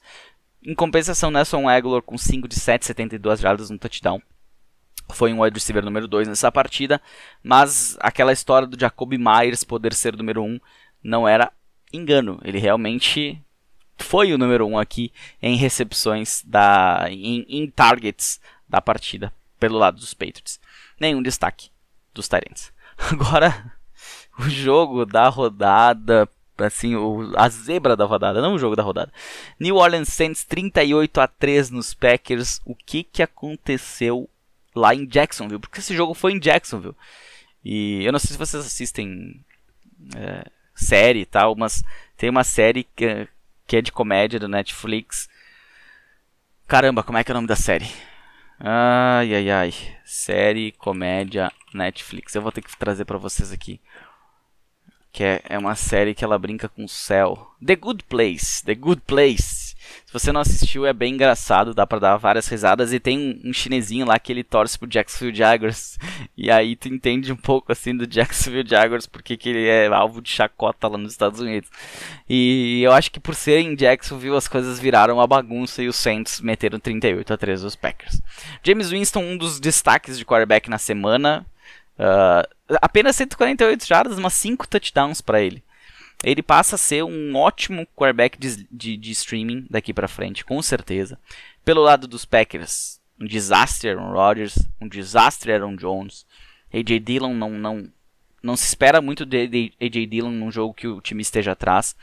Em 0.63 0.75
compensação, 0.75 1.31
Nelson 1.31 1.67
Aguilar 1.67 2.01
com 2.01 2.17
5 2.17 2.47
de 2.47 2.55
7, 2.55 2.85
72 2.85 3.39
jardas 3.39 3.69
no 3.69 3.77
touchdown. 3.77 4.21
Foi 5.09 5.31
um 5.31 5.41
wide 5.41 5.53
receiver 5.53 5.83
número 5.83 6.07
2 6.07 6.27
nessa 6.27 6.51
partida, 6.51 7.01
mas 7.41 7.95
aquela 7.99 8.33
história 8.33 8.67
do 8.67 8.79
Jacoby 8.79 9.17
Myers 9.17 9.63
poder 9.63 9.93
ser 9.93 10.13
o 10.13 10.17
número 10.17 10.43
1 10.43 10.45
um 10.45 10.59
não 11.01 11.27
era 11.27 11.51
engano. 11.93 12.39
Ele 12.43 12.59
realmente 12.59 13.41
foi 13.97 14.33
o 14.33 14.37
número 14.37 14.65
1 14.67 14.71
um 14.71 14.77
aqui 14.77 15.11
em 15.41 15.55
recepções, 15.55 16.43
da, 16.45 17.05
em, 17.09 17.45
em 17.47 17.69
targets 17.69 18.41
da 18.67 18.81
partida 18.81 19.31
pelo 19.59 19.77
lado 19.77 19.97
dos 19.97 20.13
Patriots. 20.13 20.59
Nenhum 20.99 21.21
destaque 21.21 21.69
dos 22.13 22.27
Tyrants. 22.27 22.73
Agora, 23.11 23.73
o 24.39 24.49
jogo 24.49 25.05
da 25.05 25.29
rodada, 25.29 26.27
assim, 26.65 26.95
o, 26.95 27.33
a 27.35 27.47
zebra 27.49 27.95
da 27.95 28.05
rodada, 28.05 28.41
não 28.41 28.55
o 28.55 28.59
jogo 28.59 28.75
da 28.75 28.83
rodada. 28.83 29.11
New 29.59 29.75
Orleans 29.75 30.09
Saints 30.09 30.43
38 30.43 31.21
a 31.21 31.27
3 31.27 31.69
nos 31.69 31.93
Packers. 31.93 32.59
O 32.65 32.75
que 32.75 33.03
que 33.03 33.21
aconteceu 33.21 34.29
lá 34.75 34.93
em 34.95 35.05
Jacksonville? 35.05 35.59
Porque 35.59 35.79
esse 35.79 35.95
jogo 35.95 36.13
foi 36.13 36.33
em 36.33 36.39
Jacksonville. 36.39 36.95
E 37.63 38.03
eu 38.05 38.11
não 38.11 38.19
sei 38.19 38.31
se 38.31 38.37
vocês 38.37 38.65
assistem 38.65 39.43
é, 40.15 40.45
série 40.73 41.21
e 41.21 41.25
tal, 41.25 41.55
mas 41.55 41.83
tem 42.15 42.29
uma 42.29 42.43
série 42.43 42.83
que, 42.95 43.27
que 43.65 43.77
é 43.77 43.81
de 43.81 43.91
comédia 43.91 44.39
do 44.39 44.47
Netflix. 44.47 45.29
Caramba, 46.67 47.03
como 47.03 47.17
é 47.17 47.23
que 47.23 47.31
é 47.31 47.33
o 47.33 47.35
nome 47.35 47.47
da 47.47 47.55
série? 47.55 47.87
Ai, 48.59 49.35
ai, 49.35 49.49
ai. 49.49 49.73
Série, 50.03 50.71
comédia, 50.73 51.51
Netflix. 51.73 52.33
Eu 52.33 52.41
vou 52.41 52.51
ter 52.51 52.61
que 52.61 52.75
trazer 52.77 53.05
para 53.05 53.17
vocês 53.17 53.51
aqui. 53.51 53.79
Que 55.17 55.23
é, 55.23 55.41
é 55.49 55.57
uma 55.57 55.73
série 55.73 56.13
que 56.13 56.23
ela 56.23 56.37
brinca 56.37 56.69
com 56.69 56.85
o 56.85 56.87
céu. 56.87 57.51
The 57.65 57.75
Good 57.75 58.03
Place. 58.03 58.63
The 58.63 58.75
Good 58.75 59.01
Place. 59.07 59.75
Se 60.05 60.13
você 60.13 60.31
não 60.31 60.41
assistiu, 60.41 60.85
é 60.85 60.93
bem 60.93 61.15
engraçado, 61.15 61.73
dá 61.73 61.87
pra 61.87 61.97
dar 61.97 62.17
várias 62.17 62.47
risadas. 62.47 62.93
E 62.93 62.99
tem 62.99 63.17
um, 63.17 63.49
um 63.49 63.51
chinesinho 63.51 64.05
lá 64.05 64.19
que 64.19 64.31
ele 64.31 64.43
torce 64.43 64.77
pro 64.77 64.87
Jacksonville 64.87 65.35
Jaguars. 65.35 65.97
E 66.37 66.51
aí 66.51 66.75
tu 66.75 66.87
entende 66.87 67.33
um 67.33 67.35
pouco 67.35 67.71
assim 67.71 67.97
do 67.97 68.05
Jacksonville 68.05 68.69
Jaguars, 68.69 69.07
porque 69.07 69.35
que 69.35 69.49
ele 69.49 69.67
é 69.67 69.87
alvo 69.87 70.21
de 70.21 70.29
chacota 70.29 70.87
lá 70.87 70.99
nos 70.99 71.13
Estados 71.13 71.39
Unidos. 71.39 71.67
E 72.29 72.83
eu 72.83 72.91
acho 72.91 73.09
que 73.09 73.19
por 73.19 73.33
ser 73.33 73.61
em 73.61 73.75
Jacksonville 73.75 74.37
as 74.37 74.47
coisas 74.47 74.79
viraram 74.79 75.15
uma 75.15 75.25
bagunça 75.25 75.81
e 75.81 75.87
os 75.87 75.95
Saints 75.95 76.41
meteram 76.41 76.79
38 76.79 77.33
a 77.33 77.37
13 77.37 77.65
os 77.65 77.75
Packers. 77.75 78.21
James 78.63 78.91
Winston, 78.91 79.21
um 79.21 79.35
dos 79.35 79.59
destaques 79.59 80.15
de 80.15 80.23
quarterback 80.23 80.69
na 80.69 80.77
semana. 80.77 81.43
Uh, 81.97 82.77
apenas 82.81 83.15
148 83.15 83.85
jardas, 83.85 84.19
mas 84.19 84.33
5 84.33 84.67
touchdowns 84.67 85.21
para 85.21 85.41
ele 85.41 85.63
ele 86.23 86.41
passa 86.41 86.75
a 86.75 86.79
ser 86.79 87.03
um 87.03 87.35
ótimo 87.35 87.85
quarterback 87.95 88.39
de, 88.39 88.67
de, 88.71 88.97
de 88.97 89.11
streaming 89.11 89.67
daqui 89.69 89.93
para 89.93 90.07
frente, 90.07 90.43
com 90.43 90.61
certeza. 90.61 91.19
Pelo 91.63 91.81
lado 91.81 92.07
dos 92.07 92.25
Packers, 92.25 92.99
um 93.19 93.25
desastre 93.25 93.89
Aaron 93.89 94.11
Rodgers, 94.11 94.57
um 94.81 94.87
desastre 94.87 95.51
Aaron 95.51 95.75
Jones. 95.75 96.25
AJ 96.73 96.99
Dillon 96.99 97.33
não, 97.33 97.51
não, 97.51 97.89
não 98.41 98.55
se 98.55 98.65
espera 98.65 99.01
muito 99.01 99.25
de 99.25 99.73
AJ 99.81 100.07
Dillon 100.07 100.31
num 100.31 100.51
jogo 100.51 100.73
que 100.73 100.87
o 100.87 101.01
time 101.01 101.21
esteja 101.21 101.53
atrás. 101.53 101.95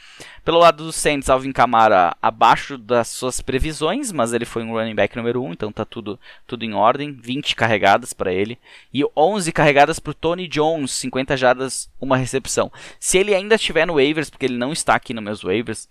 Pelo 0.44 0.58
lado 0.58 0.84
do 0.84 0.92
Saints, 0.92 1.30
Alvin 1.30 1.52
Kamara 1.52 2.16
abaixo 2.20 2.76
das 2.76 3.08
suas 3.08 3.40
previsões, 3.40 4.10
mas 4.10 4.32
ele 4.32 4.44
foi 4.44 4.62
um 4.62 4.72
running 4.72 4.94
back 4.94 5.16
número 5.16 5.42
1, 5.42 5.52
então 5.52 5.72
tá 5.72 5.84
tudo, 5.84 6.18
tudo 6.46 6.64
em 6.64 6.74
ordem. 6.74 7.12
20 7.12 7.54
carregadas 7.54 8.12
para 8.12 8.32
ele 8.32 8.58
e 8.92 9.04
11 9.16 9.52
carregadas 9.52 9.98
para 9.98 10.12
Tony 10.12 10.48
Jones, 10.48 10.90
50 10.92 11.36
jardas, 11.36 11.90
uma 12.00 12.16
recepção. 12.16 12.70
Se 12.98 13.16
ele 13.16 13.34
ainda 13.34 13.54
estiver 13.54 13.86
no 13.86 13.94
waivers, 13.94 14.28
porque 14.28 14.46
ele 14.46 14.58
não 14.58 14.72
está 14.72 14.94
aqui 14.94 15.14
nos 15.14 15.24
meus 15.24 15.42
waivers 15.42 15.88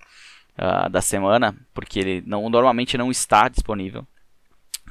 uh, 0.58 0.90
da 0.90 1.02
semana, 1.02 1.56
porque 1.74 2.00
ele 2.00 2.24
não, 2.26 2.50
normalmente 2.50 2.98
não 2.98 3.10
está 3.10 3.48
disponível. 3.48 4.06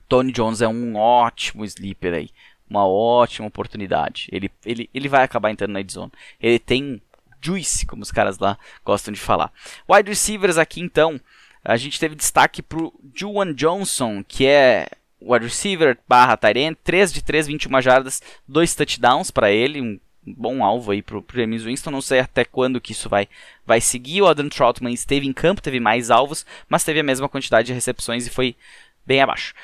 Tony 0.09 0.32
Jones 0.32 0.61
é 0.61 0.68
um 0.68 0.96
ótimo 0.96 1.64
sleeper 1.64 2.14
aí 2.14 2.30
uma 2.73 2.87
ótima 2.87 3.47
oportunidade. 3.47 4.29
Ele, 4.33 4.51
ele, 4.64 4.89
ele 4.93 5.09
vai 5.09 5.23
acabar 5.23 5.51
entrando 5.51 5.73
na 5.73 5.81
endzone. 5.81 6.11
Ele 6.41 6.59
tem 6.59 7.01
juice, 7.41 7.85
como 7.87 8.03
os 8.03 8.11
caras 8.11 8.39
lá 8.39 8.59
gostam 8.85 9.12
de 9.12 9.20
falar. 9.20 9.53
Wide 9.89 10.09
receivers 10.09 10.57
aqui 10.57 10.81
então, 10.81 11.20
a 11.64 11.77
gente 11.77 12.01
teve 12.01 12.14
destaque 12.14 12.62
para 12.62 12.79
o 12.79 12.93
Juwan 13.14 13.53
Johnson, 13.53 14.25
que 14.27 14.47
é 14.47 14.89
wide 15.20 15.45
receiver 15.45 15.99
barra 16.09 16.37
Tyrant, 16.37 16.77
3 16.83 17.12
de 17.12 17.23
3, 17.23 17.47
21 17.47 17.81
jardas, 17.81 18.23
2 18.49 18.75
touchdowns 18.75 19.31
para 19.31 19.51
ele, 19.51 19.81
um 19.81 20.01
bom 20.25 20.64
alvo 20.64 20.93
aí 20.93 21.03
para 21.03 21.18
o 21.18 21.25
James 21.35 21.64
Winston, 21.64 21.91
não 21.91 22.01
sei 22.01 22.20
até 22.20 22.45
quando 22.45 22.81
que 22.81 22.93
isso 22.93 23.09
vai, 23.09 23.29
vai 23.66 23.81
seguir, 23.81 24.23
o 24.23 24.27
Adam 24.27 24.49
Troutman 24.49 24.93
esteve 24.93 25.27
em 25.27 25.33
campo, 25.33 25.62
teve 25.62 25.81
mais 25.81 26.11
alvos, 26.11 26.47
mas 26.68 26.85
teve 26.85 27.01
a 27.01 27.05
mesma 27.05 27.29
quantidade 27.29 27.66
de 27.66 27.73
recepções 27.73 28.27
e 28.27 28.31
foi 28.31 28.57
bem 29.05 29.20
abaixo. 29.20 29.55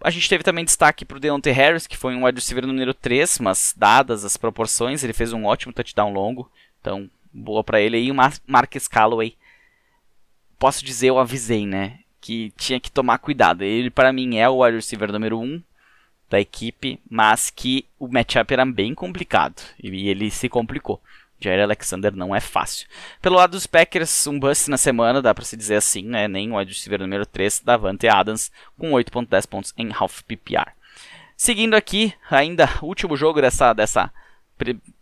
A 0.00 0.10
gente 0.10 0.28
teve 0.28 0.44
também 0.44 0.64
destaque 0.64 1.04
para 1.04 1.16
o 1.16 1.20
Deontay 1.20 1.52
Harris, 1.52 1.86
que 1.86 1.96
foi 1.96 2.14
um 2.14 2.24
wide 2.24 2.38
receiver 2.38 2.66
número 2.66 2.94
3, 2.94 3.40
mas 3.40 3.74
dadas 3.76 4.24
as 4.24 4.36
proporções, 4.36 5.02
ele 5.02 5.12
fez 5.12 5.32
um 5.32 5.44
ótimo 5.44 5.72
touchdown 5.72 6.12
longo. 6.12 6.50
Então, 6.80 7.10
boa 7.32 7.64
para 7.64 7.80
ele. 7.80 7.98
E 7.98 8.10
o 8.10 8.14
Marcus 8.46 8.86
Calloway, 8.86 9.36
posso 10.58 10.84
dizer, 10.84 11.08
eu 11.08 11.18
avisei, 11.18 11.66
né? 11.66 11.98
Que 12.20 12.52
tinha 12.56 12.78
que 12.78 12.90
tomar 12.90 13.18
cuidado. 13.18 13.62
Ele, 13.62 13.90
para 13.90 14.12
mim, 14.12 14.36
é 14.36 14.48
o 14.48 14.62
wide 14.62 14.76
receiver 14.76 15.10
número 15.10 15.40
1 15.40 15.62
da 16.30 16.38
equipe, 16.38 17.00
mas 17.10 17.50
que 17.50 17.84
o 17.98 18.06
matchup 18.06 18.52
era 18.52 18.64
bem 18.64 18.94
complicado. 18.94 19.60
E 19.82 20.08
ele 20.08 20.30
se 20.30 20.48
complicou. 20.48 21.02
Jair 21.40 21.62
Alexander 21.62 22.14
não 22.14 22.34
é 22.34 22.40
fácil. 22.40 22.88
Pelo 23.22 23.36
lado 23.36 23.52
dos 23.52 23.66
Packers, 23.66 24.26
um 24.26 24.38
bust 24.38 24.68
na 24.68 24.76
semana, 24.76 25.22
dá 25.22 25.34
para 25.34 25.44
se 25.44 25.56
dizer 25.56 25.76
assim, 25.76 26.02
né? 26.02 26.26
Nem 26.26 26.50
o 26.50 26.56
wide 26.56 26.72
receiver 26.72 27.00
número 27.00 27.24
3, 27.24 27.60
Davante 27.60 28.08
Adams, 28.08 28.50
com 28.76 28.90
8.10 28.90 29.46
pontos 29.46 29.74
em 29.76 29.90
half 29.92 30.22
PPR. 30.22 30.72
Seguindo 31.36 31.74
aqui, 31.74 32.12
ainda 32.28 32.68
último 32.82 33.16
jogo 33.16 33.40
dessa, 33.40 33.72
dessa, 33.72 34.12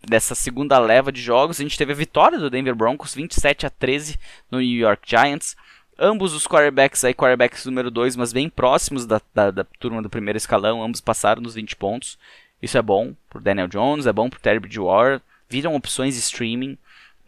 dessa 0.07 0.35
segunda 0.35 0.77
leva 0.77 1.11
de 1.11 1.21
jogos, 1.21 1.59
a 1.59 1.63
gente 1.63 1.77
teve 1.77 1.93
a 1.93 1.95
vitória 1.95 2.37
do 2.37 2.49
Denver 2.49 2.75
Broncos, 2.75 3.15
27 3.15 3.65
a 3.65 3.69
13 3.71 4.19
no 4.51 4.59
New 4.59 4.77
York 4.77 5.01
Giants. 5.03 5.57
Ambos 5.97 6.33
os 6.35 6.45
quarterbacks 6.45 7.03
aí, 7.03 7.15
quarterbacks 7.15 7.65
número 7.65 7.89
2, 7.89 8.15
mas 8.15 8.31
bem 8.31 8.47
próximos 8.47 9.07
da, 9.07 9.19
da, 9.33 9.49
da 9.49 9.63
turma 9.79 9.99
do 9.99 10.11
primeiro 10.11 10.37
escalão, 10.37 10.83
ambos 10.83 11.01
passaram 11.01 11.41
nos 11.41 11.55
20 11.55 11.75
pontos. 11.75 12.19
Isso 12.61 12.77
é 12.77 12.81
bom 12.83 13.15
pro 13.27 13.41
Daniel 13.41 13.67
Jones, 13.67 14.05
é 14.05 14.13
bom 14.13 14.29
pro 14.29 14.39
Terry 14.39 14.59
Bridgewater, 14.59 15.19
viram 15.49 15.75
opções 15.75 16.15
streaming 16.17 16.77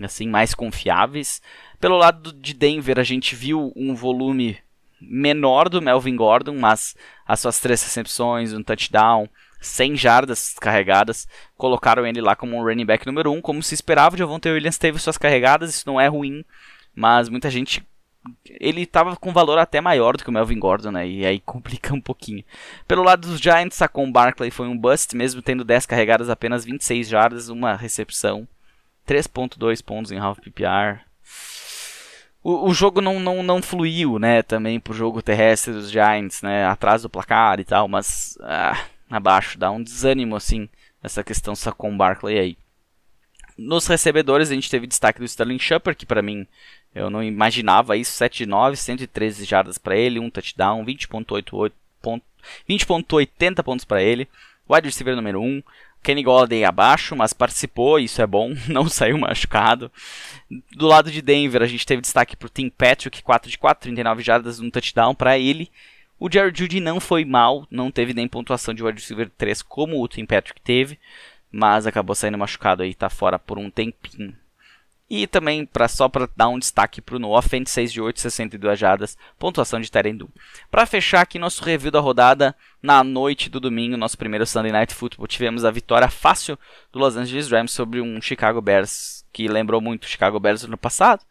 assim 0.05 0.27
mais 0.27 0.53
confiáveis. 0.53 1.41
Pelo 1.79 1.97
lado 1.97 2.31
de 2.33 2.53
Denver, 2.53 2.99
a 2.99 3.03
gente 3.03 3.35
viu 3.35 3.71
um 3.75 3.93
volume 3.95 4.57
menor 5.01 5.69
do 5.69 5.81
Melvin 5.81 6.15
Gordon, 6.15 6.55
mas 6.57 6.95
as 7.25 7.39
suas 7.39 7.59
três 7.59 7.81
recepções, 7.83 8.53
um 8.53 8.63
touchdown, 8.63 9.29
100 9.61 9.95
jardas 9.95 10.55
carregadas, 10.59 11.27
colocaram 11.57 12.05
ele 12.05 12.21
lá 12.21 12.35
como 12.35 12.55
um 12.55 12.63
running 12.63 12.85
back 12.85 13.05
número 13.05 13.31
1, 13.31 13.35
um, 13.37 13.41
como 13.41 13.63
se 13.63 13.73
esperava. 13.73 14.17
Javonte 14.17 14.49
Williams 14.49 14.77
teve 14.77 14.99
suas 14.99 15.17
carregadas, 15.17 15.69
isso 15.69 15.87
não 15.87 15.99
é 15.99 16.07
ruim, 16.07 16.43
mas 16.95 17.29
muita 17.29 17.49
gente 17.49 17.83
ele 18.49 18.81
estava 18.81 19.15
com 19.15 19.31
valor 19.31 19.57
até 19.57 19.79
maior 19.79 20.17
do 20.17 20.23
que 20.23 20.29
o 20.29 20.33
Melvin 20.33 20.59
Gordon, 20.59 20.91
né? 20.91 21.07
E 21.07 21.25
aí 21.25 21.39
complica 21.45 21.93
um 21.93 22.01
pouquinho. 22.01 22.43
Pelo 22.87 23.03
lado 23.03 23.27
dos 23.27 23.39
Giants, 23.39 23.77
Saquon 23.77 24.11
Barkley 24.11 24.51
foi 24.51 24.67
um 24.67 24.77
bust, 24.77 25.15
mesmo 25.15 25.41
tendo 25.41 25.63
10 25.63 25.85
carregadas, 25.85 26.29
apenas 26.29 26.65
26 26.65 27.07
jardas, 27.07 27.49
uma 27.49 27.75
recepção, 27.75 28.47
3.2 29.07 29.83
pontos 29.83 30.11
em 30.11 30.17
half 30.17 30.39
PPR. 30.39 31.01
O, 32.41 32.69
o 32.69 32.73
jogo 32.73 33.01
não, 33.01 33.19
não, 33.19 33.43
não 33.43 33.61
fluiu, 33.61 34.17
né, 34.17 34.41
também 34.41 34.79
pro 34.79 34.93
jogo 34.93 35.21
terrestre 35.21 35.73
dos 35.73 35.91
Giants, 35.91 36.41
né, 36.41 36.65
atrás 36.65 37.01
do 37.01 37.09
placar 37.09 37.59
e 37.59 37.65
tal, 37.65 37.87
mas 37.89 38.37
ah, 38.41 38.81
abaixo, 39.09 39.59
dá 39.59 39.69
um 39.69 39.83
desânimo, 39.83 40.37
assim, 40.37 40.69
essa 41.03 41.21
questão 41.21 41.53
Saquon 41.53 41.97
Barkley 41.97 42.39
aí. 42.39 42.57
Nos 43.57 43.87
recebedores, 43.87 44.49
a 44.49 44.53
gente 44.53 44.71
teve 44.71 44.87
destaque 44.87 45.19
do 45.19 45.25
Sterling 45.25 45.59
Shepard, 45.59 45.97
que 45.97 46.05
para 46.05 46.21
mim 46.21 46.47
eu 46.93 47.09
não 47.09 47.23
imaginava 47.23 47.97
isso. 47.97 48.11
7 48.11 48.39
de 48.39 48.45
9, 48.45 48.75
113 48.75 49.45
jardas 49.45 49.77
para 49.77 49.95
ele, 49.95 50.19
um 50.19 50.29
touchdown, 50.29 50.85
20.88 50.85 51.71
20.80 52.67 53.63
pontos 53.63 53.85
para 53.85 54.01
ele. 54.01 54.27
Wide 54.69 54.87
receiver 54.87 55.15
número 55.15 55.41
1. 55.41 55.63
Kenny 56.01 56.23
Golladay 56.23 56.63
abaixo, 56.63 57.15
mas 57.15 57.33
participou, 57.33 57.99
isso 57.99 58.21
é 58.21 58.27
bom, 58.27 58.53
não 58.69 58.87
saiu 58.87 59.17
machucado. 59.17 59.91
Do 60.71 60.87
lado 60.87 61.11
de 61.11 61.21
Denver, 61.21 61.61
a 61.61 61.67
gente 61.67 61.85
teve 61.85 62.01
destaque 62.01 62.37
para 62.37 62.45
o 62.45 62.49
Tim 62.49 62.69
Patrick, 62.69 63.21
4 63.21 63.51
de 63.51 63.57
4, 63.57 63.81
39 63.83 64.23
jardas, 64.23 64.59
um 64.59 64.69
touchdown 64.69 65.13
para 65.13 65.37
ele. 65.37 65.69
O 66.17 66.31
Jared 66.31 66.57
Judy 66.57 66.79
não 66.79 66.99
foi 66.99 67.25
mal, 67.25 67.67
não 67.69 67.91
teve 67.91 68.13
nem 68.13 68.27
pontuação 68.27 68.73
de 68.73 68.83
wide 68.83 68.99
receiver 68.99 69.29
3 69.37 69.61
como 69.61 70.01
o 70.01 70.07
Tim 70.07 70.25
Patrick 70.25 70.59
teve, 70.61 70.97
mas 71.51 71.85
acabou 71.85 72.15
saindo 72.15 72.37
machucado 72.37 72.83
aí, 72.83 72.93
tá 72.93 73.09
fora 73.09 73.37
por 73.37 73.57
um 73.57 73.69
tempinho. 73.69 74.35
E 75.09 75.25
também, 75.25 75.65
pra, 75.65 75.87
só 75.87 76.07
para 76.07 76.29
dar 76.35 76.49
um 76.49 76.59
destaque 76.59 77.01
para 77.01 77.15
o 77.15 77.19
No 77.19 77.35
Offense, 77.35 77.71
6 77.71 77.91
de 77.91 77.99
8, 77.99 78.19
62 78.19 78.77
jardas, 78.77 79.17
pontuação 79.39 79.81
de 79.81 79.89
Terendu. 79.89 80.29
Para 80.69 80.85
fechar 80.85 81.21
aqui 81.21 81.39
nosso 81.39 81.63
review 81.63 81.89
da 81.89 81.99
rodada, 81.99 82.55
na 82.81 83.03
noite 83.03 83.49
do 83.49 83.59
domingo, 83.59 83.97
nosso 83.97 84.17
primeiro 84.17 84.45
Sunday 84.45 84.71
Night 84.71 84.93
Football, 84.93 85.25
tivemos 85.25 85.65
a 85.65 85.71
vitória 85.71 86.09
fácil 86.09 86.59
do 86.91 86.99
Los 86.99 87.17
Angeles 87.17 87.49
Rams 87.49 87.71
sobre 87.71 87.99
um 87.99 88.21
Chicago 88.21 88.61
Bears, 88.61 89.25
que 89.33 89.47
lembrou 89.47 89.81
muito 89.81 90.03
o 90.03 90.07
Chicago 90.07 90.39
Bears 90.39 90.63
ano 90.63 90.77
passado. 90.77 91.23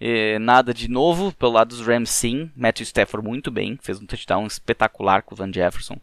E 0.00 0.38
nada 0.38 0.72
de 0.72 0.88
novo 0.88 1.32
pelo 1.32 1.52
lado 1.52 1.68
dos 1.68 1.86
Rams, 1.86 2.08
sim. 2.08 2.50
Matthew 2.56 2.84
Stafford 2.84 3.26
muito 3.26 3.50
bem, 3.50 3.78
fez 3.82 4.00
um 4.00 4.06
touchdown 4.06 4.46
espetacular 4.46 5.22
com 5.22 5.34
o 5.34 5.36
Van 5.36 5.52
Jefferson. 5.52 6.00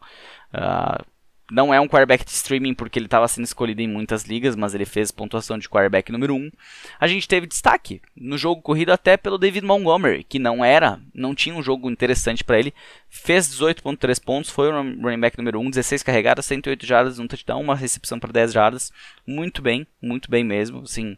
Uh, 0.54 1.04
não 1.52 1.74
é 1.74 1.80
um 1.80 1.88
quarterback 1.88 2.26
de 2.26 2.32
streaming 2.32 2.74
porque 2.74 2.98
ele 2.98 3.06
estava 3.06 3.28
sendo 3.28 3.46
escolhido 3.46 3.82
em 3.82 3.88
muitas 3.88 4.24
ligas, 4.24 4.56
mas 4.56 4.74
ele 4.74 4.86
fez 4.86 5.12
pontuação 5.12 5.58
de 5.58 5.70
quarterback 5.70 6.12
número 6.12 6.36
1. 6.36 6.52
A 7.00 7.08
gente 7.08 7.28
teve 7.28 7.46
destaque 7.46 8.02
no 8.16 8.38
jogo 8.38 8.62
corrido 8.62 8.92
até 8.92 9.16
pelo 9.16 9.38
David 9.38 9.66
Montgomery, 9.66 10.24
que 10.24 10.40
não 10.40 10.66
era, 10.66 11.00
não 11.14 11.36
tinha 11.36 11.56
um 11.56 11.62
jogo 11.62 11.90
interessante 11.90 12.44
para 12.44 12.58
ele. 12.58 12.74
Fez 13.10 13.48
18.3 13.48 14.24
pontos, 14.24 14.50
foi 14.50 14.70
o 14.70 15.02
running 15.02 15.20
back 15.20 15.38
número 15.38 15.60
1, 15.60 15.70
16 15.70 16.04
carregadas, 16.04 16.46
108 16.46 16.86
jardas, 16.86 17.20
um 17.20 17.28
touchdown, 17.28 17.62
uma 17.62 17.76
recepção 17.76 18.20
para 18.20 18.32
10 18.32 18.52
jardas. 18.52 18.92
Muito 19.26 19.62
bem, 19.62 19.86
muito 20.02 20.30
bem 20.30 20.44
mesmo, 20.44 20.82
assim, 20.82 21.18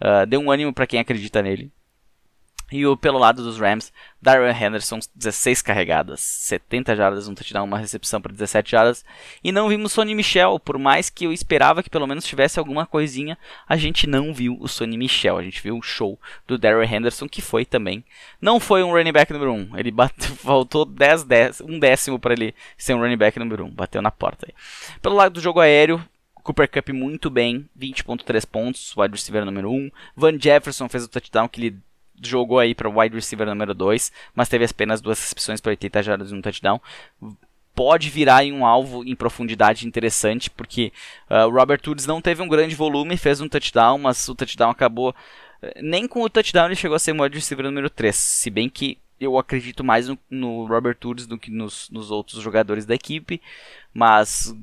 uh, 0.00 0.26
deu 0.26 0.40
um 0.40 0.50
ânimo 0.50 0.72
para 0.72 0.86
quem 0.86 0.98
acredita 0.98 1.40
nele. 1.42 1.70
E 2.70 2.84
o, 2.86 2.96
pelo 2.96 3.18
lado 3.18 3.42
dos 3.42 3.58
Rams, 3.58 3.92
Darrell 4.20 4.54
Henderson, 4.54 4.98
16 5.14 5.62
carregadas, 5.62 6.20
70 6.20 6.94
jardas, 6.94 7.26
um 7.26 7.34
touchdown, 7.34 7.64
uma 7.64 7.78
recepção 7.78 8.20
para 8.20 8.32
17 8.32 8.70
jardas. 8.70 9.04
E 9.42 9.50
não 9.50 9.68
vimos 9.68 9.92
Sonny 9.92 10.14
Michel, 10.14 10.58
por 10.58 10.76
mais 10.78 11.08
que 11.08 11.24
eu 11.24 11.32
esperava 11.32 11.82
que 11.82 11.88
pelo 11.88 12.06
menos 12.06 12.26
tivesse 12.26 12.58
alguma 12.58 12.84
coisinha, 12.84 13.38
a 13.66 13.76
gente 13.76 14.06
não 14.06 14.34
viu 14.34 14.56
o 14.60 14.68
Sonny 14.68 14.98
Michel. 14.98 15.38
A 15.38 15.42
gente 15.42 15.62
viu 15.62 15.78
o 15.78 15.82
show 15.82 16.18
do 16.46 16.58
Darrell 16.58 16.84
Henderson, 16.84 17.28
que 17.28 17.40
foi 17.40 17.64
também. 17.64 18.04
Não 18.40 18.60
foi 18.60 18.82
um 18.82 18.92
running 18.92 19.12
back 19.12 19.32
número 19.32 19.52
1, 19.52 19.78
ele 19.78 19.90
bateu, 19.90 20.34
faltou 20.36 20.84
10, 20.84 21.24
10, 21.24 21.60
um 21.62 21.78
décimo 21.78 22.18
para 22.18 22.34
ele 22.34 22.54
ser 22.76 22.94
um 22.94 23.00
running 23.00 23.16
back 23.16 23.38
número 23.38 23.64
1, 23.64 23.70
bateu 23.70 24.02
na 24.02 24.10
porta 24.10 24.46
aí. 24.46 24.54
Pelo 25.00 25.14
lado 25.14 25.34
do 25.34 25.40
jogo 25.40 25.60
aéreo, 25.60 26.04
Cooper 26.42 26.70
Cup 26.70 26.88
muito 26.90 27.28
bem, 27.28 27.68
20.3 27.78 28.46
pontos, 28.46 28.96
wide 28.96 29.14
receiver 29.14 29.44
número 29.44 29.70
1. 29.70 29.90
Van 30.16 30.38
Jefferson 30.38 30.88
fez 30.88 31.04
o 31.04 31.08
touchdown 31.08 31.46
que 31.46 31.60
lhe 31.60 31.76
jogou 32.22 32.58
aí 32.58 32.74
para 32.74 32.88
wide 32.88 33.14
receiver 33.14 33.46
número 33.46 33.74
2, 33.74 34.12
mas 34.34 34.48
teve 34.48 34.64
apenas 34.64 35.00
duas 35.00 35.20
recepções 35.20 35.60
para 35.60 35.70
80 35.70 36.02
jardas 36.02 36.30
e 36.30 36.34
um 36.34 36.40
touchdown. 36.40 36.80
Pode 37.74 38.10
virar 38.10 38.44
em 38.44 38.52
um 38.52 38.66
alvo 38.66 39.04
em 39.04 39.14
profundidade 39.14 39.86
interessante, 39.86 40.50
porque 40.50 40.92
uh, 41.30 41.46
o 41.46 41.50
Robert 41.50 41.80
Woods 41.86 42.06
não 42.06 42.20
teve 42.20 42.42
um 42.42 42.48
grande 42.48 42.74
volume, 42.74 43.16
fez 43.16 43.40
um 43.40 43.48
touchdown, 43.48 43.98
mas 43.98 44.28
o 44.28 44.34
touchdown 44.34 44.70
acabou. 44.70 45.14
Eh, 45.62 45.80
nem 45.82 46.08
com 46.08 46.22
o 46.22 46.28
touchdown 46.28 46.66
ele 46.66 46.74
chegou 46.74 46.96
a 46.96 46.98
ser 46.98 47.12
wide 47.12 47.36
receiver 47.36 47.64
número 47.64 47.88
3, 47.88 48.14
se 48.14 48.50
bem 48.50 48.68
que 48.68 48.98
eu 49.20 49.38
acredito 49.38 49.84
mais 49.84 50.08
no, 50.08 50.18
no 50.30 50.66
Robert 50.66 50.96
Woods 51.04 51.26
do 51.26 51.38
que 51.38 51.50
nos, 51.50 51.88
nos 51.90 52.10
outros 52.10 52.40
jogadores 52.42 52.86
da 52.86 52.94
equipe, 52.94 53.40
mas 53.92 54.54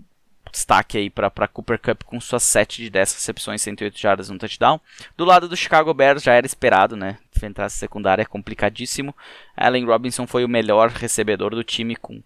destaque 0.56 0.98
aí 0.98 1.10
para 1.10 1.48
Cooper 1.50 1.78
Cup 1.78 2.04
com 2.04 2.20
suas 2.22 2.44
7 2.44 2.82
de 2.82 2.90
10 2.90 3.14
recepções, 3.14 3.62
108 3.62 4.00
jardas, 4.00 4.30
um 4.30 4.38
touchdown. 4.38 4.80
Do 5.18 5.26
lado 5.26 5.50
do 5.50 5.58
Chicago 5.58 5.94
Bears 5.94 6.24
já 6.24 6.34
era 6.34 6.48
esperado, 6.48 6.96
né? 6.96 7.18
Enfrentar 7.36 7.66
a 7.66 7.70
secundária 7.70 8.22
é 8.22 8.26
complicadíssimo. 8.26 9.14
Allen 9.56 9.86
Robinson 9.86 10.26
foi 10.26 10.46
o 10.46 10.50
melhor 10.50 10.90
recebedor 10.90 11.54
do 11.54 11.64
time 11.64 11.98
com, 11.98 12.24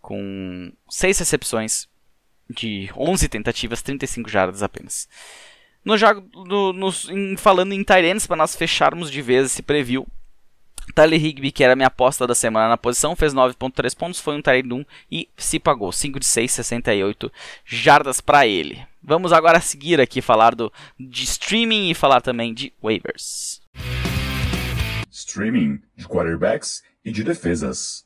com 0.00 0.70
6 0.90 1.18
recepções 1.20 1.88
de 2.48 2.90
11 2.94 3.28
tentativas, 3.28 3.80
35 3.80 4.28
jardas 4.28 4.62
apenas. 4.62 5.08
No 5.82 5.96
jogo, 5.96 6.28
no, 6.44 6.74
no, 6.74 6.90
em, 7.08 7.34
falando 7.38 7.72
em 7.72 7.82
Tyrants, 7.82 8.26
para 8.26 8.36
nós 8.36 8.54
fecharmos 8.54 9.10
de 9.10 9.22
vez 9.22 9.46
esse 9.46 9.62
preview, 9.62 10.06
Tyler 10.90 11.22
Higby, 11.22 11.52
que 11.52 11.64
era 11.64 11.76
minha 11.76 11.88
aposta 11.88 12.26
da 12.26 12.34
semana 12.34 12.68
na 12.68 12.76
posição, 12.76 13.16
fez 13.16 13.34
9.3 13.34 13.96
pontos, 13.96 14.20
foi 14.20 14.36
um 14.36 14.42
Tyrant 14.42 14.72
1 14.72 14.84
e 15.10 15.28
se 15.36 15.58
pagou. 15.58 15.92
5 15.92 16.20
de 16.20 16.26
6, 16.26 16.52
68 16.52 17.32
jardas 17.64 18.20
para 18.20 18.46
ele. 18.46 18.82
Vamos 19.02 19.32
agora 19.32 19.60
seguir 19.60 20.00
aqui 20.00 20.20
falar 20.20 20.54
do, 20.54 20.72
de 20.98 21.24
streaming 21.24 21.90
e 21.90 21.94
falar 21.94 22.20
também 22.20 22.52
de 22.52 22.72
waivers. 22.82 23.60
Streaming 25.10 25.80
de 25.96 26.06
quarterbacks 26.06 26.82
e 27.04 27.10
de 27.10 27.24
defesas. 27.24 28.04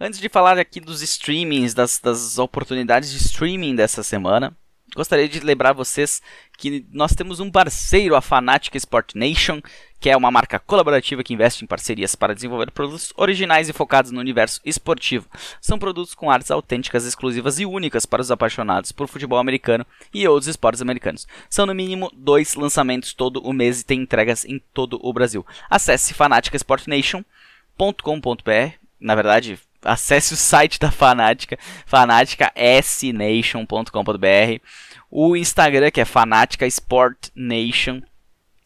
Antes 0.00 0.20
de 0.20 0.28
falar 0.28 0.58
aqui 0.58 0.80
dos 0.80 1.02
streamings, 1.02 1.74
das, 1.74 1.98
das 1.98 2.38
oportunidades 2.38 3.10
de 3.10 3.16
streaming 3.16 3.74
dessa 3.74 4.04
semana, 4.04 4.56
Gostaria 4.94 5.28
de 5.28 5.40
lembrar 5.40 5.74
vocês 5.74 6.22
que 6.56 6.86
nós 6.90 7.14
temos 7.14 7.40
um 7.40 7.50
parceiro, 7.50 8.16
a 8.16 8.22
Fanatic 8.22 8.74
Sport 8.74 9.14
Nation, 9.14 9.60
que 10.00 10.08
é 10.08 10.16
uma 10.16 10.30
marca 10.30 10.58
colaborativa 10.58 11.22
que 11.22 11.34
investe 11.34 11.62
em 11.62 11.66
parcerias 11.66 12.14
para 12.14 12.34
desenvolver 12.34 12.70
produtos 12.70 13.12
originais 13.16 13.68
e 13.68 13.72
focados 13.72 14.10
no 14.10 14.18
universo 14.18 14.60
esportivo. 14.64 15.28
São 15.60 15.78
produtos 15.78 16.14
com 16.14 16.30
artes 16.30 16.50
autênticas, 16.50 17.04
exclusivas 17.04 17.58
e 17.58 17.66
únicas 17.66 18.06
para 18.06 18.22
os 18.22 18.30
apaixonados 18.30 18.90
por 18.90 19.08
futebol 19.08 19.38
americano 19.38 19.84
e 20.12 20.26
outros 20.26 20.48
esportes 20.48 20.80
americanos. 20.80 21.28
São 21.50 21.66
no 21.66 21.74
mínimo 21.74 22.10
dois 22.14 22.54
lançamentos 22.54 23.12
todo 23.12 23.40
o 23.40 23.52
mês 23.52 23.82
e 23.82 23.84
tem 23.84 24.00
entregas 24.00 24.46
em 24.46 24.58
todo 24.72 24.98
o 25.02 25.12
Brasil. 25.12 25.44
Acesse 25.68 26.14
fanaticasportnation.com.br, 26.14 28.72
na 28.98 29.14
verdade, 29.14 29.60
acesse 29.82 30.34
o 30.34 30.36
site 30.36 30.78
da 30.78 30.90
Fanática, 30.90 31.58
fanaticasnation.com.br, 31.86 34.62
o 35.10 35.34
Instagram 35.36 35.90
que 35.90 36.00
é 36.00 36.04
Fanática 36.04 36.66
Sport 36.66 37.28
Nation 37.34 38.02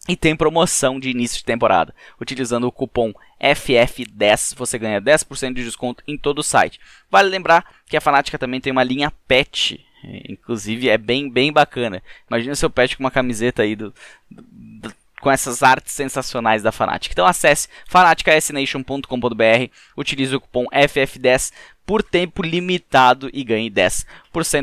e 0.08 0.16
tem 0.16 0.34
promoção 0.34 0.98
de 0.98 1.10
início 1.10 1.38
de 1.38 1.44
temporada. 1.44 1.94
Utilizando 2.20 2.66
o 2.66 2.72
cupom 2.72 3.12
FF10 3.40 4.56
você 4.56 4.76
ganha 4.78 5.00
10% 5.00 5.54
de 5.54 5.64
desconto 5.64 6.02
em 6.06 6.18
todo 6.18 6.40
o 6.40 6.42
site. 6.42 6.80
Vale 7.10 7.28
lembrar 7.28 7.64
que 7.86 7.96
a 7.96 8.00
Fanática 8.00 8.38
também 8.38 8.60
tem 8.60 8.72
uma 8.72 8.82
linha 8.82 9.12
pet 9.28 9.86
Inclusive 10.28 10.88
é 10.88 10.98
bem, 10.98 11.30
bem 11.30 11.52
bacana. 11.52 12.02
Imagina 12.28 12.54
seu 12.54 12.68
pet 12.68 12.96
com 12.96 13.04
uma 13.04 13.10
camiseta 13.10 13.62
aí 13.62 13.76
do, 13.76 13.94
do, 14.30 14.92
com 15.22 15.30
essas 15.30 15.62
artes 15.62 15.92
sensacionais 15.92 16.64
da 16.64 16.72
Fanatic. 16.72 17.12
Então 17.12 17.24
acesse 17.24 17.68
fanaticasnation.com.br, 17.88 19.70
utilize 19.96 20.34
o 20.34 20.40
cupom 20.40 20.66
FF10 20.66 21.52
por 21.86 22.02
tempo 22.02 22.42
limitado 22.42 23.30
e 23.32 23.44
ganhe 23.44 23.70
10% 23.70 24.04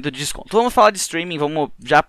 de 0.04 0.12
desconto. 0.12 0.50
Vamos 0.52 0.74
falar 0.74 0.92
de 0.92 0.98
streaming, 0.98 1.38
vamos 1.38 1.70
já 1.82 2.04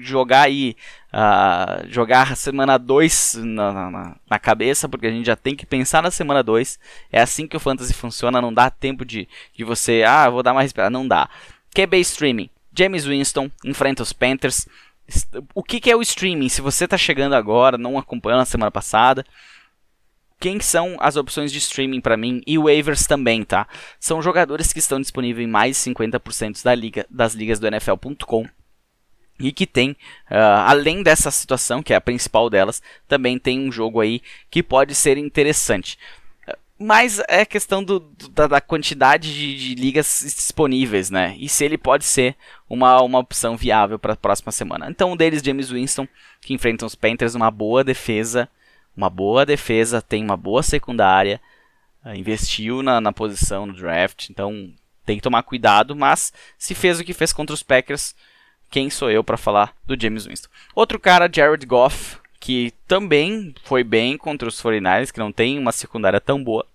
jogar 0.00 0.42
aí 0.42 0.74
uh, 1.12 1.86
jogar 1.88 2.36
semana 2.36 2.78
2 2.78 3.34
na, 3.44 3.90
na, 3.90 4.16
na, 4.28 4.38
cabeça, 4.40 4.88
porque 4.88 5.06
a 5.06 5.10
gente 5.10 5.26
já 5.26 5.36
tem 5.36 5.54
que 5.54 5.64
pensar 5.64 6.02
na 6.02 6.10
semana 6.10 6.42
2. 6.42 6.80
É 7.12 7.20
assim 7.20 7.46
que 7.46 7.56
o 7.56 7.60
Fantasy 7.60 7.94
funciona, 7.94 8.42
não 8.42 8.52
dá 8.52 8.70
tempo 8.70 9.04
de, 9.04 9.28
de 9.54 9.62
você, 9.62 10.02
ah, 10.04 10.28
vou 10.28 10.42
dar 10.42 10.54
mais 10.54 10.66
esperar, 10.66 10.90
não 10.90 11.06
dá. 11.06 11.28
QB 11.72 12.00
Streaming, 12.00 12.50
James 12.76 13.04
Winston 13.04 13.48
enfrenta 13.64 14.02
os 14.02 14.12
Panthers, 14.12 14.66
o 15.54 15.62
que, 15.62 15.80
que 15.80 15.90
é 15.90 15.96
o 15.96 16.02
streaming? 16.02 16.48
Se 16.48 16.60
você 16.60 16.84
está 16.84 16.96
chegando 16.96 17.34
agora, 17.34 17.78
não 17.78 17.98
acompanhou 17.98 18.38
na 18.38 18.44
semana 18.44 18.70
passada, 18.70 19.24
quem 20.40 20.58
são 20.58 20.96
as 20.98 21.16
opções 21.16 21.52
de 21.52 21.58
streaming 21.58 22.00
para 22.00 22.16
mim 22.16 22.42
e 22.46 22.58
waivers 22.58 23.06
também, 23.06 23.44
tá? 23.44 23.68
São 24.00 24.20
jogadores 24.20 24.72
que 24.72 24.80
estão 24.80 25.00
disponíveis 25.00 25.46
em 25.46 25.50
mais 25.50 25.76
de 25.76 25.90
50% 25.90 26.64
da 26.64 26.74
liga, 26.74 27.06
das 27.08 27.34
ligas 27.34 27.60
do 27.60 27.66
NFL.com 27.68 28.48
e 29.38 29.52
que 29.52 29.66
tem, 29.66 29.90
uh, 29.90 30.66
além 30.66 31.02
dessa 31.02 31.30
situação, 31.30 31.82
que 31.82 31.92
é 31.92 31.96
a 31.96 32.00
principal 32.00 32.50
delas, 32.50 32.82
também 33.08 33.38
tem 33.38 33.60
um 33.60 33.72
jogo 33.72 34.00
aí 34.00 34.20
que 34.50 34.62
pode 34.62 34.94
ser 34.94 35.16
interessante. 35.16 35.98
Mas 36.82 37.20
é 37.28 37.44
questão 37.44 37.82
do, 37.82 38.00
do, 38.00 38.28
da, 38.28 38.46
da, 38.46 38.60
quantidade 38.60 39.32
de, 39.32 39.56
de, 39.56 39.74
ligas 39.74 40.22
disponíveis, 40.24 41.10
né? 41.10 41.36
E 41.38 41.48
se 41.48 41.64
ele 41.64 41.78
pode 41.78 42.04
ser 42.04 42.36
uma, 42.68 43.00
uma 43.00 43.18
opção 43.18 43.56
viável 43.56 43.98
para 43.98 44.14
a 44.14 44.16
próxima 44.16 44.50
semana. 44.50 44.88
Então, 44.90 45.12
um 45.12 45.16
deles, 45.16 45.42
James 45.42 45.70
Winston, 45.70 46.08
que 46.40 46.52
enfrenta 46.52 46.84
os 46.84 46.94
Panthers, 46.94 47.34
uma 47.34 47.50
boa 47.50 47.84
defesa, 47.84 48.48
uma 48.96 49.08
boa 49.08 49.46
defesa, 49.46 50.02
tem 50.02 50.24
uma 50.24 50.36
boa 50.36 50.62
secundária, 50.62 51.40
uh, 52.04 52.14
investiu 52.14 52.82
na, 52.82 53.00
na 53.00 53.12
posição 53.12 53.66
no 53.66 53.72
draft, 53.72 54.28
então 54.28 54.72
tem 55.06 55.16
que 55.16 55.22
tomar 55.22 55.42
cuidado. 55.42 55.94
Mas 55.94 56.32
se 56.58 56.74
fez 56.74 56.98
o 56.98 57.04
que 57.04 57.14
fez 57.14 57.32
contra 57.32 57.54
os 57.54 57.62
Packers, 57.62 58.14
quem 58.70 58.90
sou 58.90 59.10
eu 59.10 59.22
para 59.22 59.36
falar 59.36 59.74
do 59.86 60.00
James 60.00 60.26
Winston? 60.26 60.48
Outro 60.74 60.98
cara, 60.98 61.30
Jared 61.32 61.64
Goff, 61.66 62.18
que 62.40 62.72
também 62.88 63.54
foi 63.62 63.84
bem 63.84 64.16
contra 64.16 64.48
os 64.48 64.60
49ers, 64.60 65.12
que 65.12 65.20
não 65.20 65.30
tem 65.30 65.58
uma 65.58 65.70
secundária 65.70 66.20
tão 66.20 66.42
boa 66.42 66.66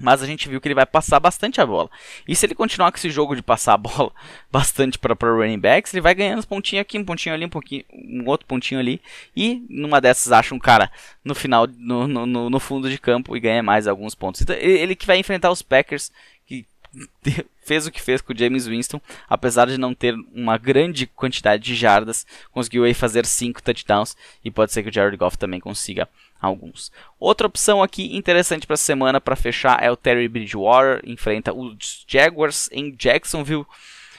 mas 0.00 0.22
a 0.22 0.26
gente 0.26 0.48
viu 0.48 0.60
que 0.60 0.68
ele 0.68 0.74
vai 0.74 0.86
passar 0.86 1.18
bastante 1.18 1.60
a 1.60 1.66
bola. 1.66 1.90
E 2.26 2.34
se 2.34 2.46
ele 2.46 2.54
continuar 2.54 2.90
com 2.92 2.98
esse 2.98 3.10
jogo 3.10 3.34
de 3.34 3.42
passar 3.42 3.74
a 3.74 3.76
bola 3.78 4.12
bastante 4.50 4.98
para 4.98 5.14
running 5.14 5.58
backs, 5.58 5.92
ele 5.92 6.00
vai 6.00 6.14
ganhando 6.14 6.38
uns 6.38 6.44
pontinhos 6.44 6.82
aqui, 6.82 6.98
um 6.98 7.04
pontinho 7.04 7.34
ali, 7.34 7.44
um, 7.44 7.48
pouquinho, 7.48 7.84
um 7.92 8.24
outro 8.26 8.46
pontinho 8.46 8.80
ali. 8.80 9.00
E 9.36 9.64
numa 9.68 10.00
dessas 10.00 10.32
acha 10.32 10.54
um 10.54 10.58
cara 10.58 10.90
no 11.24 11.34
final, 11.34 11.66
no, 11.66 12.06
no, 12.06 12.50
no 12.50 12.60
fundo 12.60 12.88
de 12.88 12.98
campo 12.98 13.36
e 13.36 13.40
ganha 13.40 13.62
mais 13.62 13.86
alguns 13.86 14.14
pontos. 14.14 14.40
Então, 14.40 14.56
ele 14.56 14.94
que 14.94 15.06
vai 15.06 15.18
enfrentar 15.18 15.50
os 15.50 15.62
Packers, 15.62 16.12
que 16.46 16.66
fez 17.64 17.86
o 17.86 17.90
que 17.90 18.00
fez 18.00 18.20
com 18.20 18.32
o 18.32 18.36
James 18.36 18.66
Winston, 18.66 19.00
apesar 19.28 19.66
de 19.66 19.78
não 19.78 19.94
ter 19.94 20.14
uma 20.32 20.56
grande 20.56 21.06
quantidade 21.06 21.62
de 21.62 21.74
jardas, 21.74 22.26
conseguiu 22.50 22.84
aí 22.84 22.94
fazer 22.94 23.26
5 23.26 23.62
touchdowns 23.62 24.16
e 24.44 24.50
pode 24.50 24.72
ser 24.72 24.82
que 24.82 24.88
o 24.88 24.92
Jared 24.92 25.16
Goff 25.16 25.36
também 25.36 25.60
consiga 25.60 26.08
alguns. 26.40 26.92
Outra 27.18 27.46
opção 27.46 27.82
aqui 27.82 28.16
interessante 28.16 28.66
para 28.66 28.74
a 28.74 28.78
semana 28.78 29.20
para 29.20 29.36
fechar 29.36 29.82
é 29.82 29.90
o 29.90 29.96
Terry 29.96 30.28
Bridgewater, 30.28 31.00
enfrenta 31.04 31.52
os 31.52 32.04
Jaguars 32.06 32.68
em 32.72 32.94
Jacksonville. 32.94 33.66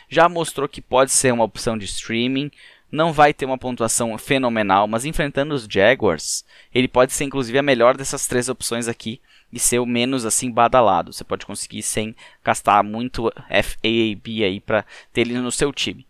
Já 0.10 0.28
mostrou 0.28 0.68
que 0.68 0.82
pode 0.82 1.12
ser 1.12 1.32
uma 1.32 1.44
opção 1.44 1.78
de 1.78 1.86
streaming, 1.86 2.52
não 2.92 3.14
vai 3.14 3.34
ter 3.34 3.46
uma 3.46 3.58
pontuação 3.58 4.18
fenomenal, 4.18 4.88
mas 4.88 5.06
enfrentando 5.06 5.54
os 5.54 5.68
Jaguars, 5.70 6.44
ele 6.74 6.88
pode 6.88 7.14
ser 7.14 7.26
inclusive 7.26 7.58
a 7.58 7.64
melhor 7.64 7.96
dessas 7.96 8.26
três 8.26 8.50
opções 8.50 8.88
aqui 8.88 9.22
e 9.52 9.60
ser 9.60 9.80
o 9.80 9.86
menos 9.86 10.26
assim 10.26 10.52
badalado. 10.52 11.14
Você 11.14 11.24
pode 11.24 11.46
conseguir 11.46 11.84
sem 11.84 12.16
gastar 12.44 12.84
muito 12.84 13.32
FAAB 13.50 14.44
aí 14.44 14.60
para 14.60 14.86
ter 15.14 15.22
ele 15.22 15.38
no 15.38 15.52
seu 15.52 15.72
time. 15.72 16.09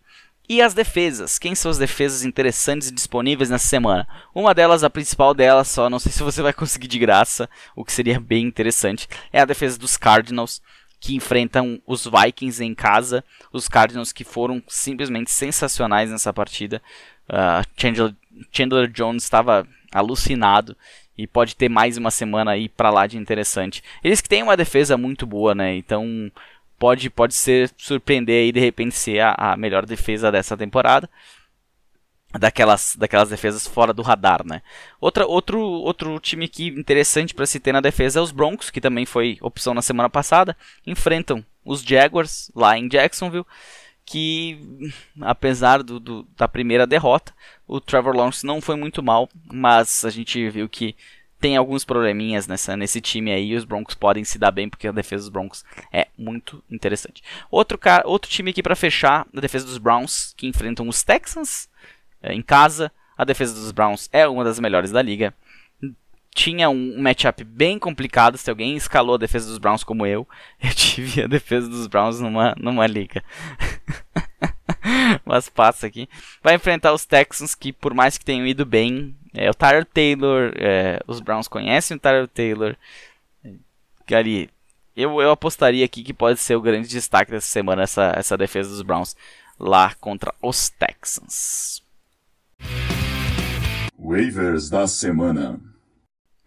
E 0.50 0.60
as 0.60 0.74
defesas? 0.74 1.38
Quem 1.38 1.54
são 1.54 1.70
as 1.70 1.78
defesas 1.78 2.24
interessantes 2.24 2.88
e 2.88 2.92
disponíveis 2.92 3.48
nessa 3.48 3.68
semana? 3.68 4.04
Uma 4.34 4.52
delas, 4.52 4.82
a 4.82 4.90
principal 4.90 5.32
delas, 5.32 5.68
só 5.68 5.88
não 5.88 6.00
sei 6.00 6.10
se 6.10 6.24
você 6.24 6.42
vai 6.42 6.52
conseguir 6.52 6.88
de 6.88 6.98
graça, 6.98 7.48
o 7.76 7.84
que 7.84 7.92
seria 7.92 8.18
bem 8.18 8.46
interessante, 8.46 9.06
é 9.32 9.40
a 9.40 9.44
defesa 9.44 9.78
dos 9.78 9.96
Cardinals, 9.96 10.60
que 10.98 11.14
enfrentam 11.14 11.80
os 11.86 12.04
Vikings 12.04 12.64
em 12.64 12.74
casa. 12.74 13.22
Os 13.52 13.68
Cardinals 13.68 14.12
que 14.12 14.24
foram 14.24 14.60
simplesmente 14.66 15.30
sensacionais 15.30 16.10
nessa 16.10 16.32
partida. 16.32 16.82
Uh, 17.28 17.64
Chandler, 17.80 18.12
Chandler 18.50 18.90
Jones 18.90 19.22
estava 19.22 19.64
alucinado 19.92 20.76
e 21.16 21.28
pode 21.28 21.54
ter 21.54 21.68
mais 21.68 21.96
uma 21.96 22.10
semana 22.10 22.50
aí 22.50 22.68
para 22.68 22.90
lá 22.90 23.06
de 23.06 23.16
interessante. 23.16 23.84
Eles 24.02 24.20
que 24.20 24.28
têm 24.28 24.42
uma 24.42 24.56
defesa 24.56 24.96
muito 24.96 25.24
boa, 25.26 25.54
né? 25.54 25.76
Então 25.76 26.28
pode, 26.80 27.10
pode 27.10 27.34
ser 27.34 27.70
surpreender 27.76 28.42
aí 28.42 28.50
de 28.50 28.58
repente 28.58 28.94
ser 28.96 29.20
a, 29.20 29.34
a 29.36 29.56
melhor 29.56 29.84
defesa 29.84 30.32
dessa 30.32 30.56
temporada. 30.56 31.08
Daquelas, 32.32 32.94
daquelas 32.96 33.28
defesas 33.28 33.66
fora 33.66 33.92
do 33.92 34.02
radar, 34.02 34.46
né? 34.46 34.62
Outra, 35.00 35.26
outro, 35.26 35.60
outro 35.60 36.18
time 36.20 36.46
que 36.46 36.68
interessante 36.68 37.34
para 37.34 37.44
se 37.44 37.58
ter 37.58 37.72
na 37.72 37.80
defesa 37.80 38.20
é 38.20 38.22
os 38.22 38.30
Broncos, 38.30 38.70
que 38.70 38.80
também 38.80 39.04
foi 39.04 39.36
opção 39.40 39.74
na 39.74 39.82
semana 39.82 40.08
passada. 40.08 40.56
Enfrentam 40.86 41.44
os 41.64 41.82
Jaguars 41.82 42.48
lá 42.54 42.78
em 42.78 42.88
Jacksonville, 42.88 43.44
que 44.06 44.92
apesar 45.20 45.82
do, 45.82 45.98
do, 45.98 46.22
da 46.36 46.46
primeira 46.46 46.86
derrota, 46.86 47.34
o 47.66 47.80
Trevor 47.80 48.14
Lawrence 48.16 48.46
não 48.46 48.60
foi 48.60 48.76
muito 48.76 49.02
mal, 49.02 49.28
mas 49.52 50.04
a 50.04 50.10
gente 50.10 50.48
viu 50.50 50.68
que 50.68 50.94
tem 51.40 51.56
alguns 51.56 51.84
probleminhas 51.84 52.46
nessa, 52.46 52.76
nesse 52.76 53.00
time 53.00 53.32
aí. 53.32 53.52
E 53.52 53.56
os 53.56 53.64
Broncos 53.64 53.94
podem 53.94 54.24
se 54.24 54.38
dar 54.38 54.50
bem 54.50 54.68
porque 54.68 54.86
a 54.86 54.92
defesa 54.92 55.22
dos 55.22 55.30
Broncos 55.30 55.64
é 55.92 56.08
muito 56.16 56.62
interessante. 56.70 57.22
Outro, 57.50 57.78
cara, 57.78 58.06
outro 58.06 58.30
time 58.30 58.50
aqui 58.50 58.62
para 58.62 58.76
fechar, 58.76 59.26
a 59.34 59.40
defesa 59.40 59.64
dos 59.64 59.78
Browns, 59.78 60.34
que 60.36 60.46
enfrentam 60.46 60.86
os 60.86 61.02
Texans 61.02 61.68
é, 62.22 62.32
em 62.34 62.42
casa. 62.42 62.92
A 63.16 63.24
defesa 63.24 63.54
dos 63.54 63.72
Browns 63.72 64.08
é 64.12 64.28
uma 64.28 64.44
das 64.44 64.60
melhores 64.60 64.90
da 64.90 65.00
liga. 65.00 65.34
Tinha 66.32 66.70
um 66.70 67.00
matchup 67.00 67.42
bem 67.42 67.78
complicado. 67.78 68.38
Se 68.38 68.50
alguém 68.50 68.76
escalou 68.76 69.14
a 69.14 69.18
defesa 69.18 69.48
dos 69.48 69.58
Browns 69.58 69.82
como 69.82 70.06
eu, 70.06 70.28
eu 70.62 70.74
tive 70.74 71.22
a 71.22 71.26
defesa 71.26 71.68
dos 71.68 71.86
Browns 71.86 72.20
numa, 72.20 72.54
numa 72.58 72.86
liga. 72.86 73.24
Mas 75.24 75.48
passa 75.48 75.86
aqui. 75.86 76.08
Vai 76.42 76.54
enfrentar 76.54 76.92
os 76.92 77.04
Texans, 77.04 77.54
que 77.54 77.72
por 77.72 77.94
mais 77.94 78.16
que 78.16 78.24
tenham 78.24 78.46
ido 78.46 78.64
bem, 78.64 79.14
é, 79.34 79.48
o 79.50 79.54
Tyler 79.54 79.84
Taylor, 79.84 80.52
é, 80.56 81.00
os 81.06 81.20
Browns 81.20 81.48
conhecem 81.48 81.96
o 81.96 82.00
Tyler 82.00 82.28
Taylor. 82.28 82.76
Ali, 84.12 84.50
eu, 84.96 85.20
eu 85.20 85.30
apostaria 85.30 85.84
aqui 85.84 86.02
que 86.02 86.12
pode 86.12 86.40
ser 86.40 86.56
o 86.56 86.60
grande 86.60 86.88
destaque 86.88 87.30
dessa 87.30 87.46
semana, 87.46 87.82
essa, 87.82 88.12
essa 88.16 88.36
defesa 88.36 88.70
dos 88.70 88.82
Browns 88.82 89.16
lá 89.58 89.94
contra 90.00 90.34
os 90.42 90.68
Texans. 90.68 91.82
Waivers 93.96 94.68
da 94.68 94.88
semana. 94.88 95.60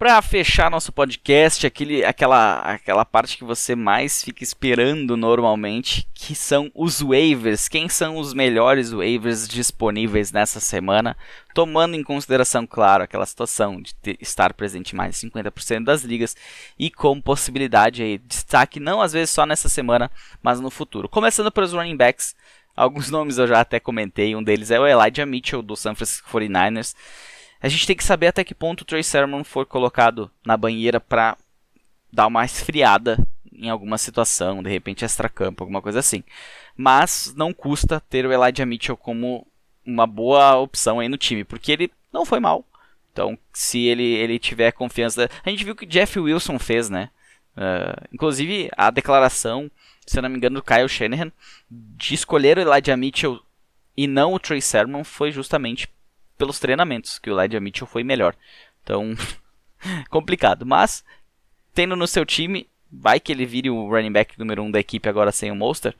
Para 0.03 0.21
fechar 0.21 0.69
nosso 0.69 0.91
podcast, 0.91 1.65
aquele, 1.65 2.03
aquela, 2.03 2.59
aquela 2.59 3.05
parte 3.05 3.37
que 3.37 3.45
você 3.45 3.73
mais 3.73 4.21
fica 4.21 4.43
esperando 4.43 5.15
normalmente, 5.15 6.05
que 6.13 6.35
são 6.35 6.69
os 6.75 7.01
waivers. 7.01 7.69
Quem 7.69 7.87
são 7.87 8.17
os 8.17 8.33
melhores 8.33 8.91
waivers 8.91 9.47
disponíveis 9.47 10.29
nessa 10.29 10.59
semana? 10.59 11.15
Tomando 11.53 11.95
em 11.95 12.03
consideração, 12.03 12.67
claro, 12.67 13.01
aquela 13.01 13.25
situação 13.25 13.81
de 13.81 13.95
ter, 13.95 14.17
estar 14.19 14.53
presente 14.53 14.91
em 14.91 14.97
mais 14.97 15.17
de 15.17 15.25
50% 15.29 15.85
das 15.85 16.03
ligas 16.03 16.35
e 16.77 16.91
com 16.91 17.21
possibilidade 17.21 18.03
aí, 18.03 18.17
de 18.17 18.27
destaque 18.27 18.81
não 18.81 19.01
às 19.01 19.13
vezes 19.13 19.29
só 19.29 19.45
nessa 19.45 19.69
semana, 19.69 20.11
mas 20.41 20.59
no 20.59 20.69
futuro. 20.69 21.07
Começando 21.07 21.49
pelos 21.49 21.71
running 21.71 21.95
backs, 21.95 22.35
alguns 22.75 23.07
nomes 23.09 23.37
eu 23.37 23.47
já 23.47 23.61
até 23.61 23.79
comentei, 23.79 24.35
um 24.35 24.43
deles 24.43 24.69
é 24.69 24.77
o 24.77 24.85
Elijah 24.85 25.25
Mitchell 25.25 25.61
do 25.61 25.77
San 25.77 25.95
Francisco 25.95 26.29
49ers. 26.29 26.93
A 27.63 27.69
gente 27.69 27.87
tem 27.87 27.95
que 27.95 28.03
saber 28.03 28.27
até 28.27 28.43
que 28.43 28.53
ponto 28.53 28.81
o 28.81 28.85
Trey 28.85 29.01
Sermon 29.01 29.41
foi 29.41 29.65
colocado 29.65 30.29
na 30.45 30.57
banheira 30.57 30.99
para 30.99 31.37
dar 32.11 32.27
uma 32.27 32.43
esfriada 32.43 33.17
em 33.53 33.69
alguma 33.69 33.97
situação, 33.97 34.61
de 34.61 34.69
repente 34.69 35.05
extra-campo, 35.05 35.63
alguma 35.63 35.81
coisa 35.81 35.99
assim. 35.99 36.25
Mas 36.75 37.33
não 37.37 37.53
custa 37.53 38.01
ter 38.01 38.25
o 38.25 38.33
Elijah 38.33 38.65
Mitchell 38.65 38.97
como 38.97 39.47
uma 39.85 40.05
boa 40.05 40.57
opção 40.57 40.99
aí 40.99 41.07
no 41.07 41.17
time, 41.17 41.45
porque 41.45 41.71
ele 41.71 41.91
não 42.11 42.25
foi 42.25 42.41
mal. 42.41 42.65
Então, 43.13 43.37
se 43.53 43.79
ele, 43.79 44.03
ele 44.03 44.39
tiver 44.39 44.73
confiança. 44.73 45.29
A 45.45 45.49
gente 45.49 45.63
viu 45.63 45.73
o 45.73 45.77
que 45.77 45.85
Jeff 45.85 46.19
Wilson 46.19 46.59
fez, 46.59 46.89
né? 46.89 47.11
Uh, 47.55 48.07
inclusive, 48.11 48.69
a 48.75 48.91
declaração, 48.91 49.71
se 50.05 50.19
eu 50.19 50.23
não 50.23 50.29
me 50.29 50.35
engano, 50.35 50.55
do 50.55 50.63
Kyle 50.63 50.89
Shanahan 50.89 51.31
de 51.71 52.13
escolher 52.13 52.57
o 52.57 52.61
Elijah 52.61 52.97
Mitchell 52.97 53.39
e 53.95 54.05
não 54.05 54.33
o 54.33 54.39
Trey 54.39 54.61
Sermon 54.61 55.05
foi 55.05 55.31
justamente 55.31 55.87
pelos 56.37 56.59
treinamentos, 56.59 57.19
que 57.19 57.29
o 57.29 57.39
Elijah 57.39 57.59
Mitchell 57.59 57.87
foi 57.87 58.03
melhor. 58.03 58.35
Então, 58.83 59.15
complicado. 60.09 60.65
Mas, 60.65 61.03
tendo 61.73 61.95
no 61.95 62.07
seu 62.07 62.25
time, 62.25 62.67
vai 62.91 63.19
que 63.19 63.31
ele 63.31 63.45
vire 63.45 63.69
o 63.69 63.89
running 63.89 64.11
back 64.11 64.37
número 64.37 64.61
1 64.63 64.65
um 64.65 64.71
da 64.71 64.79
equipe 64.79 65.09
agora 65.09 65.31
sem 65.31 65.51
o 65.51 65.55
Monster. 65.55 65.95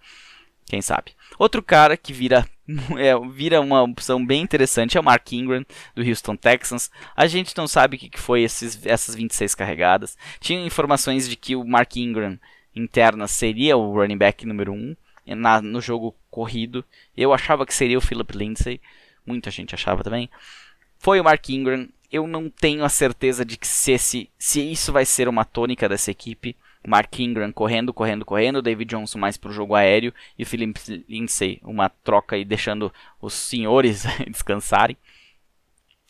Quem 0.65 0.81
sabe? 0.81 1.11
Outro 1.37 1.61
cara 1.61 1.97
que 1.97 2.13
vira, 2.13 2.47
é, 2.97 3.13
vira 3.31 3.59
uma 3.59 3.83
opção 3.83 4.23
bem 4.25 4.41
interessante 4.41 4.97
é 4.97 4.99
o 4.99 5.03
Mark 5.03 5.31
Ingram, 5.31 5.65
do 5.95 6.01
Houston 6.01 6.35
Texans. 6.35 6.89
A 7.15 7.27
gente 7.27 7.55
não 7.57 7.67
sabe 7.67 7.97
o 7.97 7.99
que 7.99 8.19
foi 8.19 8.43
esses, 8.43 8.85
essas 8.85 9.15
26 9.15 9.55
carregadas. 9.55 10.17
Tinha 10.39 10.65
informações 10.65 11.27
de 11.27 11.35
que 11.35 11.55
o 11.55 11.65
Mark 11.65 11.95
Ingram 11.97 12.39
interna 12.75 13.27
seria 13.27 13.77
o 13.77 13.93
running 13.93 14.17
back 14.17 14.45
número 14.45 14.73
1 14.73 14.75
um, 14.75 15.61
no 15.61 15.81
jogo 15.81 16.15
corrido. 16.29 16.83
Eu 17.15 17.33
achava 17.33 17.65
que 17.65 17.73
seria 17.73 17.97
o 17.97 18.01
Philip 18.01 18.35
Lindsay 18.35 18.79
muita 19.25 19.51
gente 19.51 19.73
achava 19.75 20.03
também, 20.03 20.29
foi 20.97 21.19
o 21.19 21.23
Mark 21.23 21.47
Ingram. 21.49 21.89
Eu 22.11 22.27
não 22.27 22.49
tenho 22.49 22.83
a 22.83 22.89
certeza 22.89 23.43
de 23.43 23.57
que 23.57 23.67
se, 23.67 23.91
esse, 23.91 24.29
se 24.37 24.61
isso 24.61 24.91
vai 24.91 25.05
ser 25.05 25.27
uma 25.27 25.43
tônica 25.43 25.89
dessa 25.89 26.11
equipe. 26.11 26.55
Mark 26.85 27.17
Ingram 27.19 27.51
correndo, 27.51 27.93
correndo, 27.93 28.25
correndo, 28.25 28.61
David 28.61 28.89
Johnson 28.89 29.17
mais 29.17 29.37
para 29.37 29.49
o 29.49 29.53
jogo 29.53 29.73
aéreo 29.73 30.13
e 30.37 30.43
Philip 30.43 31.05
Lindsay 31.07 31.59
uma 31.63 31.87
troca 31.89 32.37
e 32.37 32.43
deixando 32.43 32.93
os 33.21 33.33
senhores 33.33 34.03
descansarem. 34.27 34.97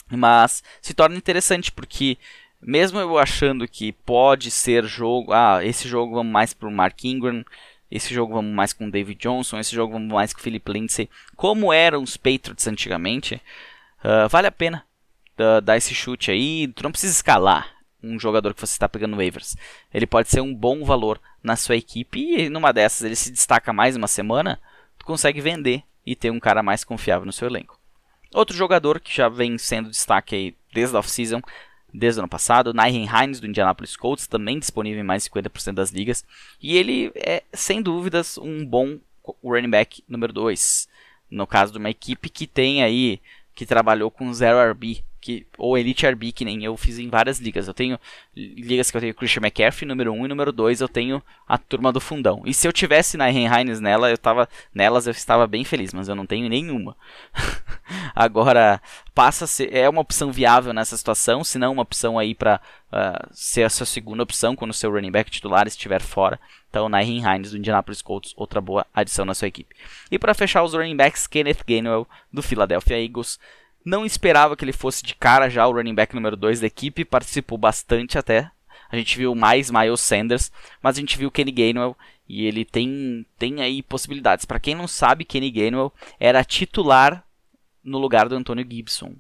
Mas 0.10 0.64
se 0.82 0.94
torna 0.94 1.16
interessante 1.16 1.72
porque 1.72 2.18
mesmo 2.66 3.00
eu 3.00 3.18
achando 3.18 3.68
que 3.68 3.92
pode 3.92 4.50
ser 4.50 4.86
jogo, 4.86 5.34
ah, 5.34 5.64
esse 5.64 5.88
jogo 5.88 6.16
vamos 6.16 6.32
mais 6.32 6.54
para 6.54 6.68
o 6.68 6.72
Mark 6.72 7.04
Ingram, 7.04 7.44
esse 7.96 8.12
jogo 8.12 8.34
vamos 8.34 8.52
mais 8.52 8.74
com 8.74 8.88
o 8.88 8.92
David 8.92 9.20
Johnson, 9.20 9.60
esse 9.60 9.76
jogo 9.76 9.94
vamos 9.94 10.12
mais 10.12 10.34
com 10.34 10.40
o 10.40 10.44
Philip 10.44 10.72
Lindsay, 10.72 11.08
como 11.36 11.72
eram 11.72 12.02
os 12.02 12.18
Patriots 12.18 12.68
antigamente, 12.68 13.40
uh, 14.04 14.28
vale 14.28 14.48
a 14.48 14.52
pena 14.52 14.84
uh, 15.38 15.62
dar 15.62 15.78
esse 15.78 15.94
chute 15.94 16.32
aí. 16.32 16.68
Tu 16.70 16.82
não 16.82 16.92
precisa 16.92 17.14
escalar 17.14 17.72
um 18.02 18.20
jogador 18.20 18.56
que 18.56 18.60
você 18.60 18.74
está 18.74 18.90
pegando 18.90 19.16
waivers. 19.16 19.56
Ele 19.94 20.08
pode 20.08 20.28
ser 20.28 20.42
um 20.42 20.54
bom 20.56 20.84
valor 20.84 21.22
na 21.44 21.56
sua 21.56 21.76
equipe 21.76 22.20
e 22.20 22.50
numa 22.50 22.74
dessas 22.74 23.04
ele 23.04 23.16
se 23.16 23.32
destaca 23.32 23.72
mais 23.72 23.96
uma 23.96 24.08
semana, 24.08 24.60
tu 24.98 25.06
consegue 25.06 25.40
vender 25.40 25.84
e 26.04 26.16
ter 26.16 26.32
um 26.32 26.40
cara 26.40 26.64
mais 26.64 26.84
confiável 26.84 27.28
no 27.28 27.32
seu 27.32 27.48
elenco. 27.48 27.80
Outro 28.34 28.58
jogador 28.58 29.00
que 29.00 29.16
já 29.16 29.30
vem 29.30 29.56
sendo 29.60 29.92
destaque 29.92 30.36
aí 30.36 30.56
desde 30.74 30.96
a 30.96 31.00
off-season 31.00 31.42
desde 31.94 32.20
o 32.20 32.22
ano 32.22 32.30
passado. 32.30 32.74
Nyhen 32.74 33.08
Hines, 33.08 33.40
do 33.40 33.48
Indianapolis 33.48 33.96
Colts, 33.96 34.28
também 34.28 34.60
disponível 34.60 35.02
em 35.02 35.06
mais 35.06 35.24
de 35.24 35.30
50% 35.30 35.74
das 35.74 35.92
ligas. 35.92 36.26
E 36.62 36.76
ele 36.78 37.12
é, 37.16 37.44
sem 37.54 37.82
dúvidas, 37.82 38.38
um 38.38 38.66
bom 38.66 39.00
running 39.44 39.70
back 39.70 40.04
número 40.08 40.34
2. 40.34 40.88
No 41.30 41.48
caso 41.48 41.72
de 41.72 41.78
uma 41.78 41.90
equipe 41.90 42.30
que 42.30 42.48
tem 42.48 42.84
aí 42.84 43.22
que 43.56 43.66
trabalhou 43.66 44.10
com 44.10 44.34
zero 44.34 44.72
RB, 44.72 45.04
que, 45.24 45.48
ou 45.58 45.78
Elite 45.78 46.06
RB, 46.06 46.34
que 46.34 46.44
nem 46.44 46.66
eu 46.66 46.76
fiz 46.76 47.00
em 47.00 47.10
várias 47.10 47.40
ligas. 47.40 47.66
Eu 47.66 47.74
tenho 47.74 47.98
ligas 48.36 48.92
que 48.92 48.98
eu 48.98 49.02
tenho 49.02 49.14
Christian 49.14 49.42
McCaffrey, 49.42 49.88
número 49.88 50.12
1, 50.12 50.20
um, 50.20 50.26
e 50.26 50.28
número 50.28 50.52
2 50.52 50.82
eu 50.82 50.90
tenho 50.90 51.24
a 51.48 51.58
turma 51.58 51.94
do 51.94 52.02
fundão. 52.02 52.42
E 52.46 52.54
se 52.54 52.68
eu 52.68 52.74
tivesse 52.74 53.16
na 53.16 53.32
Heinz 53.32 53.80
nela, 53.80 54.10
eu 54.10 54.18
tava, 54.18 54.50
nelas 54.74 55.08
eu 55.08 55.12
estava 55.12 55.48
bem 55.48 55.64
feliz, 55.64 55.94
mas 55.94 56.10
eu 56.10 56.16
não 56.16 56.26
tenho 56.26 56.50
nenhuma. 56.50 56.98
Agora, 58.14 58.82
passa 59.16 59.48
ser, 59.48 59.74
é 59.74 59.88
uma 59.88 60.02
opção 60.02 60.30
viável 60.30 60.74
nessa 60.74 60.98
situação, 60.98 61.42
se 61.42 61.58
não 61.58 61.72
uma 61.72 61.84
opção 61.84 62.20
aí 62.20 62.36
para 62.36 62.56
uh, 62.56 62.96
ah, 62.96 63.30
ser 63.32 63.64
a 63.64 63.70
sua 63.70 63.86
segunda 63.86 64.24
opção 64.24 64.58
quando 64.58 64.72
o 64.72 64.74
seu 64.74 64.92
running 64.92 65.12
back 65.12 65.32
titular 65.32 65.68
estiver 65.68 66.02
fora. 66.02 66.38
Então, 66.74 66.90
Nairn 66.90 67.20
Hines 67.20 67.52
do 67.52 67.58
Indianapolis 67.60 68.02
Colts, 68.02 68.34
outra 68.36 68.60
boa 68.60 68.84
adição 68.92 69.26
na 69.26 69.36
sua 69.36 69.48
equipe. 69.48 69.76
E 70.10 70.18
para 70.18 70.34
fechar 70.34 70.64
os 70.64 70.74
running 70.74 70.98
backs, 70.98 71.28
Kenneth 71.28 71.64
Gainwell 71.68 72.08
do 72.32 72.42
Philadelphia 72.42 73.00
Eagles. 73.00 73.40
Não 73.86 74.04
esperava 74.04 74.58
que 74.58 74.66
ele 74.66 74.74
fosse 74.74 75.04
de 75.04 75.14
cara 75.14 75.52
já 75.52 75.68
o 75.68 75.72
running 75.72 75.94
back 75.94 76.16
número 76.16 76.36
2 76.36 76.62
da 76.62 76.66
equipe, 76.66 77.06
participou 77.06 77.60
bastante 77.60 78.18
até. 78.18 78.50
A 78.90 78.96
gente 78.96 79.16
viu 79.16 79.36
mais 79.36 79.70
Miles 79.70 80.02
Sanders, 80.02 80.52
mas 80.82 80.98
a 80.98 81.00
gente 81.00 81.16
viu 81.16 81.30
Kenny 81.30 81.52
Gainwell 81.52 81.96
e 82.28 82.48
ele 82.48 82.66
tem, 82.66 83.24
tem 83.38 83.62
aí 83.62 83.84
possibilidades. 83.84 84.44
Para 84.44 84.60
quem 84.60 84.74
não 84.74 84.88
sabe, 84.88 85.26
Kenny 85.26 85.52
Gainwell 85.52 85.94
era 86.20 86.44
titular 86.44 87.24
no 87.84 88.00
lugar 88.00 88.28
do 88.28 88.36
Antonio 88.36 88.66
Gibson, 88.68 89.14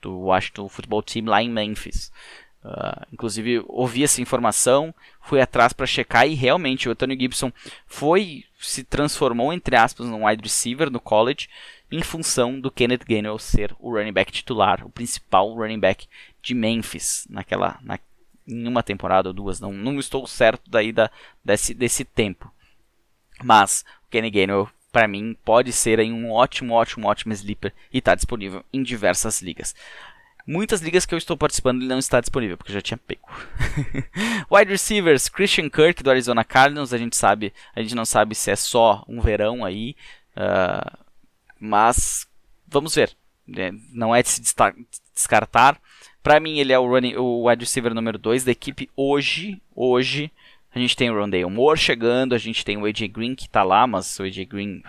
do 0.00 0.20
Washington 0.20 0.70
Football 0.70 1.02
Team 1.02 1.26
lá 1.26 1.42
em 1.42 1.50
Memphis. 1.50 2.10
Uh, 2.64 3.06
inclusive, 3.12 3.62
ouvi 3.68 4.04
essa 4.04 4.22
informação, 4.22 4.94
fui 5.20 5.38
atrás 5.38 5.74
para 5.74 5.84
checar 5.84 6.26
e 6.26 6.34
realmente 6.34 6.88
o 6.88 6.92
Antonio 6.92 7.18
Gibson 7.18 7.52
foi 7.86 8.44
se 8.58 8.82
transformou 8.82 9.52
entre 9.52 9.76
aspas 9.76 10.06
num 10.06 10.24
wide 10.24 10.42
receiver 10.42 10.90
no 10.90 10.98
college 10.98 11.50
em 11.92 12.02
função 12.02 12.58
do 12.58 12.70
Kenneth 12.70 13.04
Gainwell 13.06 13.38
ser 13.38 13.76
o 13.78 13.92
running 13.92 14.14
back 14.14 14.32
titular, 14.32 14.82
o 14.82 14.88
principal 14.88 15.54
running 15.54 15.78
back 15.78 16.08
de 16.40 16.54
Memphis 16.54 17.26
naquela 17.28 17.78
na, 17.82 17.98
em 18.48 18.66
uma 18.66 18.82
temporada 18.82 19.28
ou 19.28 19.34
duas, 19.34 19.60
não, 19.60 19.72
não 19.72 19.98
estou 19.98 20.26
certo 20.26 20.70
daí 20.70 20.90
da, 20.90 21.10
desse, 21.44 21.74
desse 21.74 22.04
tempo. 22.04 22.50
Mas 23.42 23.84
o 24.06 24.10
Kenny 24.10 24.30
Gainwell 24.30 24.70
para 24.92 25.08
mim 25.08 25.36
pode 25.44 25.72
ser 25.72 26.00
um 26.00 26.30
ótimo, 26.30 26.72
ótimo, 26.72 27.08
ótimo 27.08 27.32
sleeper 27.32 27.74
e 27.92 27.98
está 27.98 28.14
disponível 28.14 28.64
em 28.72 28.82
diversas 28.82 29.42
ligas. 29.42 29.74
Muitas 30.46 30.82
ligas 30.82 31.06
que 31.06 31.14
eu 31.14 31.18
estou 31.18 31.36
participando 31.36 31.80
ele 31.80 31.88
não 31.88 31.98
está 31.98 32.20
disponível, 32.20 32.56
porque 32.58 32.70
eu 32.70 32.74
já 32.74 32.82
tinha 32.82 32.98
pego. 32.98 33.28
Wide 34.50 34.70
receivers, 34.70 35.28
Christian 35.28 35.70
Kirk 35.70 36.02
do 36.02 36.10
Arizona 36.10 36.44
Cardinals, 36.44 36.92
a 36.92 36.98
gente 36.98 37.16
sabe, 37.16 37.52
a 37.74 37.80
gente 37.80 37.94
não 37.94 38.04
sabe 38.04 38.34
se 38.34 38.50
é 38.50 38.56
só 38.56 39.02
um 39.08 39.20
verão 39.20 39.64
aí, 39.64 39.96
uh, 40.36 40.98
mas 41.58 42.28
vamos 42.68 42.94
ver. 42.94 43.16
É, 43.56 43.72
não 43.92 44.14
é 44.14 44.22
de 44.22 44.28
se 44.28 44.42
descartar. 45.14 45.80
Para 46.22 46.40
mim 46.40 46.58
ele 46.58 46.72
é 46.72 46.78
o, 46.78 46.86
running, 46.86 47.16
o 47.16 47.48
wide 47.48 47.64
receiver 47.64 47.94
número 47.94 48.18
2 48.18 48.44
da 48.44 48.52
equipe 48.52 48.90
hoje, 48.96 49.60
hoje. 49.74 50.30
A 50.74 50.78
gente 50.78 50.96
tem 50.96 51.08
o 51.08 51.14
Rondale 51.14 51.44
Moore 51.46 51.78
chegando, 51.78 52.34
a 52.34 52.38
gente 52.38 52.64
tem 52.64 52.76
o 52.76 52.84
AJ 52.84 53.08
Green 53.08 53.34
que 53.34 53.46
está 53.46 53.62
lá, 53.62 53.86
mas 53.86 54.18
o 54.18 54.24
AJ 54.24 54.44
Green 54.46 54.82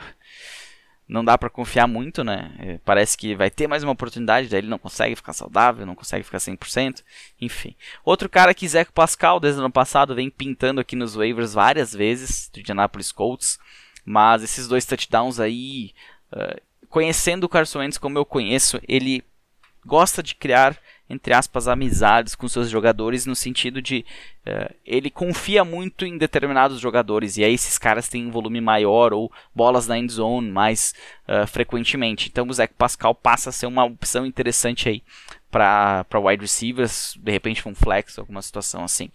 não 1.07 1.23
dá 1.23 1.37
para 1.37 1.49
confiar 1.49 1.87
muito, 1.87 2.23
né? 2.23 2.51
É, 2.59 2.79
parece 2.83 3.17
que 3.17 3.35
vai 3.35 3.49
ter 3.49 3.67
mais 3.67 3.83
uma 3.83 3.91
oportunidade, 3.91 4.47
daí 4.47 4.59
ele 4.59 4.67
não 4.67 4.79
consegue 4.79 5.15
ficar 5.15 5.33
saudável, 5.33 5.85
não 5.85 5.95
consegue 5.95 6.23
ficar 6.23 6.39
100%, 6.39 7.03
enfim. 7.39 7.75
Outro 8.03 8.27
cara 8.27 8.53
que 8.53 8.67
Zeco 8.67 8.91
Pascal, 8.91 9.39
desde 9.39 9.59
o 9.59 9.63
ano 9.63 9.71
passado, 9.71 10.15
vem 10.15 10.29
pintando 10.29 10.81
aqui 10.81 10.95
nos 10.95 11.15
waivers 11.15 11.53
várias 11.53 11.93
vezes, 11.93 12.49
do 12.51 12.59
Indianapolis 12.59 13.11
Colts, 13.11 13.59
mas 14.03 14.43
esses 14.43 14.67
dois 14.67 14.85
touchdowns 14.85 15.39
aí, 15.39 15.93
uh, 16.33 16.59
conhecendo 16.89 17.43
o 17.43 17.49
Carson 17.49 17.79
Wentz 17.79 17.97
como 17.99 18.17
eu 18.17 18.25
conheço, 18.25 18.81
ele 18.87 19.23
gosta 19.85 20.23
de 20.23 20.33
criar 20.33 20.75
entre 21.09 21.33
aspas, 21.33 21.67
amizades 21.67 22.33
com 22.35 22.47
seus 22.47 22.69
jogadores, 22.69 23.25
no 23.25 23.35
sentido 23.35 23.81
de 23.81 24.03
uh, 24.45 24.73
ele 24.85 25.09
confia 25.09 25.63
muito 25.63 26.05
em 26.05 26.17
determinados 26.17 26.79
jogadores, 26.79 27.37
e 27.37 27.43
aí 27.43 27.53
esses 27.53 27.77
caras 27.77 28.09
têm 28.09 28.25
um 28.25 28.31
volume 28.31 28.59
maior 28.59 29.13
ou 29.13 29.31
bolas 29.53 29.87
na 29.87 29.99
end 29.99 30.11
zone 30.11 30.49
mais 30.49 30.93
uh, 31.27 31.45
frequentemente. 31.45 32.27
Então 32.27 32.47
o 32.47 32.53
Zach 32.53 32.73
Pascal 32.75 33.13
passa 33.13 33.49
a 33.49 33.53
ser 33.53 33.67
uma 33.67 33.85
opção 33.85 34.25
interessante 34.25 34.89
aí 34.89 35.03
para 35.51 36.05
wide 36.13 36.41
receivers, 36.41 37.17
de 37.17 37.31
repente 37.31 37.65
um 37.67 37.73
flex, 37.73 38.19
alguma 38.19 38.41
situação 38.41 38.83
assim. 38.83 39.09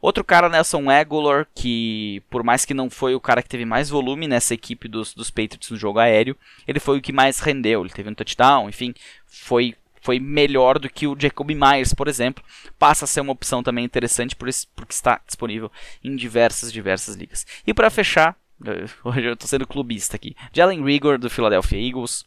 Outro 0.00 0.24
cara, 0.24 0.48
Nelson 0.48 0.88
Aguilar, 0.88 1.46
que 1.54 2.22
por 2.30 2.42
mais 2.42 2.64
que 2.64 2.72
não 2.72 2.88
foi 2.88 3.14
o 3.14 3.20
cara 3.20 3.42
que 3.42 3.48
teve 3.48 3.64
mais 3.64 3.90
volume 3.90 4.26
nessa 4.28 4.54
equipe 4.54 4.88
dos, 4.88 5.12
dos 5.12 5.30
Patriots 5.30 5.70
no 5.70 5.76
jogo 5.76 5.98
aéreo, 5.98 6.36
ele 6.66 6.80
foi 6.80 6.96
o 6.96 7.02
que 7.02 7.12
mais 7.12 7.40
rendeu. 7.40 7.82
Ele 7.82 7.92
teve 7.92 8.08
um 8.08 8.14
touchdown, 8.14 8.68
enfim, 8.68 8.94
foi 9.26 9.74
foi 10.06 10.20
melhor 10.20 10.78
do 10.78 10.88
que 10.88 11.04
o 11.04 11.16
Jacob 11.18 11.50
Myers, 11.50 11.92
por 11.92 12.06
exemplo. 12.06 12.44
Passa 12.78 13.04
a 13.04 13.08
ser 13.08 13.20
uma 13.20 13.32
opção 13.32 13.60
também 13.60 13.84
interessante 13.84 14.36
por 14.36 14.48
isso, 14.48 14.68
porque 14.76 14.92
está 14.92 15.20
disponível 15.26 15.68
em 16.02 16.14
diversas, 16.14 16.72
diversas 16.72 17.16
ligas. 17.16 17.44
E 17.66 17.74
para 17.74 17.90
fechar, 17.90 18.36
hoje 19.02 19.24
eu 19.24 19.32
estou 19.32 19.48
sendo 19.48 19.66
clubista 19.66 20.14
aqui, 20.14 20.36
Jalen 20.52 20.84
Rigor 20.84 21.18
do 21.18 21.28
Philadelphia 21.28 21.84
Eagles. 21.84 22.24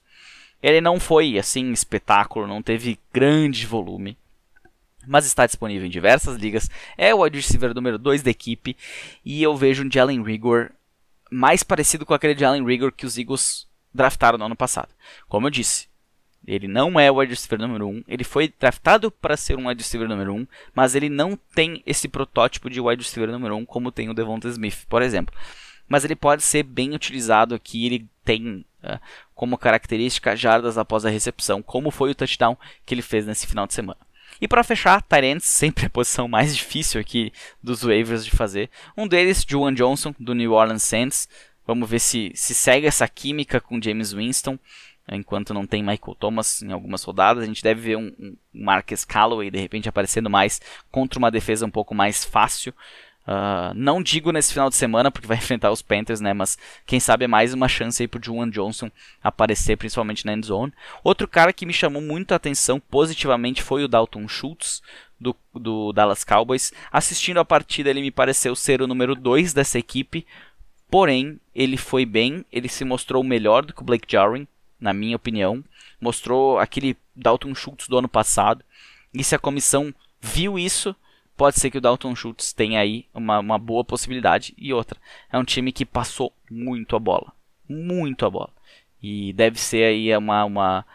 Ele 0.61 0.81
não 0.81 0.99
foi 0.99 1.39
assim 1.39 1.71
espetáculo, 1.71 2.45
não 2.45 2.61
teve 2.61 2.99
grande 3.13 3.65
volume, 3.65 4.17
mas 5.07 5.25
está 5.25 5.45
disponível 5.45 5.87
em 5.87 5.89
diversas 5.89 6.35
ligas. 6.35 6.69
É 6.97 7.15
o 7.15 7.23
wide 7.23 7.37
receiver 7.37 7.73
número 7.73 7.97
2 7.97 8.21
da 8.21 8.29
equipe 8.29 8.75
e 9.23 9.41
eu 9.41 9.55
vejo 9.55 9.85
um 9.85 9.89
Jalen 9.89 10.21
Rigor 10.21 10.71
mais 11.31 11.63
parecido 11.63 12.05
com 12.05 12.13
aquele 12.13 12.37
Jalen 12.37 12.65
Rigor 12.65 12.91
que 12.91 13.05
os 13.05 13.17
Eagles 13.17 13.65
draftaram 13.93 14.37
no 14.37 14.43
ano 14.47 14.55
passado. 14.55 14.89
Como 15.29 15.47
eu 15.47 15.51
disse, 15.51 15.88
ele 16.45 16.67
não 16.67 16.99
é 16.99 17.11
o 17.11 17.15
wide 17.15 17.33
receiver 17.33 17.59
número 17.59 17.87
1. 17.87 18.03
Ele 18.07 18.23
foi 18.23 18.53
draftado 18.59 19.11
para 19.11 19.37
ser 19.37 19.57
um 19.57 19.67
wide 19.67 19.81
receiver 19.81 20.07
número 20.07 20.33
1, 20.33 20.47
mas 20.73 20.95
ele 20.95 21.09
não 21.09 21.37
tem 21.53 21.83
esse 21.85 22.07
protótipo 22.07 22.69
de 22.69 22.81
wide 22.81 23.03
receiver 23.03 23.31
número 23.31 23.55
1 23.57 23.65
como 23.65 23.91
tem 23.91 24.09
o 24.09 24.13
Devonta 24.13 24.47
Smith, 24.47 24.85
por 24.87 25.01
exemplo. 25.01 25.35
Mas 25.87 26.05
ele 26.05 26.15
pode 26.15 26.43
ser 26.43 26.63
bem 26.63 26.93
utilizado 26.93 27.53
aqui. 27.53 27.85
Ele 27.85 28.07
tem 28.23 28.65
uh, 28.83 28.99
como 29.33 29.57
característica 29.57 30.35
jardas 30.35 30.77
após 30.77 31.05
a 31.05 31.09
recepção, 31.09 31.61
como 31.61 31.91
foi 31.91 32.11
o 32.11 32.15
touchdown 32.15 32.57
que 32.85 32.93
ele 32.93 33.01
fez 33.01 33.25
nesse 33.25 33.47
final 33.47 33.67
de 33.67 33.73
semana. 33.73 33.99
E 34.41 34.47
para 34.47 34.63
fechar, 34.63 35.01
Tyrants, 35.01 35.45
sempre 35.45 35.85
a 35.87 35.89
posição 35.89 36.27
mais 36.27 36.55
difícil 36.55 37.01
aqui 37.01 37.33
dos 37.61 37.81
waivers 37.81 38.23
de 38.23 38.31
fazer. 38.31 38.69
Um 38.95 39.07
deles, 39.07 39.45
Juwan 39.47 39.73
Johnson, 39.73 40.13
do 40.19 40.33
New 40.33 40.53
Orleans 40.53 40.83
Saints. 40.83 41.27
Vamos 41.65 41.87
ver 41.87 41.99
se, 41.99 42.31
se 42.33 42.55
segue 42.55 42.87
essa 42.87 43.07
química 43.07 43.61
com 43.61 43.79
James 43.81 44.11
Winston 44.11 44.57
enquanto 45.11 45.53
não 45.53 45.65
tem 45.65 45.81
Michael 45.81 46.15
Thomas 46.19 46.61
em 46.61 46.71
algumas 46.71 47.03
rodadas. 47.03 47.43
A 47.43 47.47
gente 47.47 47.63
deve 47.63 47.81
ver 47.81 47.97
um, 47.97 48.13
um 48.19 48.35
Marcus 48.53 49.05
Calloway 49.05 49.49
de 49.49 49.59
repente 49.59 49.89
aparecendo 49.89 50.29
mais 50.29 50.61
contra 50.91 51.19
uma 51.19 51.31
defesa 51.31 51.65
um 51.65 51.71
pouco 51.71 51.93
mais 51.95 52.23
fácil. 52.23 52.73
Uh, 53.27 53.73
não 53.75 54.01
digo 54.01 54.31
nesse 54.31 54.51
final 54.51 54.69
de 54.69 54.75
semana 54.75 55.11
porque 55.11 55.27
vai 55.27 55.37
enfrentar 55.37 55.71
os 55.71 55.81
Panthers, 55.81 56.19
né? 56.19 56.33
Mas 56.33 56.57
quem 56.85 56.99
sabe 56.99 57.25
é 57.25 57.27
mais 57.27 57.53
uma 57.53 57.67
chance 57.67 58.01
aí 58.01 58.07
pro 58.07 58.23
Juwan 58.23 58.49
Johnson 58.49 58.89
aparecer, 59.23 59.77
principalmente 59.77 60.25
na 60.25 60.33
end 60.33 60.47
zone. 60.47 60.73
Outro 61.03 61.27
cara 61.27 61.53
que 61.53 61.65
me 61.65 61.73
chamou 61.73 62.01
muito 62.01 62.31
a 62.31 62.37
atenção 62.37 62.79
positivamente 62.79 63.61
foi 63.61 63.83
o 63.83 63.87
Dalton 63.87 64.27
Schultz 64.27 64.81
do, 65.19 65.35
do 65.53 65.91
Dallas 65.93 66.23
Cowboys. 66.23 66.73
Assistindo 66.91 67.39
a 67.39 67.45
partida, 67.45 67.89
ele 67.89 68.01
me 68.01 68.11
pareceu 68.11 68.55
ser 68.55 68.81
o 68.81 68.87
número 68.87 69.13
2 69.13 69.53
dessa 69.53 69.77
equipe. 69.77 70.25
Porém, 70.89 71.39
ele 71.53 71.77
foi 71.77 72.05
bem, 72.05 72.43
ele 72.51 72.67
se 72.67 72.83
mostrou 72.83 73.23
melhor 73.23 73.63
do 73.63 73.73
que 73.73 73.81
o 73.81 73.85
Blake 73.85 74.11
Jarwin 74.11 74.47
na 74.79 74.93
minha 74.93 75.15
opinião. 75.15 75.63
Mostrou 75.99 76.59
aquele 76.59 76.97
Dalton 77.15 77.53
Schultz 77.53 77.87
do 77.87 77.97
ano 77.97 78.07
passado. 78.07 78.63
E 79.13 79.23
se 79.23 79.35
a 79.35 79.39
comissão 79.39 79.93
viu 80.21 80.57
isso, 80.57 80.95
pode 81.35 81.59
ser 81.59 81.71
que 81.71 81.77
o 81.77 81.81
Dalton 81.81 82.15
Schultz 82.15 82.53
tenha 82.53 82.79
aí 82.79 83.05
uma, 83.13 83.39
uma 83.39 83.57
boa 83.57 83.83
possibilidade. 83.83 84.53
E 84.57 84.73
outra, 84.73 84.99
é 85.31 85.37
um 85.37 85.43
time 85.43 85.71
que 85.71 85.85
passou 85.85 86.33
muito 86.49 86.95
a 86.95 86.99
bola. 86.99 87.33
Muito 87.67 88.25
a 88.25 88.29
bola. 88.29 88.51
E 89.01 89.33
deve 89.33 89.59
ser 89.59 89.83
aí 89.83 90.15
uma, 90.15 90.43
uma, 90.45 90.85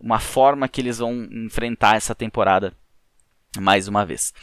uma 0.00 0.18
forma 0.18 0.68
que 0.68 0.80
eles 0.80 0.98
vão 0.98 1.28
enfrentar 1.30 1.96
essa 1.96 2.14
temporada 2.14 2.74
mais 3.60 3.88
uma 3.88 4.04
vez. 4.04 4.34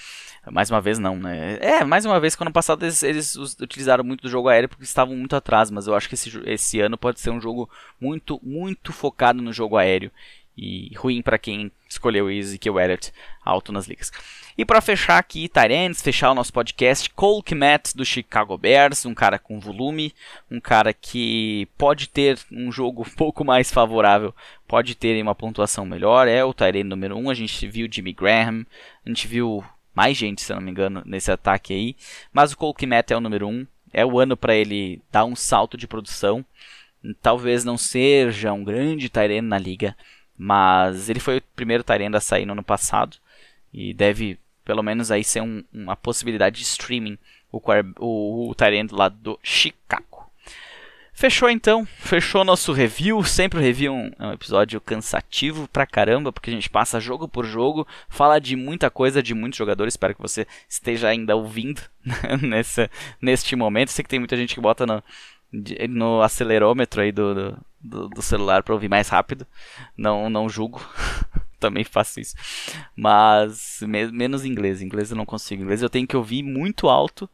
Mais 0.51 0.69
uma 0.69 0.81
vez 0.81 0.99
não, 0.99 1.15
né? 1.15 1.57
É, 1.61 1.83
mais 1.85 2.05
uma 2.05 2.19
vez 2.19 2.35
que 2.35 2.43
ano 2.43 2.51
passado 2.51 2.83
eles, 2.83 3.01
eles 3.01 3.35
utilizaram 3.35 4.03
muito 4.03 4.23
do 4.23 4.29
jogo 4.29 4.49
aéreo 4.49 4.69
porque 4.69 4.83
estavam 4.83 5.15
muito 5.15 5.35
atrás, 5.35 5.71
mas 5.71 5.87
eu 5.87 5.95
acho 5.95 6.09
que 6.09 6.15
esse, 6.15 6.41
esse 6.45 6.79
ano 6.81 6.97
pode 6.97 7.19
ser 7.19 7.29
um 7.29 7.39
jogo 7.39 7.69
muito, 7.99 8.39
muito 8.43 8.91
focado 8.91 9.41
no 9.41 9.53
jogo 9.53 9.77
aéreo 9.77 10.11
e 10.57 10.91
ruim 10.95 11.21
para 11.21 11.37
quem 11.37 11.71
escolheu 11.89 12.29
Ezekiel 12.29 12.79
Elliott 12.79 13.11
alto 13.43 13.71
nas 13.71 13.87
ligas. 13.87 14.11
E 14.55 14.63
para 14.63 14.81
fechar 14.81 15.17
aqui, 15.17 15.49
Tyrants, 15.49 16.01
fechar 16.01 16.29
o 16.29 16.35
nosso 16.35 16.53
podcast, 16.53 17.09
Cole 17.09 17.41
Kmet 17.41 17.95
do 17.95 18.05
Chicago 18.05 18.55
Bears, 18.55 19.05
um 19.05 19.13
cara 19.13 19.39
com 19.39 19.59
volume, 19.59 20.13
um 20.49 20.59
cara 20.59 20.93
que 20.93 21.67
pode 21.75 22.07
ter 22.07 22.37
um 22.51 22.71
jogo 22.71 23.01
um 23.01 23.15
pouco 23.15 23.43
mais 23.43 23.71
favorável, 23.71 24.33
pode 24.67 24.93
ter 24.93 25.19
uma 25.21 25.33
pontuação 25.33 25.85
melhor, 25.85 26.27
é 26.27 26.43
o 26.43 26.53
Tyrant 26.53 26.85
número 26.85 27.17
1, 27.17 27.23
um, 27.23 27.29
a 27.31 27.33
gente 27.33 27.65
viu 27.67 27.87
Jimmy 27.91 28.13
Graham, 28.13 28.63
a 29.03 29.09
gente 29.09 29.27
viu 29.27 29.63
mais 29.95 30.17
gente, 30.17 30.41
se 30.41 30.51
eu 30.51 30.55
não 30.55 30.63
me 30.63 30.71
engano, 30.71 31.03
nesse 31.05 31.31
ataque 31.31 31.73
aí. 31.73 31.95
Mas 32.31 32.51
o 32.51 32.57
Cole 32.57 32.73
Kmet 32.73 33.13
é 33.13 33.17
o 33.17 33.21
número 33.21 33.47
1. 33.47 33.51
Um. 33.51 33.67
É 33.91 34.05
o 34.05 34.19
ano 34.19 34.35
para 34.35 34.55
ele 34.55 35.01
dar 35.11 35.25
um 35.25 35.35
salto 35.35 35.77
de 35.77 35.87
produção. 35.87 36.43
Talvez 37.21 37.63
não 37.63 37.77
seja 37.77 38.53
um 38.53 38.63
grande 38.63 39.09
Tyrene 39.09 39.47
na 39.47 39.57
liga, 39.57 39.95
Mas 40.37 41.09
ele 41.09 41.19
foi 41.19 41.37
o 41.37 41.41
primeiro 41.55 41.83
Tyrande 41.83 42.17
a 42.17 42.21
sair 42.21 42.45
no 42.45 42.53
ano 42.53 42.63
passado 42.63 43.17
e 43.73 43.93
deve 43.93 44.39
pelo 44.63 44.81
menos 44.81 45.11
aí 45.11 45.23
ser 45.23 45.41
um, 45.41 45.63
uma 45.73 45.95
possibilidade 45.95 46.57
de 46.57 46.63
streaming 46.63 47.17
o, 47.51 47.61
o, 47.99 48.49
o 48.49 48.55
Tyrande 48.55 48.93
lá 48.95 49.09
do 49.09 49.39
Chicago. 49.43 50.12
Fechou 51.15 51.47
então, 51.47 51.85
fechou 51.85 52.43
nosso 52.43 52.73
review. 52.73 53.23
Sempre 53.23 53.59
o 53.59 53.61
review 53.61 53.93
é 54.17 54.27
um 54.27 54.33
episódio 54.33 54.81
cansativo 54.81 55.67
pra 55.67 55.85
caramba, 55.85 56.33
porque 56.33 56.49
a 56.49 56.53
gente 56.53 56.69
passa 56.69 56.99
jogo 56.99 57.27
por 57.27 57.45
jogo, 57.45 57.87
fala 58.09 58.39
de 58.39 58.55
muita 58.55 58.89
coisa, 58.89 59.21
de 59.21 59.33
muitos 59.33 59.57
jogadores. 59.57 59.93
Espero 59.93 60.15
que 60.15 60.21
você 60.21 60.47
esteja 60.67 61.07
ainda 61.07 61.35
ouvindo 61.35 61.81
nesse, 62.41 62.89
neste 63.21 63.55
momento. 63.55 63.91
Sei 63.91 64.03
que 64.03 64.09
tem 64.09 64.19
muita 64.19 64.35
gente 64.35 64.55
que 64.55 64.59
bota 64.59 64.87
no, 64.87 65.03
no 65.87 66.21
acelerômetro 66.23 67.01
aí 67.01 67.11
do, 67.11 67.57
do, 67.79 68.09
do 68.09 68.21
celular 68.21 68.63
para 68.63 68.73
ouvir 68.73 68.89
mais 68.89 69.07
rápido. 69.07 69.45
Não, 69.95 70.31
não 70.31 70.49
julgo. 70.49 70.81
Também 71.59 71.83
faço 71.83 72.19
isso. 72.19 72.35
Mas 72.95 73.79
me, 73.83 74.11
menos 74.11 74.43
inglês. 74.43 74.81
Inglês 74.81 75.11
eu 75.11 75.15
não 75.15 75.25
consigo. 75.25 75.61
Inglês 75.61 75.81
eu 75.83 75.89
tenho 75.89 76.07
que 76.07 76.17
ouvir 76.17 76.41
muito 76.41 76.89
alto 76.89 77.29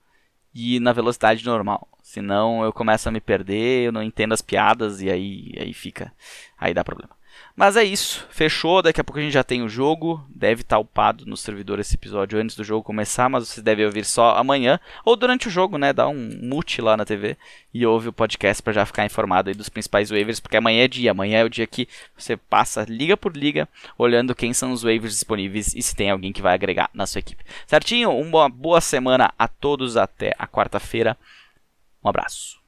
e 0.53 0.79
na 0.79 0.93
velocidade 0.93 1.45
normal. 1.45 1.87
Senão 2.01 2.63
eu 2.63 2.73
começo 2.73 3.07
a 3.07 3.11
me 3.11 3.21
perder, 3.21 3.85
eu 3.85 3.91
não 3.91 4.01
entendo 4.01 4.33
as 4.33 4.41
piadas 4.41 5.01
e 5.01 5.09
aí, 5.09 5.53
aí 5.59 5.73
fica. 5.73 6.11
Aí 6.57 6.73
dá 6.73 6.83
problema. 6.83 7.18
Mas 7.55 7.75
é 7.75 7.83
isso, 7.83 8.25
fechou. 8.29 8.81
Daqui 8.81 9.01
a 9.01 9.03
pouco 9.03 9.19
a 9.19 9.21
gente 9.21 9.33
já 9.33 9.43
tem 9.43 9.61
o 9.61 9.69
jogo. 9.69 10.25
Deve 10.29 10.61
estar 10.61 10.79
upado 10.79 11.25
no 11.25 11.35
servidor 11.35 11.79
esse 11.79 11.95
episódio 11.95 12.39
antes 12.39 12.55
do 12.55 12.63
jogo 12.63 12.83
começar, 12.83 13.29
mas 13.29 13.47
você 13.47 13.61
deve 13.61 13.85
ouvir 13.85 14.05
só 14.05 14.35
amanhã 14.37 14.79
ou 15.03 15.15
durante 15.15 15.47
o 15.47 15.51
jogo, 15.51 15.77
né? 15.77 15.91
Dá 15.91 16.07
um 16.07 16.39
mute 16.41 16.81
lá 16.81 16.95
na 16.95 17.05
TV 17.05 17.35
e 17.73 17.85
ouve 17.85 18.07
o 18.07 18.13
podcast 18.13 18.63
para 18.63 18.73
já 18.73 18.85
ficar 18.85 19.05
informado 19.05 19.49
aí 19.49 19.55
dos 19.55 19.69
principais 19.69 20.09
waivers, 20.09 20.39
porque 20.39 20.57
amanhã 20.57 20.85
é 20.85 20.87
dia. 20.87 21.11
Amanhã 21.11 21.39
é 21.39 21.43
o 21.43 21.49
dia 21.49 21.67
que 21.67 21.87
você 22.17 22.37
passa 22.37 22.85
liga 22.87 23.17
por 23.17 23.35
liga, 23.35 23.67
olhando 23.97 24.35
quem 24.35 24.53
são 24.53 24.71
os 24.71 24.83
waivers 24.83 25.13
disponíveis 25.13 25.75
e 25.75 25.81
se 25.81 25.95
tem 25.95 26.09
alguém 26.09 26.31
que 26.31 26.41
vai 26.41 26.53
agregar 26.53 26.89
na 26.93 27.05
sua 27.05 27.19
equipe. 27.19 27.43
Certinho? 27.67 28.11
Uma 28.11 28.47
boa 28.47 28.79
semana 28.79 29.33
a 29.37 29.47
todos. 29.47 29.97
Até 29.97 30.33
a 30.37 30.47
quarta-feira. 30.47 31.17
Um 32.03 32.09
abraço. 32.09 32.58